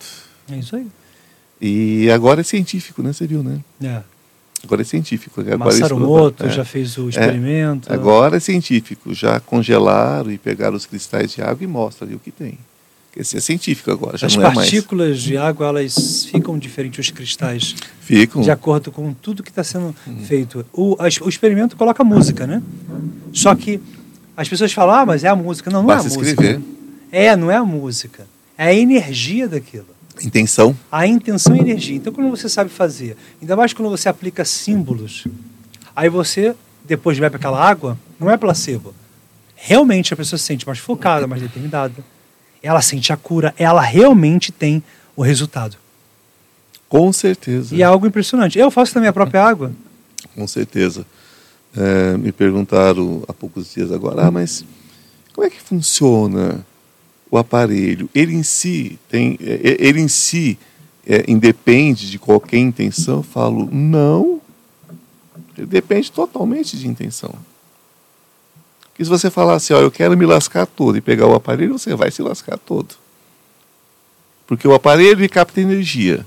[0.50, 0.88] É isso aí.
[1.60, 3.12] E agora é científico, né?
[3.12, 3.60] Você viu, né?
[3.80, 4.02] É.
[4.64, 5.40] Agora é científico.
[5.40, 7.10] Agora Massarumoto é, já fez o é.
[7.10, 7.90] experimento.
[7.90, 9.12] É, agora é científico.
[9.12, 12.58] Já congelaram e pegaram os cristais de água e mostram ali o que tem.
[13.14, 15.20] Esse é científico agora, já As não é partículas mais.
[15.20, 17.74] de água, elas ficam diferentes, os cristais.
[18.01, 18.40] Ficam.
[18.40, 19.94] De acordo com tudo que está sendo
[20.26, 20.64] feito.
[20.72, 22.62] O, o experimento coloca música, né?
[23.30, 23.78] Só que
[24.34, 25.70] as pessoas falam, ah, mas é a música.
[25.70, 26.59] Não, não Basta é a escrever.
[26.59, 26.72] música.
[27.12, 28.26] É, não é a música.
[28.56, 29.91] É a energia daquilo.
[30.20, 30.76] Intenção.
[30.90, 31.97] A intenção e energia.
[31.97, 35.26] Então, quando você sabe fazer, ainda mais quando você aplica símbolos,
[35.94, 38.94] aí você, depois bebe aquela água, não é placebo.
[39.55, 41.94] Realmente a pessoa se sente mais focada, mais determinada.
[42.62, 44.82] Ela sente a cura, ela realmente tem
[45.16, 45.76] o resultado.
[46.89, 47.74] Com certeza.
[47.74, 48.59] E é algo impressionante.
[48.59, 49.72] Eu faço também a própria água.
[50.34, 51.06] Com certeza.
[51.76, 54.64] É, me perguntaram há poucos dias agora, ah, mas
[55.32, 56.64] como é que funciona
[57.32, 60.59] o aparelho, ele em si tem, é, é, ele em si
[61.06, 64.38] é, independe de qualquer intenção, eu falo não,
[65.56, 67.34] ele depende totalmente de intenção.
[68.82, 71.78] Porque se você falar assim, ó, eu quero me lascar todo e pegar o aparelho,
[71.78, 72.94] você vai se lascar todo.
[74.46, 76.26] Porque o aparelho capta energia.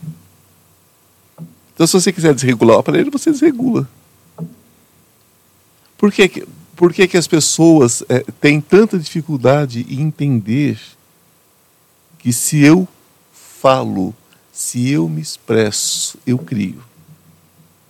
[1.76, 3.88] Então, se você quiser desregular o aparelho, você desregula.
[6.00, 10.80] Por que, por que, que as pessoas é, têm tanta dificuldade em entender
[12.20, 12.88] que se eu
[13.32, 14.14] falo,
[14.52, 16.84] se eu me expresso, eu crio.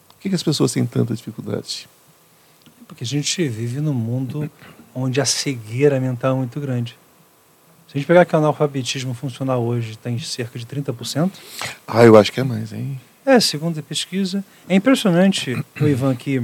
[0.09, 1.87] Por que, que as pessoas têm tanta dificuldade?
[2.87, 4.49] Porque a gente vive num mundo
[4.93, 6.97] onde a cegueira mental é muito grande.
[7.87, 11.31] Se a gente pegar que o analfabetismo funcional hoje tem cerca de 30%.
[11.87, 12.99] Ah, eu acho que é mais, hein?
[13.25, 14.43] É, segundo a pesquisa.
[14.69, 16.41] É impressionante, o Ivan, que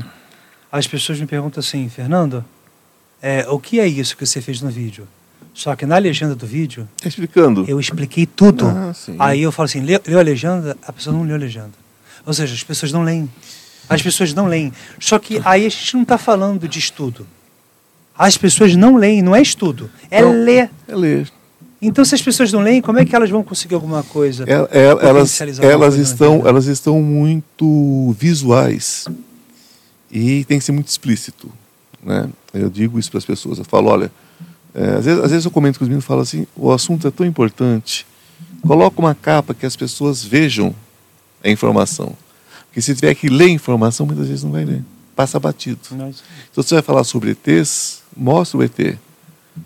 [0.71, 2.43] as pessoas me perguntam assim, Fernando,
[3.21, 5.07] é, o que é isso que você fez no vídeo?
[5.53, 7.65] Só que na legenda do vídeo, Tá explicando.
[7.67, 8.65] eu expliquei tudo.
[8.67, 8.93] Ah.
[9.19, 10.77] Aí eu falo assim, leu, leu a legenda?
[10.87, 11.71] A pessoa não leu a legenda.
[12.25, 13.29] Ou seja, as pessoas não leem.
[13.89, 14.71] As pessoas não leem.
[14.99, 17.27] Só que aí a gente não está falando de estudo.
[18.17, 20.31] As pessoas não leem, não é estudo, é Não.
[20.31, 20.69] ler.
[20.87, 21.29] É ler.
[21.81, 24.45] Então, se as pessoas não leem, como é que elas vão conseguir alguma coisa?
[24.47, 29.05] É- é- elas, elas, estão, elas estão muito visuais
[30.11, 31.51] e tem que ser muito explícito.
[32.03, 32.29] Né?
[32.53, 33.57] Eu digo isso para as pessoas.
[33.57, 34.11] Eu falo, olha,
[34.73, 37.07] é, às, vezes, às vezes eu comento com os meninos e falo assim, o assunto
[37.07, 38.05] é tão importante,
[38.61, 40.75] coloca uma capa que as pessoas vejam
[41.43, 42.15] a informação.
[42.67, 44.83] Porque se tiver que ler informação, muitas vezes não vai ler.
[45.15, 45.79] Passa batido.
[45.91, 48.77] Então, você vai falar sobre ETs, mostra o ET.
[48.77, 48.95] Você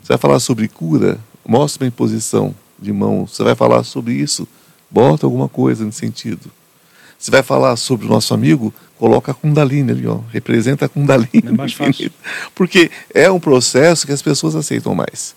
[0.09, 3.35] vai falar sobre cura, mostra a imposição de mãos.
[3.35, 4.47] Você vai falar sobre isso,
[4.89, 6.49] bota alguma coisa nesse sentido.
[7.17, 10.19] Você vai falar sobre o nosso amigo, coloca a Kundalini ali, ó.
[10.31, 11.43] Representa a Kundalini.
[11.45, 12.11] É mais fácil.
[12.55, 15.35] Porque é um processo que as pessoas aceitam mais.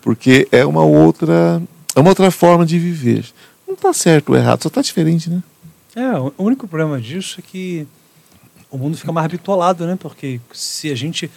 [0.00, 1.62] Porque é uma outra,
[1.94, 3.24] é uma outra forma de viver.
[3.66, 5.42] Não está certo ou errado, só está diferente, né?
[5.94, 7.86] É, o único problema disso é que
[8.70, 9.96] o mundo fica mais bitolado, né?
[9.98, 11.30] Porque se a gente.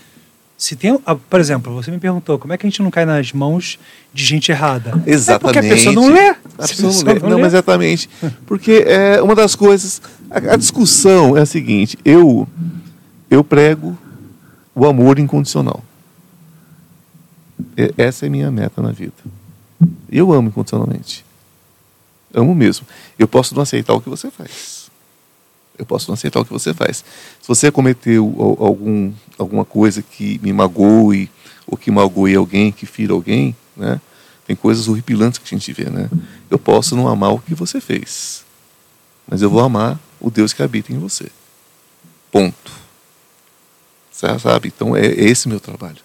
[0.61, 0.95] Se tem.
[1.07, 3.79] ah, Por exemplo, você me perguntou como é que a gente não cai nas mãos
[4.13, 4.91] de gente errada.
[5.07, 5.31] Exatamente.
[5.31, 6.29] É porque a pessoa não lê.
[6.29, 6.35] A
[6.67, 7.19] pessoa não lê.
[7.19, 8.07] Não, mas exatamente.
[8.45, 9.99] Porque é uma das coisas.
[10.29, 12.47] A, a discussão é a seguinte: eu,
[13.27, 13.97] eu prego
[14.75, 15.83] o amor incondicional.
[17.75, 19.13] E- Essa é a minha meta na vida.
[20.11, 21.25] Eu amo incondicionalmente.
[22.33, 22.85] Amo mesmo.
[23.17, 24.80] Eu posso não aceitar o que você faz.
[25.77, 26.97] Eu posso não aceitar o que você faz.
[27.41, 31.29] Se você cometeu al- algum, alguma coisa que me magoe,
[31.65, 33.99] ou que magoe alguém, que fira alguém, né?
[34.45, 36.09] Tem coisas horripilantes que a gente vê, né?
[36.49, 38.43] Eu posso não amar o que você fez,
[39.27, 41.27] mas eu vou amar o Deus que habita em você.
[42.31, 42.71] Ponto.
[44.11, 44.67] Sa- Sabe?
[44.75, 45.97] Então é é esse meu trabalho.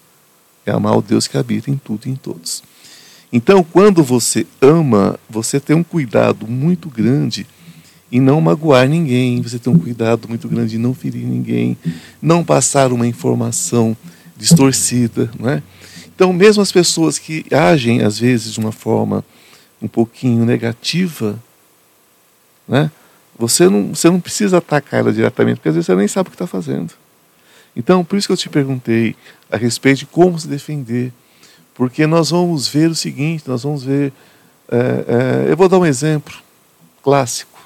[0.65, 2.63] É amar o Deus que habita em tudo e em todos.
[3.31, 7.45] Então, quando você ama, você tem um cuidado muito grande
[8.11, 11.77] em não magoar ninguém, você tem um cuidado muito grande em não ferir ninguém,
[12.21, 13.95] não passar uma informação
[14.37, 15.61] distorcida, não é?
[16.15, 19.23] Então, mesmo as pessoas que agem às vezes de uma forma
[19.81, 21.37] um pouquinho negativa,
[22.67, 22.91] né?
[23.37, 26.31] Você não, você não precisa atacar ela diretamente, porque às vezes você nem sabe o
[26.31, 26.91] que está fazendo.
[27.75, 29.15] Então, por isso que eu te perguntei
[29.51, 31.13] a respeito de como se defender,
[31.75, 34.11] porque nós vamos ver o seguinte, nós vamos ver,
[34.71, 36.35] é, é, eu vou dar um exemplo
[37.03, 37.56] clássico.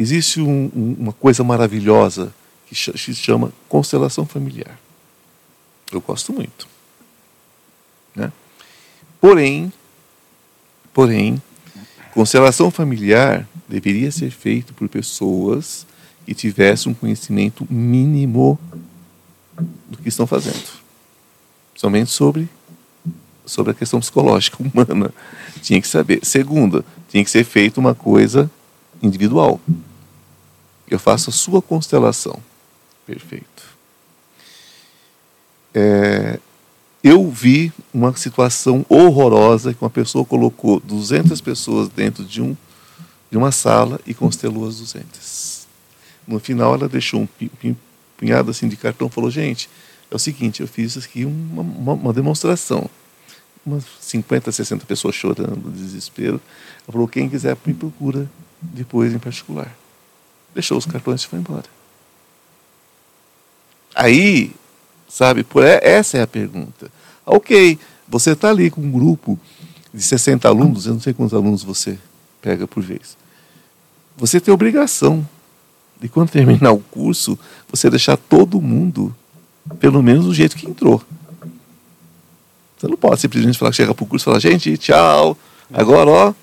[0.00, 2.32] Existe um- um- uma coisa maravilhosa
[2.68, 4.78] que se chama constelação familiar.
[5.90, 6.68] Eu gosto muito.
[8.14, 8.30] Né?
[9.20, 9.72] Porém,
[10.94, 11.42] porém,
[12.14, 15.84] constelação familiar deveria ser feito por pessoas
[16.24, 18.56] que tivessem um conhecimento mínimo
[19.88, 20.78] do que estão fazendo.
[21.74, 22.48] Somente sobre
[23.44, 25.12] sobre a questão psicológica humana.
[25.62, 26.20] Tinha que saber.
[26.22, 28.50] Segunda, tinha que ser feita uma coisa
[29.02, 29.58] individual.
[30.90, 32.38] Eu faço a sua constelação.
[33.06, 33.62] Perfeito.
[35.74, 36.38] É,
[37.02, 42.56] eu vi uma situação horrorosa que uma pessoa colocou 200 pessoas dentro de, um,
[43.30, 45.66] de uma sala e constelou as 200.
[46.26, 47.28] No final, ela deixou um
[48.16, 49.70] punhado assim de cartão e falou: Gente,
[50.10, 52.90] é o seguinte, eu fiz aqui uma, uma, uma demonstração.
[53.64, 56.40] Umas 50, 60 pessoas chorando, desespero.
[56.82, 58.28] Ela falou: Quem quiser me procura
[58.60, 59.77] depois em particular.
[60.58, 61.66] Deixou os cartões e foi embora.
[63.94, 64.50] Aí,
[65.08, 66.90] sabe, por e- essa é a pergunta.
[67.24, 67.78] Ok,
[68.08, 69.38] você está ali com um grupo
[69.94, 71.96] de 60 alunos, eu não sei quantos alunos você
[72.42, 73.16] pega por vez.
[74.16, 75.24] Você tem obrigação
[76.00, 77.38] de quando terminar o curso,
[77.70, 79.14] você deixar todo mundo,
[79.78, 81.00] pelo menos do jeito que entrou.
[82.76, 85.38] Você não pode simplesmente falar, chega para o curso e falar, gente, tchau,
[85.72, 86.34] agora ó,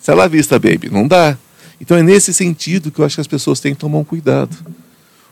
[0.00, 0.90] sei lá vista, baby.
[0.90, 1.38] Não dá.
[1.80, 4.56] Então é nesse sentido que eu acho que as pessoas têm que tomar um cuidado.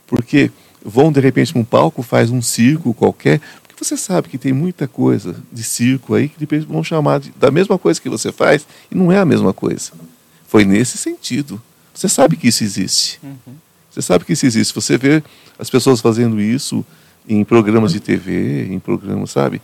[0.07, 0.51] Porque
[0.83, 4.51] vão de repente para um palco, faz um circo qualquer, porque você sabe que tem
[4.53, 8.09] muita coisa de circo aí que de repente vão chamar de- da mesma coisa que
[8.09, 9.91] você faz e não é a mesma coisa.
[10.47, 11.61] Foi nesse sentido.
[11.93, 13.19] Você sabe que isso existe.
[13.89, 14.73] Você sabe que isso existe.
[14.73, 15.23] Você vê
[15.57, 16.85] as pessoas fazendo isso
[17.29, 19.61] em programas de TV, em programas, sabe?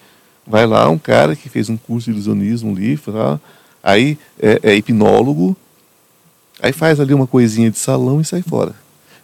[0.47, 3.41] Vai lá um cara que fez um curso de ilusionismo ali, fala,
[3.83, 5.55] aí é, é hipnólogo,
[6.61, 8.75] aí faz ali uma coisinha de salão e sai fora.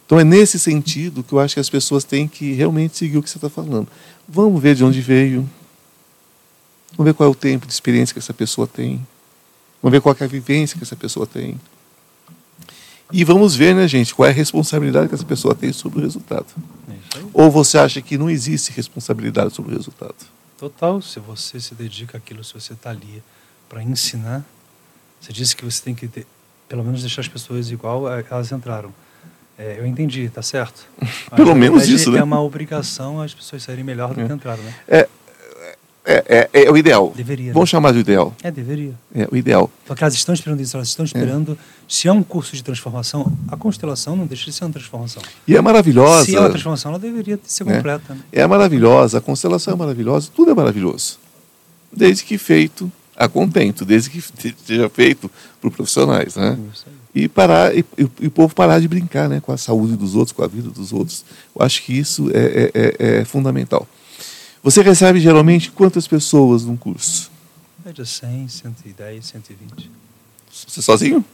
[0.04, 3.22] Então é nesse sentido que eu acho que as pessoas têm que realmente seguir o
[3.22, 3.88] que você está falando.
[4.28, 5.48] Vamos ver de onde veio,
[6.96, 9.04] vamos ver qual é o tempo de experiência que essa pessoa tem,
[9.82, 11.58] vamos ver qual é a vivência que essa pessoa tem.
[13.12, 16.02] E vamos ver, né, gente, qual é a responsabilidade que essa pessoa tem sobre o
[16.02, 16.46] resultado.
[16.88, 17.18] É.
[17.32, 20.16] Ou você acha que não existe responsabilidade sobre o resultado?
[20.58, 23.22] Total, se você se dedica àquilo, se você está ali
[23.68, 24.44] para ensinar,
[25.20, 26.26] você disse que você tem que, ter,
[26.68, 28.92] pelo menos, deixar as pessoas igual a- elas entraram.
[29.58, 30.86] É, eu entendi, tá certo.
[31.00, 32.18] Mas, Pelo menos isso, né?
[32.18, 34.74] É uma obrigação as pessoas saírem melhor do que entraram, né?
[34.88, 37.12] É, é, é o ideal.
[37.16, 37.52] Deveria.
[37.52, 37.70] Vamos Né?
[37.72, 38.32] chamar de ideal.
[38.42, 38.94] É, deveria.
[39.12, 39.68] É o ideal.
[39.86, 41.58] Porque elas estão esperando isso, elas estão esperando.
[41.88, 45.20] Se é um curso de transformação, a constelação não deixa de ser uma transformação.
[45.48, 46.24] E é maravilhosa.
[46.26, 47.74] Se é uma transformação, ela deveria ser É.
[47.76, 48.14] completa.
[48.14, 48.20] Né?
[48.30, 51.18] É maravilhosa, a constelação é maravilhosa, tudo é maravilhoso.
[51.92, 54.22] Desde que feito a contento, desde que
[54.66, 55.30] seja feito
[55.60, 56.58] por profissionais, né?
[57.14, 60.14] E parar e, e- e o povo parar de brincar, né, com a saúde dos
[60.14, 61.24] outros, com a vida dos outros.
[61.54, 63.88] Eu acho que isso é, é- é- é fundamental.
[64.62, 67.30] Você recebe geralmente quantas pessoas num curso?
[67.84, 69.90] Média 100, 110, 120.
[70.66, 71.24] Você sozinho?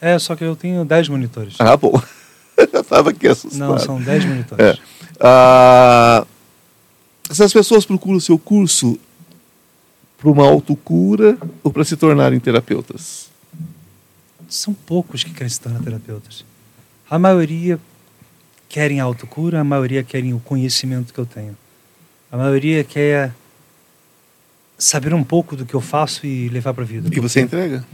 [0.00, 1.54] É, só que eu tenho 10 monitores.
[1.58, 1.92] Ah, bom.
[2.56, 3.58] Eu estava aqui assustado.
[3.58, 4.26] Não, são 10 É.
[4.28, 4.78] monitores.
[5.18, 6.24] Ah,
[7.28, 8.98] essas pessoas procuram o seu curso
[10.22, 13.28] para uma autocura ou para se tornarem terapeutas?
[14.48, 16.44] São poucos que querem se tornar terapeutas.
[17.10, 17.76] A maioria
[18.68, 21.56] querem a autocura, a maioria querem o conhecimento que eu tenho.
[22.30, 23.34] A maioria quer
[24.78, 27.10] saber um pouco do que eu faço e levar para a vida.
[27.12, 27.84] E você entrega?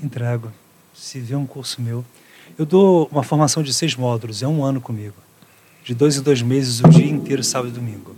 [0.00, 0.52] Entrego.
[0.94, 2.04] Se vê um curso meu.
[2.56, 5.16] Eu dou uma formação de seis módulos, é um ano comigo.
[5.82, 8.14] De dois em dois meses, o dia inteiro, sábado e domingo.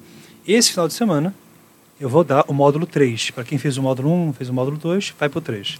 [0.47, 1.35] Esse final de semana,
[2.01, 3.31] eu vou dar o módulo 3.
[3.31, 5.79] Para quem fez o módulo 1, fez o módulo 2, vai para o 3.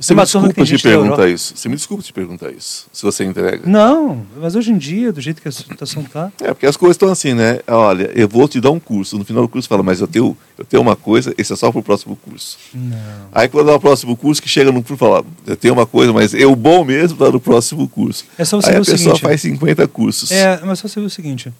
[0.00, 1.54] Você me desculpa te da perguntar isso.
[1.56, 2.86] Você me desculpa te perguntar isso.
[2.92, 3.68] Se você entrega.
[3.68, 6.94] Não, mas hoje em dia, do jeito que a situação está, É, porque as coisas
[6.94, 7.58] estão assim, né?
[7.66, 9.18] Olha, eu vou te dar um curso.
[9.18, 11.72] No final do curso fala, mas eu tenho, eu tenho uma coisa, esse é só
[11.72, 12.58] para o próximo curso.
[12.72, 12.96] não.
[13.32, 16.12] Aí quando é o próximo curso, que chega no curso fala, eu tenho uma coisa,
[16.12, 18.24] mas eu bom mesmo está no próximo curso.
[18.38, 19.20] É só você Aí ver a o pessoa seguinte.
[19.20, 20.30] faz 50 cursos.
[20.30, 21.52] É, mas só você ver o seguinte.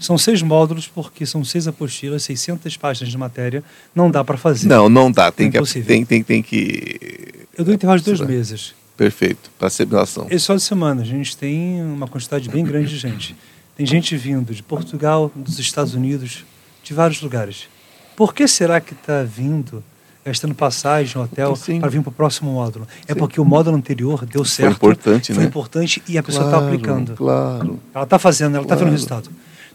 [0.00, 3.62] São seis módulos, porque são seis apostilas, 600 páginas de matéria.
[3.94, 4.66] Não dá para fazer.
[4.66, 5.30] Não, não dá.
[5.30, 7.46] Tem É que, tem, tem, tem que.
[7.56, 8.74] Eu dou intervalo de dois meses.
[8.96, 10.26] Perfeito, para assimilação.
[10.30, 13.36] Esse só de semana, a gente tem uma quantidade bem grande de gente.
[13.76, 16.44] Tem gente vindo de Portugal, dos Estados Unidos,
[16.82, 17.68] de vários lugares.
[18.16, 19.82] Por que será que está vindo,
[20.24, 21.80] gastando passagem, hotel, Sim.
[21.80, 22.86] para vir para o próximo módulo?
[23.08, 23.18] É Sim.
[23.18, 24.72] porque o módulo anterior deu Foi certo.
[24.76, 25.48] importante, Foi né?
[25.48, 27.14] importante e a pessoa está aplicando.
[27.14, 27.80] Claro.
[27.94, 28.80] Ela está fazendo, ela está Claro.
[28.80, 29.30] vendo o resultado.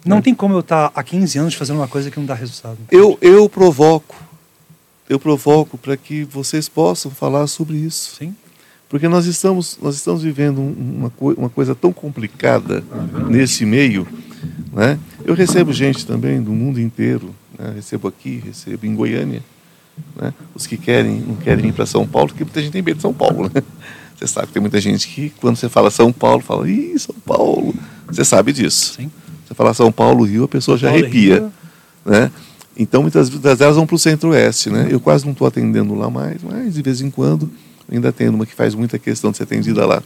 [0.06, 2.78] Não tem como eu estar há 15 anos fazendo uma coisa que não dá resultado.
[2.92, 4.16] Eu, eu provoco,
[5.10, 8.16] eu provoco para que vocês possam falar sobre isso.
[8.18, 8.36] Sim?
[8.88, 12.84] Porque nós estamos, nós estamos vivendo um- uma, uma coisa tão complicada
[13.28, 14.08] nesse meio.
[14.72, 15.00] Né?
[15.26, 17.34] Eu recebo gente também do mundo inteiro.
[17.58, 17.74] Né?
[17.76, 19.42] Recebo aqui, recebo em Goiânia.
[20.16, 20.34] Né?
[20.54, 23.02] Os que querem, não querem ir para São Paulo, porque muita gente tem medo de
[23.02, 23.50] São Paulo.
[23.54, 23.64] Né?
[24.16, 27.16] Você sabe que tem muita gente que, quando você fala São Paulo, fala, ih, São
[27.26, 27.74] Paulo.
[28.08, 28.94] Você sabe disso.
[28.94, 29.12] Sim.
[29.46, 31.54] Você fala São Paulo, Rio, a pessoa já Paulo, arrepia Rio,
[32.06, 32.32] né?
[32.78, 34.88] Então muitas das delas vão para o centro-oeste, né?
[34.90, 37.50] Eu quase não estou atendendo lá mais, mas de vez em quando
[37.92, 40.02] ainda tendo uma que faz muita questão de ser atendida lá.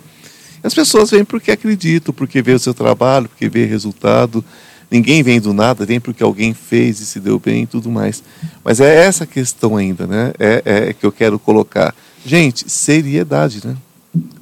[0.63, 4.43] As pessoas vêm porque acreditam, porque vê o seu trabalho, porque vê resultado.
[4.91, 8.23] Ninguém vem do nada, vem porque alguém fez e se deu bem e tudo mais.
[8.63, 10.33] Mas é essa questão ainda, né?
[10.39, 11.95] É, é que eu quero colocar.
[12.25, 13.77] Gente, seriedade, né?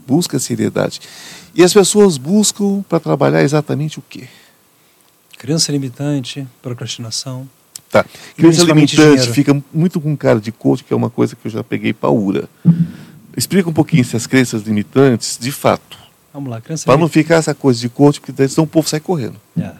[0.07, 1.01] Busca seriedade.
[1.53, 4.23] E as pessoas buscam para trabalhar exatamente o quê?
[5.37, 7.47] Criança limitante, procrastinação.
[7.89, 8.05] Tá.
[8.35, 9.33] Crença limitante dinheiro.
[9.33, 12.49] fica muito com cara de coach, que é uma coisa que eu já peguei paura.
[13.35, 15.97] Explica um pouquinho se as crenças limitantes, de fato.
[16.33, 18.89] Vamos lá, criança Para não ficar essa coisa de coach, porque daí senão o povo
[18.89, 19.35] sai correndo.
[19.57, 19.71] É.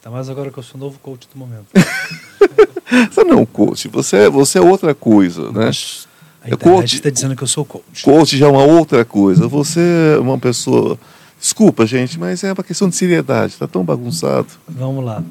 [0.00, 1.66] Tá mais agora que eu sou o novo coach do momento.
[3.10, 5.66] Você não é um coach, você é, você é outra coisa, né?
[5.66, 6.06] Mas
[6.42, 6.96] a É coach.
[6.96, 8.02] está dizendo que eu sou coach.
[8.02, 9.48] Coach já é uma outra coisa.
[9.48, 9.80] Você
[10.16, 10.98] é uma pessoa.
[11.42, 13.54] Desculpa, gente, mas é uma questão de seriedade.
[13.54, 14.46] Está tão bagunçado.
[14.68, 15.24] Vamos lá.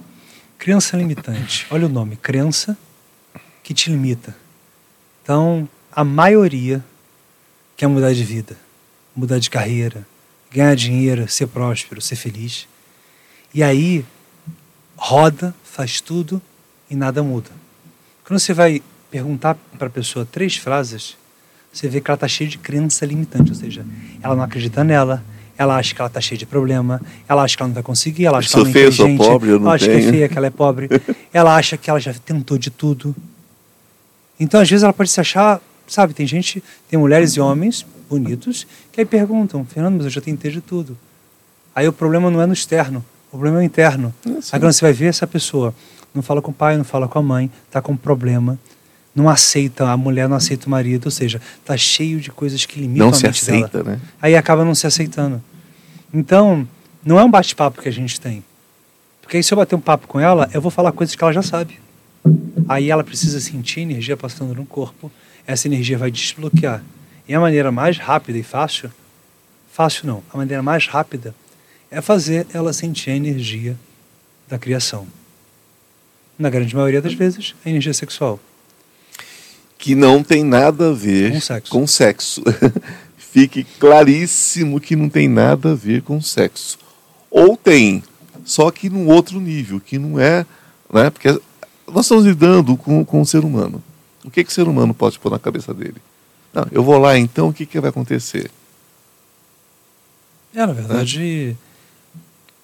[0.58, 1.66] Crença limitante.
[1.72, 2.78] Olha o nome, crença
[3.64, 4.36] que te limita.
[5.24, 6.84] Então, a maioria
[7.78, 8.58] quer mudar de vida,
[9.16, 10.06] mudar de carreira,
[10.52, 12.68] ganhar dinheiro, ser próspero, ser feliz.
[13.54, 14.04] E aí
[14.98, 16.42] roda, faz tudo
[16.90, 17.52] e nada muda.
[18.26, 21.16] Quando você vai perguntar para a pessoa três frases,
[21.72, 23.86] você vê que ela está cheia de crença limitante, ou seja,
[24.22, 25.24] ela não acredita nela,
[25.62, 28.26] ela acha que ela está cheia de problema, ela acha que ela não vai conseguir,
[28.26, 29.92] ela acha que sou ela não é sou inteligente, pobre, eu não ela acha que
[29.92, 30.90] é feia, que ela é pobre,
[31.32, 33.16] ela acha que ela já tentou de tudo.
[34.40, 38.66] Então, às vezes, ela pode se achar, sabe, tem gente, tem mulheres e homens bonitos
[38.92, 40.98] que aí perguntam, Fernando, mas eu já tentei de tudo.
[41.76, 44.14] Aí o problema não é no externo, o problema é o interno.
[44.26, 44.50] É, sim.
[44.54, 45.76] Aí quando você vai ver essa pessoa,
[46.14, 48.58] não fala com o pai, não fala com a mãe, está com um problema,
[49.14, 52.80] não aceita, a mulher não aceita o marido, ou seja, tá cheio de coisas que
[52.80, 53.66] limitam Não a se mente dela.
[53.68, 54.00] aceita, né?
[54.22, 55.42] Aí acaba não se aceitando.
[56.14, 56.68] Então,
[57.04, 58.44] não é um bate-papo que a gente tem.
[59.22, 61.34] Porque aí se eu bater um papo com ela, eu vou falar coisas que ela
[61.34, 61.80] já sabe.
[62.68, 65.12] Aí ela precisa sentir energia passando no corpo,
[65.48, 66.84] essa energia vai desbloquear.
[67.28, 68.92] E a maneira mais rápida e fácil,
[69.72, 71.34] fácil não, a maneira mais rápida
[71.90, 73.78] é fazer ela sentir a energia
[74.48, 75.08] da criação.
[76.38, 78.40] Na grande maioria das vezes, a energia sexual.
[79.78, 81.72] Que não tem nada a ver Com sexo.
[81.72, 82.44] com sexo.
[83.32, 86.78] Fique claríssimo que não tem nada a ver com sexo.
[87.30, 88.04] Ou tem,
[88.44, 90.46] só que num outro nível, que não é.
[90.92, 91.10] Né?
[91.10, 91.30] Porque
[91.88, 93.82] nós estamos lidando com, com o ser humano.
[94.24, 95.96] O que, que o ser humano pode pôr na cabeça dele?
[96.54, 98.52] Não, eu vou lá então, o que, que vai acontecer?
[100.54, 101.56] É, na verdade,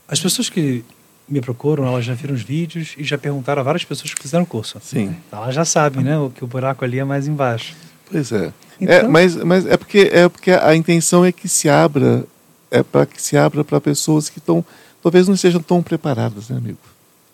[0.06, 0.84] as pessoas que
[1.30, 4.44] me procuram, elas já viram os vídeos e já perguntaram a várias pessoas que fizeram
[4.44, 4.80] o curso.
[4.84, 5.16] Sim.
[5.32, 7.74] Elas já sabem, né, o que o buraco ali é mais embaixo.
[8.12, 8.54] Pois é.
[8.80, 12.26] Então- é mas, mas é porque é porque a intenção é que se abra,
[12.70, 14.64] é para que se abra para pessoas que estão
[15.02, 16.78] talvez não estejam tão preparadas, né, amigo?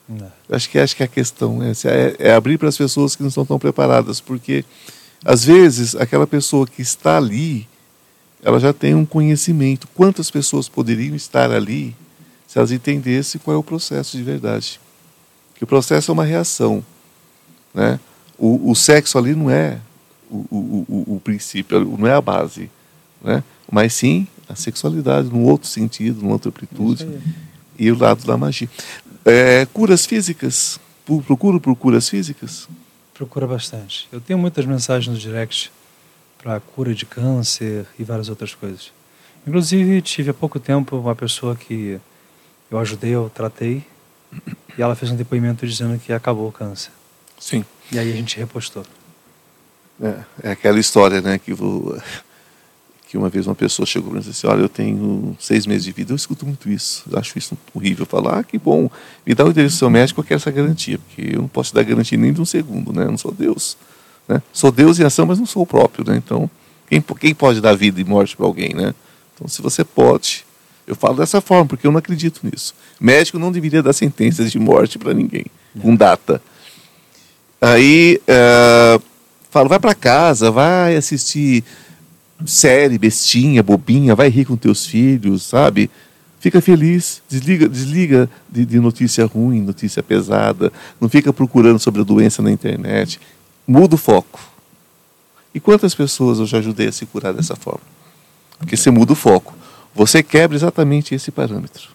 [0.07, 0.31] Não.
[0.49, 3.29] Acho que acho que a questão é, é, é abrir para as pessoas que não
[3.29, 4.63] estão tão preparadas, porque
[5.23, 7.67] às vezes aquela pessoa que está ali,
[8.43, 9.87] ela já tem um conhecimento.
[9.95, 11.95] Quantas pessoas poderiam estar ali
[12.47, 14.79] se elas entendessem qual é o processo de verdade?
[15.55, 16.83] Que o processo é uma reação,
[17.73, 17.99] né?
[18.37, 19.79] O, o sexo ali não é
[20.33, 22.69] o, o, o, o princípio, não é a base,
[23.23, 23.43] né?
[23.71, 27.07] Mas sim a sexualidade, num outro sentido, numa outra amplitude
[27.77, 28.69] e o lado da magia.
[29.25, 30.79] É, curas físicas.
[31.25, 32.67] Procuro por curas físicas?
[33.13, 34.07] Procura bastante.
[34.11, 35.71] Eu tenho muitas mensagens no direct
[36.41, 38.91] para cura de câncer e várias outras coisas.
[39.45, 41.99] Inclusive, tive há pouco tempo uma pessoa que
[42.71, 43.83] eu ajudei, eu tratei,
[44.77, 46.91] e ela fez um depoimento dizendo que acabou o câncer.
[47.39, 47.65] Sim.
[47.91, 48.85] E aí a gente repostou.
[50.01, 51.97] É, é aquela história, né, que, vou,
[53.07, 55.65] que uma vez uma pessoa chegou para mim e disse assim, olha, eu tenho seis
[55.67, 58.05] meses de vida, eu escuto muito isso, eu acho isso horrível.
[58.05, 58.89] Falar, ah, que bom,
[59.25, 61.71] me dá o endereço do seu médico, eu quero essa garantia, porque eu não posso
[61.71, 63.77] te dar garantia nem de um segundo, né, eu não sou Deus.
[64.27, 64.41] Né?
[64.51, 66.49] Sou Deus em ação, mas não sou o próprio, né, então
[66.87, 68.93] quem, quem pode dar vida e morte para alguém, né?
[69.33, 70.45] Então, se você pode,
[70.85, 72.75] eu falo dessa forma, porque eu não acredito nisso.
[72.99, 75.45] Médico não deveria dar sentenças de morte para ninguém,
[75.81, 76.41] com data.
[77.59, 78.99] Aí, eh,
[79.53, 81.63] falo, vai para casa, vai assistir
[82.43, 85.91] série, bestinha, bobinha, vai rir com teus filhos, sabe?
[86.39, 92.03] Fica feliz, desliga, desliga de, de notícia ruim, notícia pesada, não fica procurando sobre a
[92.03, 93.19] doença na internet.
[93.65, 94.39] Muda o foco.
[95.53, 97.85] E quantas pessoas eu já ajudei a se curar dessa forma?
[98.57, 99.55] Porque você muda o foco.
[99.93, 101.89] Você quebra exatamente esse parâmetro.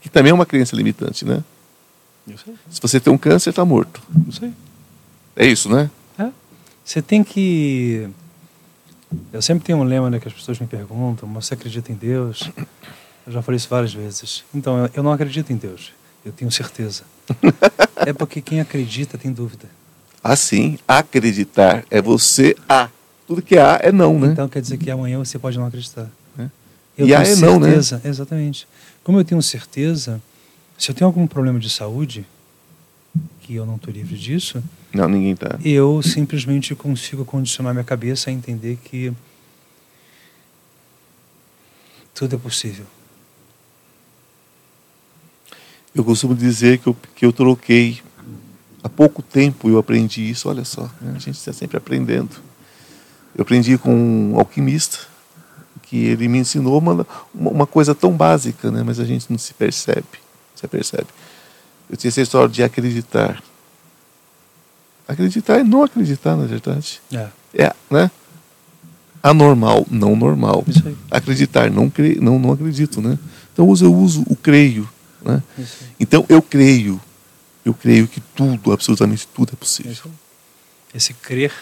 [0.00, 1.44] Que também é uma crença limitante, né?
[2.70, 4.00] Se você tem um câncer, está morto.
[5.36, 5.90] É isso, né?
[6.86, 8.08] Você tem que.
[9.32, 12.48] Eu sempre tenho um lema né, que as pessoas me perguntam: você acredita em Deus?
[13.26, 14.44] Eu já falei isso várias vezes.
[14.54, 15.92] Então, eu- não acredito em Deus.
[16.24, 17.02] Eu tenho certeza.
[18.06, 19.66] é porque quem acredita tem dúvida.
[20.22, 22.88] Assim, acreditar é você a.
[23.26, 24.28] Tudo que há é não, né?
[24.28, 26.08] Então quer dizer que amanhã você pode não acreditar.
[26.38, 26.42] É.
[26.96, 27.66] Eu E tenho é não, né?
[27.70, 28.68] certeza, exatamente.
[29.02, 30.22] Como eu tenho certeza,
[30.78, 32.24] se eu tenho algum problema de saúde,
[33.40, 34.62] que eu não estou livre disso,
[34.96, 35.58] Não, ninguém tá.
[35.62, 39.12] eu simplesmente consigo condicionar minha cabeça a entender que
[42.14, 42.86] tudo é possível.
[45.94, 48.00] Eu costumo dizer que eu, que eu troquei.
[48.82, 51.14] Há pouco tempo eu aprendi isso, olha só, né?
[51.14, 52.30] a gente está sempre aprendendo.
[53.34, 55.00] Eu aprendi com um alquimista,
[55.82, 58.82] que ele me ensinou uma, uma uma coisa tão básica, né?
[58.82, 60.06] mas a gente não se percebe.
[60.54, 61.06] Você percebe?
[61.90, 63.42] Eu tinha essa história de acreditar.
[65.08, 67.00] Acreditar é não acreditar, na verdade.
[67.12, 68.10] É, É, né?
[69.22, 70.64] Anormal, não normal.
[71.10, 72.18] Acreditar, não, cre...
[72.20, 73.18] não, não acredito, né?
[73.52, 74.88] Então eu uso, eu uso o creio,
[75.22, 75.42] né?
[75.98, 77.00] Então eu creio,
[77.64, 80.10] eu creio que tudo, absolutamente tudo é possível.
[80.94, 81.52] Esse crer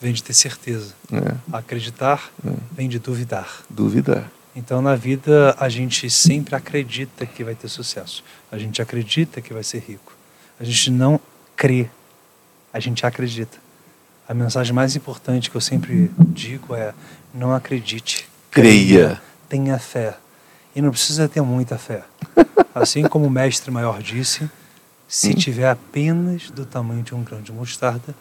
[0.00, 0.94] vem de ter certeza.
[1.12, 2.50] É, Acreditar É.
[2.72, 3.62] vem de duvidar.
[3.70, 4.30] duvidar.
[4.54, 8.24] Então, na vida, a gente sempre acredita que vai ter sucesso.
[8.50, 10.12] A gente acredita que vai ser rico.
[10.58, 11.20] A gente não
[11.54, 11.90] crê,
[12.76, 13.56] a gente acredita.
[14.28, 16.92] A mensagem mais importante que eu sempre digo é:
[17.32, 19.20] não acredite, Creia.
[19.48, 20.16] tenha fé.
[20.74, 22.02] E não precisa ter muita fé.
[22.74, 24.48] Assim como o mestre maior disse,
[25.08, 25.34] se Hum.
[25.34, 28.14] tiver apenas do tamanho de um grão de mostarda,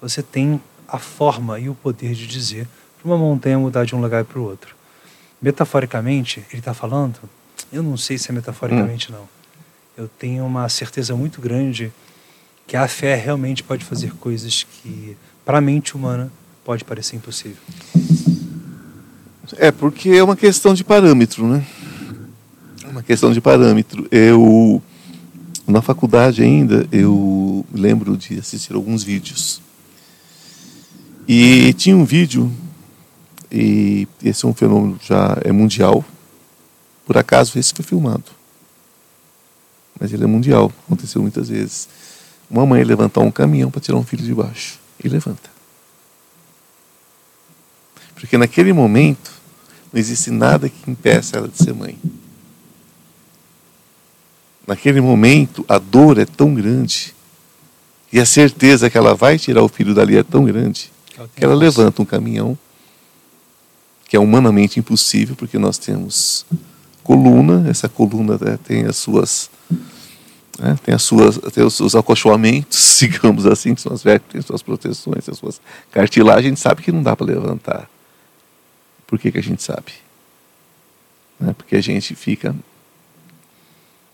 [0.00, 2.68] você tem a forma e o poder de dizer
[3.00, 4.76] para uma montanha mudar de um lugar para o outro.
[5.42, 7.18] Metaforicamente, ele está falando,
[7.72, 9.28] eu não sei se é metaforicamente não.
[9.96, 11.92] Eu tenho uma certeza muito grande
[12.66, 16.32] que a fé realmente pode fazer coisas que para a mente humana,
[16.64, 17.62] pode parecer impossível.
[19.56, 21.64] É, porque é uma questão de parâmetro, né?
[22.82, 24.08] É uma questão de parâmetro.
[24.10, 24.82] Eu,
[25.64, 29.62] na faculdade ainda, eu lembro de assistir alguns vídeos.
[31.28, 32.52] E tinha um vídeo,
[33.50, 36.04] e esse é um fenômeno já é mundial.
[37.06, 38.24] Por acaso, esse foi filmado.
[39.98, 41.88] Mas ele é mundial, aconteceu muitas vezes.
[42.48, 44.78] Uma mãe levantar um caminhão para tirar um filho de baixo.
[45.02, 45.50] E levanta.
[48.14, 49.30] Porque naquele momento,
[49.92, 51.98] não existe nada que impeça ela de ser mãe.
[54.66, 57.14] Naquele momento, a dor é tão grande
[58.12, 60.90] e a certeza que ela vai tirar o filho dali é tão grande
[61.34, 62.58] que ela levanta um caminhão
[64.08, 66.46] que é humanamente impossível porque nós temos
[67.02, 69.50] coluna, essa coluna né, tem as suas
[70.58, 74.62] né, tem as suas tem os seus acolchoamentos, digamos assim, que são as vértebras, suas
[74.62, 75.60] proteções, as suas
[75.90, 77.88] cartilagens, a gente sabe que não dá para levantar.
[79.06, 79.92] Por que, que a gente sabe?
[81.38, 81.54] Né?
[81.56, 82.54] Porque a gente fica.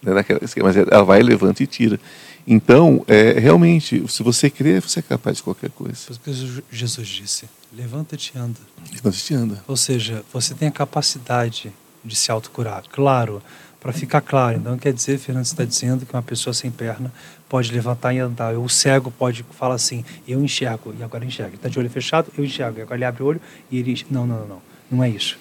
[0.02, 1.98] Né, naquela, mas ela vai, levanta e tira.
[2.46, 5.96] Então, é, realmente, se você crê, você é capaz de qualquer coisa.
[6.08, 6.32] Porque
[6.70, 8.60] Jesus disse: levanta-te e anda.
[8.92, 9.64] Levanta-te e anda.
[9.66, 11.72] Ou seja, você tem a capacidade
[12.04, 12.82] de se autocurar.
[12.90, 13.40] Claro,
[13.82, 17.12] para ficar claro, então quer dizer, Fernando, está dizendo que uma pessoa sem perna
[17.48, 18.56] pode levantar e andar.
[18.56, 21.56] O cego pode falar assim: eu enxergo, e agora enxerga.
[21.56, 22.78] Está de olho fechado, eu enxergo.
[22.78, 24.06] E agora ele abre o olho e ele.
[24.08, 24.46] Não, não, não.
[24.46, 24.62] não.
[24.88, 25.36] Não é isso.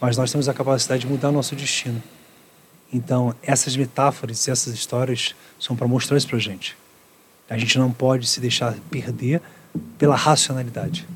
[0.00, 2.02] Mas nós temos a capacidade de mudar o nosso destino.
[2.90, 6.74] Então, essas metáforas, essas histórias são para mostrar isso para a gente.
[7.50, 9.42] A gente não pode se deixar perder
[9.98, 11.06] pela racionalidade.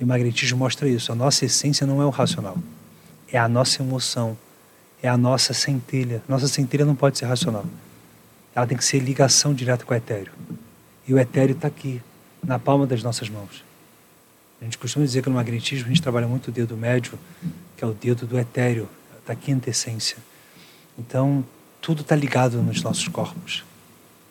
[0.00, 1.12] E o magnetismo mostra isso.
[1.12, 2.58] A nossa essência não é o racional.
[3.30, 4.36] É a nossa emoção.
[5.02, 6.22] É a nossa centelha.
[6.28, 7.64] Nossa centelha não pode ser racional.
[8.54, 10.32] Ela tem que ser ligação direta com o etéreo.
[11.06, 12.02] E o etéreo está aqui,
[12.42, 13.64] na palma das nossas mãos.
[14.60, 17.18] A gente costuma dizer que no magnetismo a gente trabalha muito o dedo médio,
[17.76, 18.88] que é o dedo do etéreo,
[19.26, 20.18] da quinta essência.
[20.98, 21.44] Então,
[21.80, 23.64] tudo está ligado nos nossos corpos.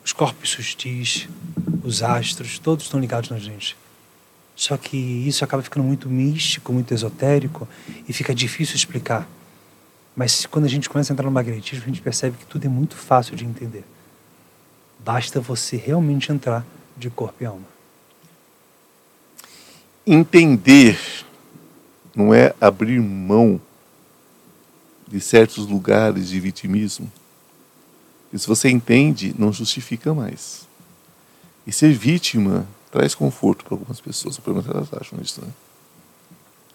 [0.06, 1.28] Os corpos sutis,
[1.84, 3.76] os astros, todos estão ligados na gente.
[4.56, 7.68] Só que isso acaba ficando muito místico, muito esotérico
[8.08, 9.28] e fica difícil explicar.
[10.20, 12.70] Mas quando a gente começa a entrar no magnetismo, a gente percebe que tudo é
[12.70, 13.86] muito fácil de entender.
[15.00, 16.66] Basta você realmente entrar
[16.98, 17.80] de corpo e alma
[20.12, 21.00] entender
[22.16, 23.62] não é abrir mão
[25.08, 27.12] de certos lugares de vitimismo.
[28.34, 30.68] E se você entende, não justifica mais.
[31.66, 34.38] E ser vítima traz conforto para algumas pessoas.
[34.38, 35.52] O problema é elas acham isso, né?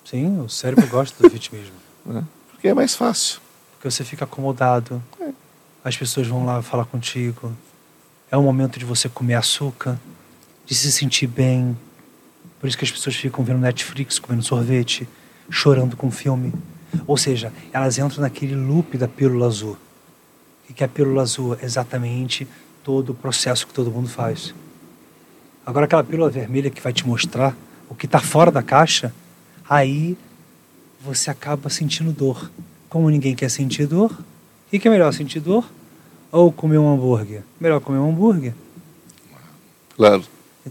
[0.04, 1.74] Sim, o cérebro gosta do vitimismo.
[2.10, 2.22] É,
[2.64, 3.42] porque é mais fácil.
[3.72, 5.02] Porque você fica acomodado.
[5.20, 5.28] É.
[5.84, 7.52] As pessoas vão lá falar contigo.
[8.30, 10.00] É o momento de você comer açúcar,
[10.64, 11.76] de se sentir bem,
[12.58, 15.06] por isso que as pessoas ficam vendo Netflix, comendo sorvete,
[15.50, 16.54] chorando com filme.
[17.06, 19.76] Ou seja, elas entram naquele loop da pílula azul.
[20.70, 21.58] O que é a pílula azul?
[21.62, 22.48] Exatamente
[22.82, 24.54] todo o processo que todo mundo faz.
[25.66, 27.54] Agora, aquela pílula vermelha que vai te mostrar
[27.90, 29.14] o que está fora da caixa,
[29.68, 30.16] aí
[31.04, 32.50] você acaba sentindo dor.
[32.88, 35.68] Como ninguém quer sentir dor, o que é melhor, sentir dor
[36.32, 37.42] ou comer um hambúrguer?
[37.60, 38.54] Melhor comer um hambúrguer.
[39.96, 40.24] Claro.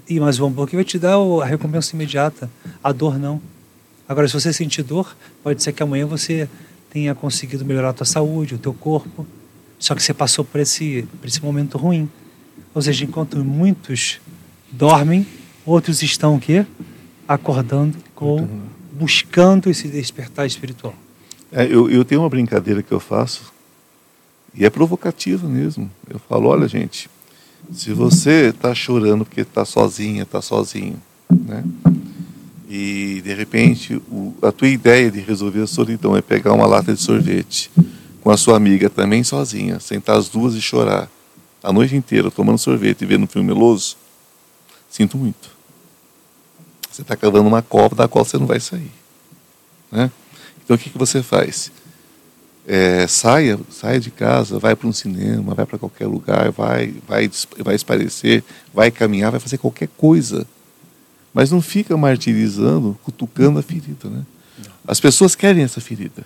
[0.10, 2.50] E, mas o hambúrguer vai te dar a recompensa imediata.
[2.84, 3.42] A dor não.
[4.08, 6.50] Agora, se você sentir dor, pode ser que amanhã você
[6.90, 9.26] tenha conseguido melhorar a tua saúde, o teu corpo.
[9.78, 12.10] Só que você passou por esse, por esse momento ruim.
[12.74, 14.20] Ou seja, enquanto muitos
[14.72, 15.26] dormem,
[15.66, 16.66] outros estão o quê?
[17.28, 18.48] Acordando ou
[19.04, 20.96] buscando esse despertar espiritual.
[21.52, 23.52] É, eu, eu tenho uma brincadeira que eu faço,
[24.56, 25.92] e é provocativa mesmo.
[26.10, 27.10] Eu falo, olha gente,
[27.74, 31.66] se você está chorando porque está sozinha, está sozinho, né?
[32.70, 36.94] E de repente o, a tua ideia de resolver a solidão é pegar uma lata
[36.94, 37.70] de sorvete
[38.22, 41.10] com a sua amiga também sozinha, sentar as duas e chorar
[41.62, 43.98] a noite inteira tomando sorvete e vendo um filme meloso,
[44.90, 45.53] sinto muito.
[46.94, 48.92] Você está cavando uma cova da qual você não vai sair,
[49.92, 50.12] né?
[50.64, 51.72] Então o que, que você faz?
[52.66, 57.30] é, saia, saia de casa, vai para um cinema, vai para qualquer lugar, vai, vai,
[57.60, 58.44] vai esparecer,
[58.74, 60.48] vai caminhar, vai fazer qualquer coisa.
[61.34, 64.10] Mas não fica martirizando, cutucando a ferida.
[64.10, 64.24] Né?
[64.88, 66.24] As pessoas querem essa ferida.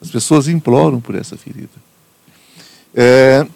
[0.00, 1.68] As pessoas imploram por essa ferida.
[2.94, 3.46] É,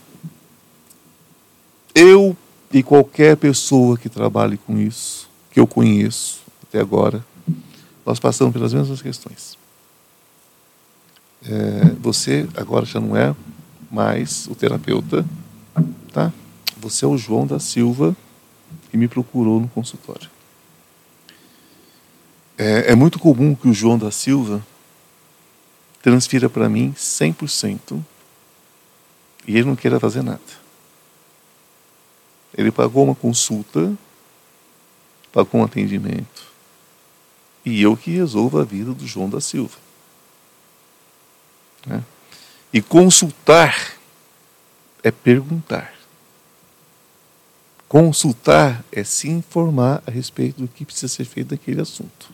[1.94, 2.36] eu
[2.72, 6.39] e qualquer pessoa que trabalhe com isso, que eu conheço
[6.70, 7.22] até agora,
[8.06, 9.60] nós passamos pelas mesmas questões
[11.42, 13.34] é, você agora já não é
[13.90, 15.24] mais o terapeuta,
[16.12, 16.32] tá?
[16.78, 18.16] Você é o João da Silva
[18.90, 20.28] que me procurou no consultório.
[22.58, 24.64] É, é muito comum que o João da Silva
[26.02, 28.02] transfira para mim 100%
[29.46, 30.40] e ele não queira fazer nada.
[32.56, 33.94] Ele pagou uma consulta,
[35.32, 36.49] pagou um atendimento,
[37.64, 39.76] e eu que resolvo a vida do João da Silva.
[41.86, 42.02] Né?
[42.72, 43.94] E consultar
[45.02, 45.94] é perguntar.
[47.88, 52.30] Consultar é se informar a respeito do que precisa ser feito naquele assunto.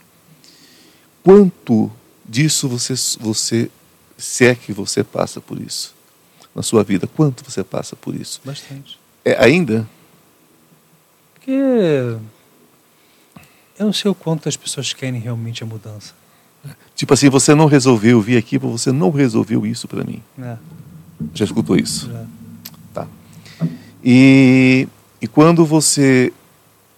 [1.22, 1.90] Quanto
[2.24, 3.70] disso você, você
[4.18, 5.94] se é que você passa por isso
[6.54, 7.06] na sua vida?
[7.06, 8.40] Quanto você passa por isso?
[8.44, 8.98] Bastante.
[9.24, 9.88] É, ainda?
[11.34, 12.18] Porque
[13.78, 16.14] eu não sei o quanto as pessoas querem realmente a mudança.
[16.94, 20.22] Tipo assim, você não resolveu vir aqui, você não resolveu isso para mim.
[20.38, 20.56] É,
[21.34, 22.10] Já escutou isso?
[22.10, 22.24] já.
[22.92, 23.06] Tá.
[24.02, 24.88] E,
[25.20, 26.32] e quando você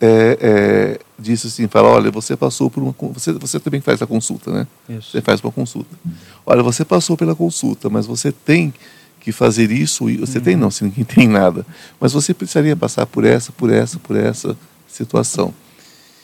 [0.00, 2.94] é, é, disse assim, fala, olha, você passou por uma...
[3.12, 4.66] Você, você também faz a consulta, né?
[4.88, 5.10] Isso.
[5.10, 5.90] Você faz uma consulta.
[6.46, 8.72] Olha, você passou pela consulta, mas você tem
[9.20, 10.06] que fazer isso.
[10.20, 11.66] Você tem não, se ninguém tem nada.
[12.00, 14.56] Mas você precisaria passar por essa, por essa, por essa
[14.86, 15.52] situação.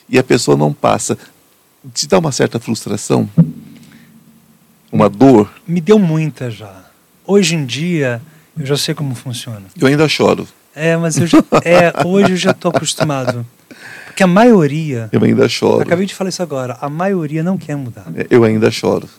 [0.07, 1.17] E a pessoa não passa.
[1.93, 3.29] Te dá uma certa frustração?
[4.91, 5.51] Uma dor?
[5.67, 6.85] Me deu muita já.
[7.25, 8.21] Hoje em dia,
[8.57, 9.63] eu já sei como funciona.
[9.79, 10.47] Eu ainda choro.
[10.75, 13.45] É, mas eu já, é, hoje eu já estou acostumado.
[14.07, 15.81] Porque a maioria, Eu ainda choro.
[15.81, 18.05] acabei de falar isso agora, a maioria não quer mudar.
[18.29, 19.09] Eu ainda choro.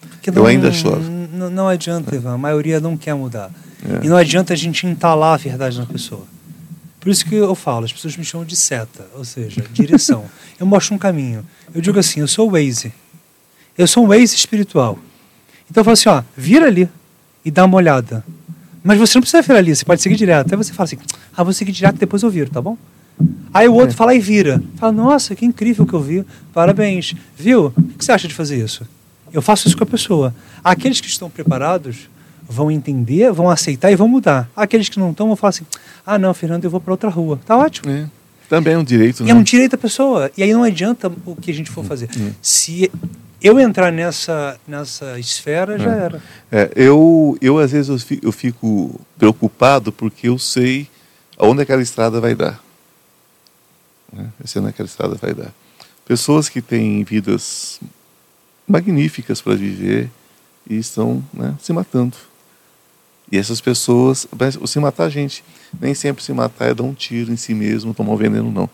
[0.00, 1.00] Porque Eu não, ainda choro.
[1.00, 3.50] Não, não adianta, Ivan, a maioria não quer mudar.
[3.84, 4.06] É.
[4.06, 6.24] E não adianta a gente entalar a verdade na pessoa.
[7.02, 10.24] Por isso que eu falo, as pessoas me chamam de seta, ou seja, direção.
[10.58, 11.44] eu mostro um caminho.
[11.74, 12.92] Eu digo assim, eu sou o Waze.
[13.76, 14.96] Eu sou um Waze espiritual.
[15.68, 16.88] Então eu falo assim, ó, vira ali
[17.44, 18.24] e dá uma olhada.
[18.84, 20.46] Mas você não precisa virar ali, você pode seguir direto.
[20.46, 20.98] Até você fala assim,
[21.36, 22.78] ah, vou seguir direto, depois eu viro, tá bom?
[23.52, 23.96] Aí o outro É.
[23.96, 24.62] fala e vira.
[24.76, 26.24] Fala, nossa, que incrível que eu vi.
[26.54, 27.14] Parabéns.
[27.36, 27.66] Viu?
[27.76, 28.86] O que você acha de fazer isso?
[29.32, 30.32] Eu faço isso com a pessoa.
[30.62, 32.08] Aqueles que estão preparados
[32.52, 34.48] vão entender, vão aceitar e vão mudar.
[34.54, 35.66] Aqueles que não estão vão falar assim:
[36.06, 37.40] ah, não, Fernando, eu vou para outra rua.
[37.44, 37.90] Tá ótimo.
[37.90, 38.08] É.
[38.48, 39.30] Também é um direito, E né?
[39.30, 40.30] é um direito da pessoa.
[40.36, 42.10] E aí não adianta o que a gente for fazer.
[42.42, 42.90] Se
[43.42, 45.98] eu entrar nessa, nessa esfera, já É.
[45.98, 46.22] era.
[46.50, 50.86] É, eu, eu, às vezes, eu fico, eu fico preocupado porque eu sei
[51.38, 52.62] aonde aquela estrada vai dar.
[54.12, 54.26] Né?
[54.38, 55.50] Eu sei onde aquela estrada vai dar.
[56.04, 57.80] Pessoas que têm vidas
[58.68, 60.10] magníficas para viver
[60.68, 62.16] e estão né, se matando.
[63.32, 64.28] E essas pessoas,
[64.66, 65.42] se matar, gente,
[65.80, 68.68] nem sempre se matar é dar um tiro em si mesmo, tomar um veneno, não.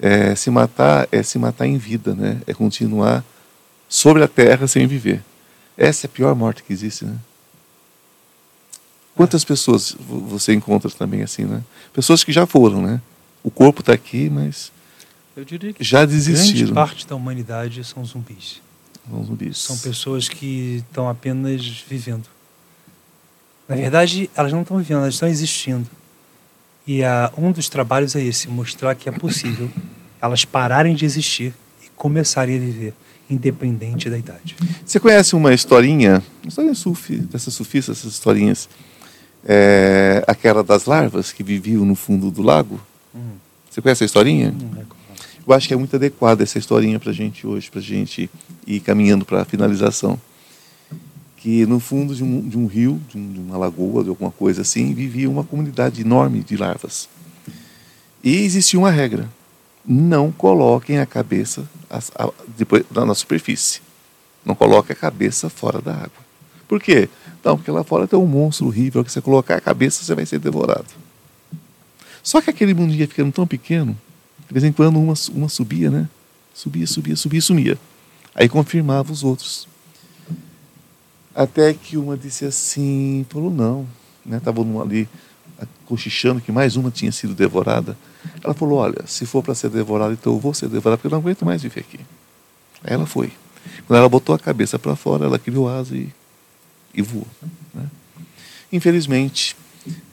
[0.00, 2.40] É, se matar é se matar em vida, né?
[2.46, 3.22] É continuar
[3.86, 5.22] sobre a terra sem viver.
[5.76, 7.16] Essa é a pior morte que existe, né?
[9.14, 11.62] Quantas pessoas vo- você encontra também assim, né?
[11.92, 13.00] Pessoas que já foram, né?
[13.42, 14.70] O corpo está aqui, mas
[15.36, 16.74] Eu diria que já grande desistiram.
[16.74, 18.60] parte da humanidade são zumbis.
[19.10, 19.58] São zumbis.
[19.58, 22.24] São pessoas que estão apenas vivendo.
[23.68, 25.86] Na verdade, elas não estão vivendo, elas estão existindo.
[26.86, 29.70] E ah, um dos trabalhos é esse, mostrar que é possível
[30.20, 31.52] elas pararem de existir
[31.84, 32.94] e começarem a viver,
[33.28, 34.56] independente da idade.
[34.84, 38.68] Você conhece uma historinha, uma historinha sufi, dessas sufistas, essas historinhas,
[39.44, 42.80] é, aquela das larvas que viviam no fundo do lago?
[43.14, 43.32] Hum,
[43.70, 44.50] Você conhece a historinha?
[44.50, 44.96] não recordo.
[45.46, 48.28] Eu acho que é muito adequada essa historinha para a gente hoje, para a gente
[48.66, 50.20] ir caminhando para a finalização.
[51.38, 54.30] Que no fundo de um, de um rio, de, um- de uma lagoa, de alguma
[54.30, 57.08] coisa assim, vivia uma comunidade enorme de larvas.
[58.22, 59.28] E existia uma regra:
[59.86, 63.80] não coloquem a cabeça as- a- depois, na, na superfície.
[64.44, 66.28] Não coloque a cabeça fora da água.
[66.66, 67.08] Por quê?
[67.44, 70.26] Não, porque lá fora tem um monstro horrível que você colocar a cabeça você vai
[70.26, 70.86] ser devorado.
[72.22, 73.96] Só que aquele mundo ia ficando tão pequeno
[74.46, 76.08] de vez em quando uma, uma subia, né?
[76.54, 77.78] Subia, subia, subia sumia.
[78.34, 79.68] Aí confirmava os outros.
[81.34, 83.86] Até que uma disse assim, falou não,
[84.24, 84.40] né?
[84.82, 85.08] Ali
[85.86, 87.96] cochichando que mais uma tinha sido devorada.
[88.42, 91.10] Ela falou, olha, se for para ser devorada, então eu vou ser devorada, porque eu
[91.10, 91.98] não aguento mais viver aqui.
[92.84, 93.32] Aí ela foi.
[93.86, 96.08] Quando ela botou a cabeça para fora, ela criou asa e,
[96.94, 97.26] e voou.
[97.74, 97.86] Né?
[98.72, 99.56] Infelizmente,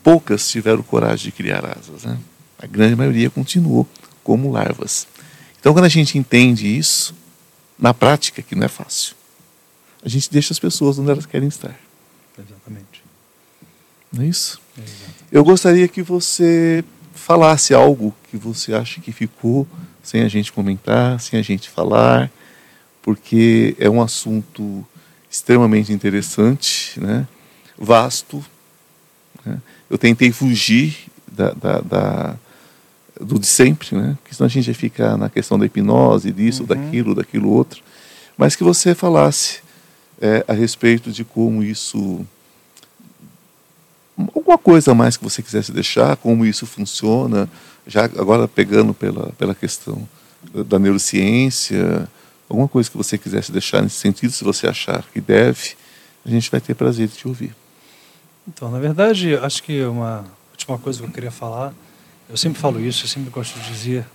[0.04, 2.04] poucas tiveram coragem de criar asas.
[2.04, 2.18] Né?
[2.58, 3.88] A grande maioria continuou
[4.24, 5.08] como larvas.
[5.60, 7.14] Então, quando a gente entende isso,
[7.78, 9.16] na prática, que não é fácil,
[10.06, 11.76] a gente deixa as pessoas onde elas querem estar.
[12.38, 13.04] Exatamente.
[14.14, 14.62] Não é isso?
[15.32, 16.84] Eu gostaria que você
[17.14, 19.68] falasse algo que você acha que ficou
[20.04, 22.32] sem a gente comentar, sem a gente falar,
[23.02, 24.86] porque é um assunto
[25.30, 27.28] extremamente interessante, né?
[27.78, 28.46] vasto.
[29.44, 29.60] né?
[29.90, 30.96] Eu tentei fugir
[31.32, 32.36] da, da, da,
[33.20, 34.18] do de sempre, né?
[34.22, 36.68] Porque senão a gente ia ficar na questão da hipnose, disso, Uhum.
[36.68, 37.82] daquilo, daquilo outro.
[38.38, 39.60] Mas que você falasse
[40.22, 42.26] é, a respeito de como isso.
[44.18, 47.50] Alguma coisa a mais que você quisesse deixar, como isso funciona,
[47.86, 50.08] já agora pegando pela, pela questão
[50.54, 52.08] da neurociência,
[52.50, 55.76] alguma coisa que você quisesse deixar nesse sentido, se você achar que deve,
[56.26, 57.56] a gente vai ter prazer de te ouvir.
[58.48, 61.74] Então, na verdade, acho que uma última coisa que eu queria falar,
[62.30, 64.06] eu sempre falo isso, eu sempre gosto de dizer,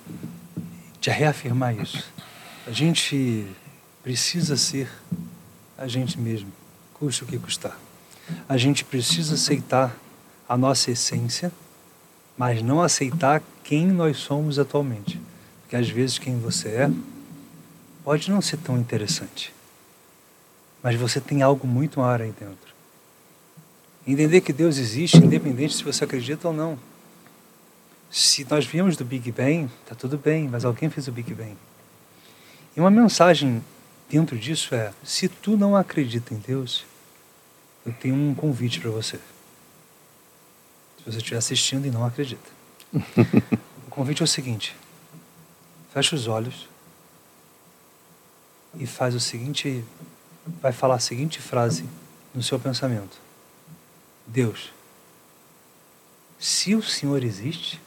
[1.01, 2.05] de reafirmar isso.
[2.66, 3.47] A gente
[4.02, 4.89] precisa ser
[5.81, 6.52] a gente mesmo,
[6.93, 7.77] custe o que custar.
[8.47, 9.97] A gente precisa aceitar
[10.47, 11.51] a nossa essência,
[12.36, 15.19] mas não aceitar quem nós somos atualmente.
[15.62, 16.90] Porque às vezes quem você é
[18.05, 19.55] pode não ser tão interessante,
[20.82, 22.74] mas você tem algo muito maior aí dentro.
[24.07, 26.78] Entender que Deus existe, independente se você acredita ou não.
[28.11, 31.57] Se nós viemos do Big Bang, tá tudo bem, mas alguém fez o Big Bang.
[32.77, 33.62] E uma mensagem
[34.11, 36.85] dentro disso é: se tu não acredita em Deus,
[37.87, 39.19] eu tenho um convite para você.
[40.99, 42.51] Se você estiver assistindo e não acredita.
[43.87, 44.77] o convite é o seguinte:
[45.95, 46.69] fecha os olhos
[48.78, 49.85] e faz o seguinte,
[50.61, 51.85] vai falar a seguinte frase
[52.35, 53.16] no seu pensamento.
[54.27, 54.73] Deus,
[56.39, 57.81] se o Senhor existe,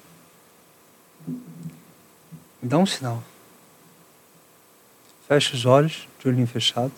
[1.28, 3.24] me dá um sinal.
[5.28, 6.94] Fecha os olhos, de olhinho fechado,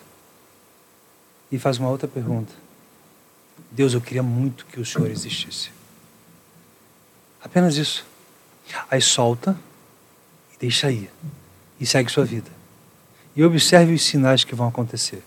[1.52, 2.54] e faz uma outra pergunta.
[3.72, 5.72] Deus, eu queria muito que o Senhor existisse.
[7.44, 8.06] Apenas isso.
[8.90, 9.58] Aí solta
[10.54, 11.10] e deixa ir.
[11.80, 12.52] E segue sua vida.
[13.36, 15.24] E observe os sinais que vão acontecer.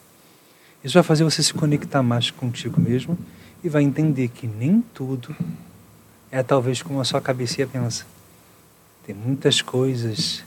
[0.85, 3.19] Isso vai fazer você se conectar mais contigo mesmo
[3.65, 5.35] e vai entender que nem tudo
[6.31, 8.07] é talvez como a sua cabecinha pensa.
[9.05, 10.45] Tem muitas coisas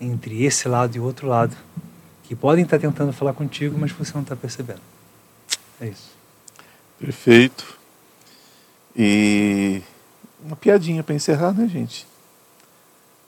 [0.00, 1.56] entre esse lado e o outro lado
[2.26, 4.80] que podem estar tentando falar contigo, mas você não está percebendo.
[5.80, 6.10] É isso.
[6.98, 7.78] Perfeito.
[8.96, 9.82] E
[10.44, 12.06] uma piadinha para encerrar, né, gente?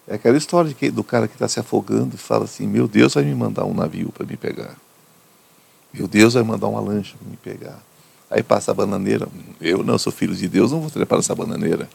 [0.06, 3.14] É aquela história que, do cara que está se afogando e fala assim: Meu Deus
[3.14, 4.74] vai me mandar um navio para me pegar.
[5.92, 7.78] Meu Deus vai mandar uma lancha para me pegar.
[8.30, 9.28] Aí passa a bananeira.
[9.60, 11.88] Eu não sou filho de Deus, não vou trepar essa bananeira.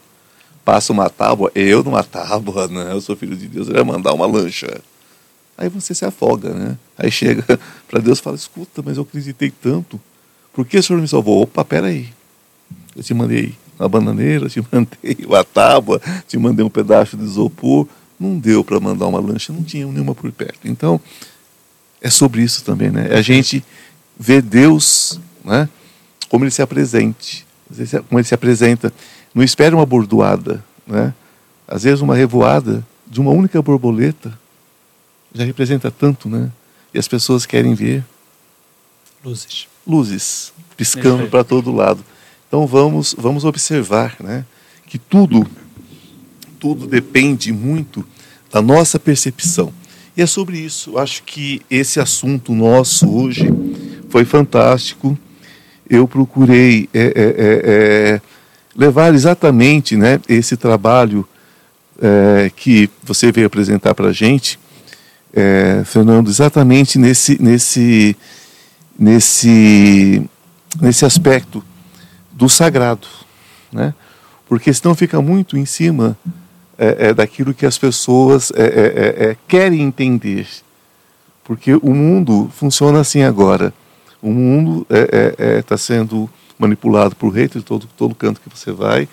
[0.64, 1.50] Passa uma tábua.
[1.54, 2.82] Eu numa tábua, não.
[2.82, 4.80] Eu sou filho de Deus, ele vai mandar uma lancha.
[5.56, 6.76] Aí você se afoga, né?
[6.98, 7.44] Aí chega
[7.88, 10.00] para Deus e fala: Escuta, mas eu acreditei tanto.
[10.52, 11.42] Por que o senhor me salvou?
[11.42, 12.08] Opa, peraí.
[12.94, 17.86] Eu te mandei uma bananeira, te mandei uma tábua, te mandei um pedaço de isopor.
[18.18, 20.68] Não deu para mandar uma lancha, não tinha nenhuma por perto.
[20.68, 21.00] Então,
[22.00, 23.08] é sobre isso também, né?
[23.10, 23.64] É a gente
[24.18, 25.68] ver Deus, né?
[26.28, 27.46] Como ele se apresente,
[28.08, 28.92] como ele se apresenta.
[29.34, 31.12] Não espere uma bordoada, né?
[31.66, 34.38] Às vezes uma revoada de uma única borboleta
[35.34, 36.50] já representa tanto, né?
[36.92, 38.04] E as pessoas querem ver
[39.24, 39.66] Luzes.
[39.86, 42.04] luzes piscando para todo lado.
[42.46, 44.44] Então vamos vamos observar, né,
[44.86, 45.44] que tudo
[46.60, 48.06] tudo depende muito
[48.50, 49.72] da nossa percepção.
[50.16, 50.90] E é sobre isso.
[50.90, 53.48] Eu acho que esse assunto nosso hoje
[54.08, 55.18] foi fantástico.
[55.90, 58.22] Eu procurei é, é, é,
[58.76, 61.26] levar exatamente, né, esse trabalho
[62.56, 64.58] que você veio apresentar para a gente,
[65.84, 68.16] Fernando, exatamente nesse nesse
[68.96, 70.22] nesse
[70.80, 71.64] nesse aspecto
[72.30, 73.06] do sagrado,
[73.72, 73.92] né?
[74.46, 76.16] Porque senão fica muito em cima
[76.78, 80.46] é, é, daquilo que as pessoas é, querem entender,
[81.42, 83.72] porque o mundo funciona assim agora.
[84.22, 84.86] O mundo
[85.58, 89.08] está sendo manipulado por haters de todo todo canto que você vai.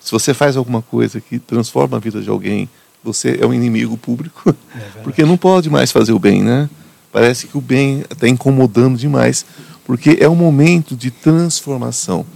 [0.00, 2.68] se você faz alguma coisa que transforma a vida de alguém,
[3.06, 4.54] você é um inimigo público,
[5.02, 6.68] porque não pode mais fazer o bem, né?
[7.12, 9.46] Parece que o bem está incomodando demais,
[9.84, 12.26] porque é um momento de transformação,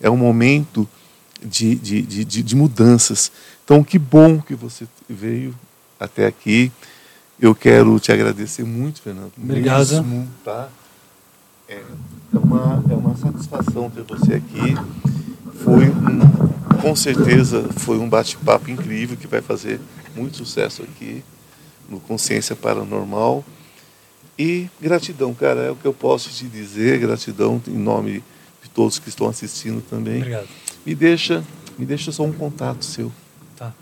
[0.00, 0.88] é um momento
[1.44, 3.30] de, de, de, de, mudanças.
[3.64, 5.54] Então, que bom que você veio
[5.98, 6.72] até aqui.
[7.40, 9.32] Eu quero te agradecer muito, Fernando.
[9.38, 9.90] Obrigado.
[9.90, 10.68] Mesmo, tá?
[11.70, 11.82] é,
[12.32, 14.76] uma, é uma satisfação ter você aqui.
[15.62, 19.80] Foi um, com certeza foi um bate-papo incrível que vai fazer
[20.14, 21.22] muito sucesso aqui
[21.88, 23.44] no Consciência Paranormal.
[24.38, 26.98] E gratidão, cara, é o que eu posso te dizer.
[26.98, 28.24] Gratidão em nome
[28.62, 30.18] de todos que estão assistindo também.
[30.18, 30.48] Obrigado.
[30.86, 31.44] Me deixa,
[31.78, 33.12] me deixa só um contato seu.
[33.56, 33.72] Tá.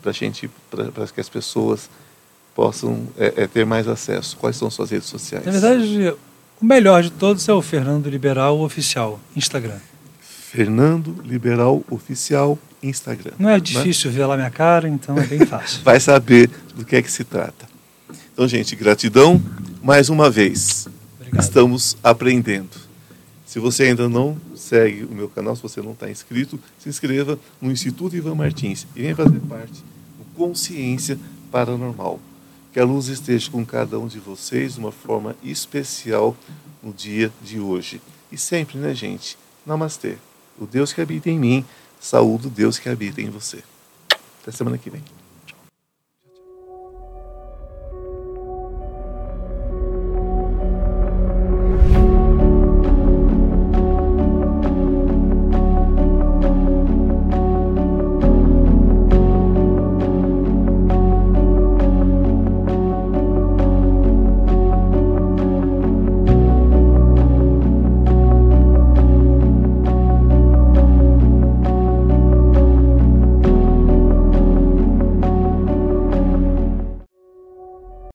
[0.00, 1.90] Para gente, para que as pessoas
[2.54, 4.36] possam é, é, ter mais acesso.
[4.38, 5.44] Quais são suas redes sociais?
[5.44, 6.14] Na verdade,
[6.60, 9.78] o melhor de todos é o Fernando Liberal Oficial, Instagram.
[10.20, 13.32] Fernando Liberal Oficial Instagram.
[13.38, 14.16] Não é difícil né?
[14.16, 15.80] ver lá minha cara, então é bem fácil.
[15.84, 17.66] Vai saber do que é que se trata.
[18.32, 19.42] Então, gente, gratidão
[19.82, 20.86] mais uma vez.
[21.18, 21.42] Obrigado.
[21.42, 22.86] Estamos aprendendo.
[23.46, 27.38] Se você ainda não segue o meu canal, se você não está inscrito, se inscreva
[27.60, 29.82] no Instituto Ivan Martins e venha fazer parte
[30.18, 31.18] do Consciência
[31.50, 32.20] Paranormal.
[32.72, 36.36] Que a luz esteja com cada um de vocês de uma forma especial
[36.82, 38.02] no dia de hoje.
[38.30, 39.38] E sempre, né, gente?
[39.64, 40.16] Namastê.
[40.58, 41.64] O Deus que habita em mim,
[42.06, 43.64] saúde o Deus que habita em você.
[44.40, 45.02] Até semana que vem.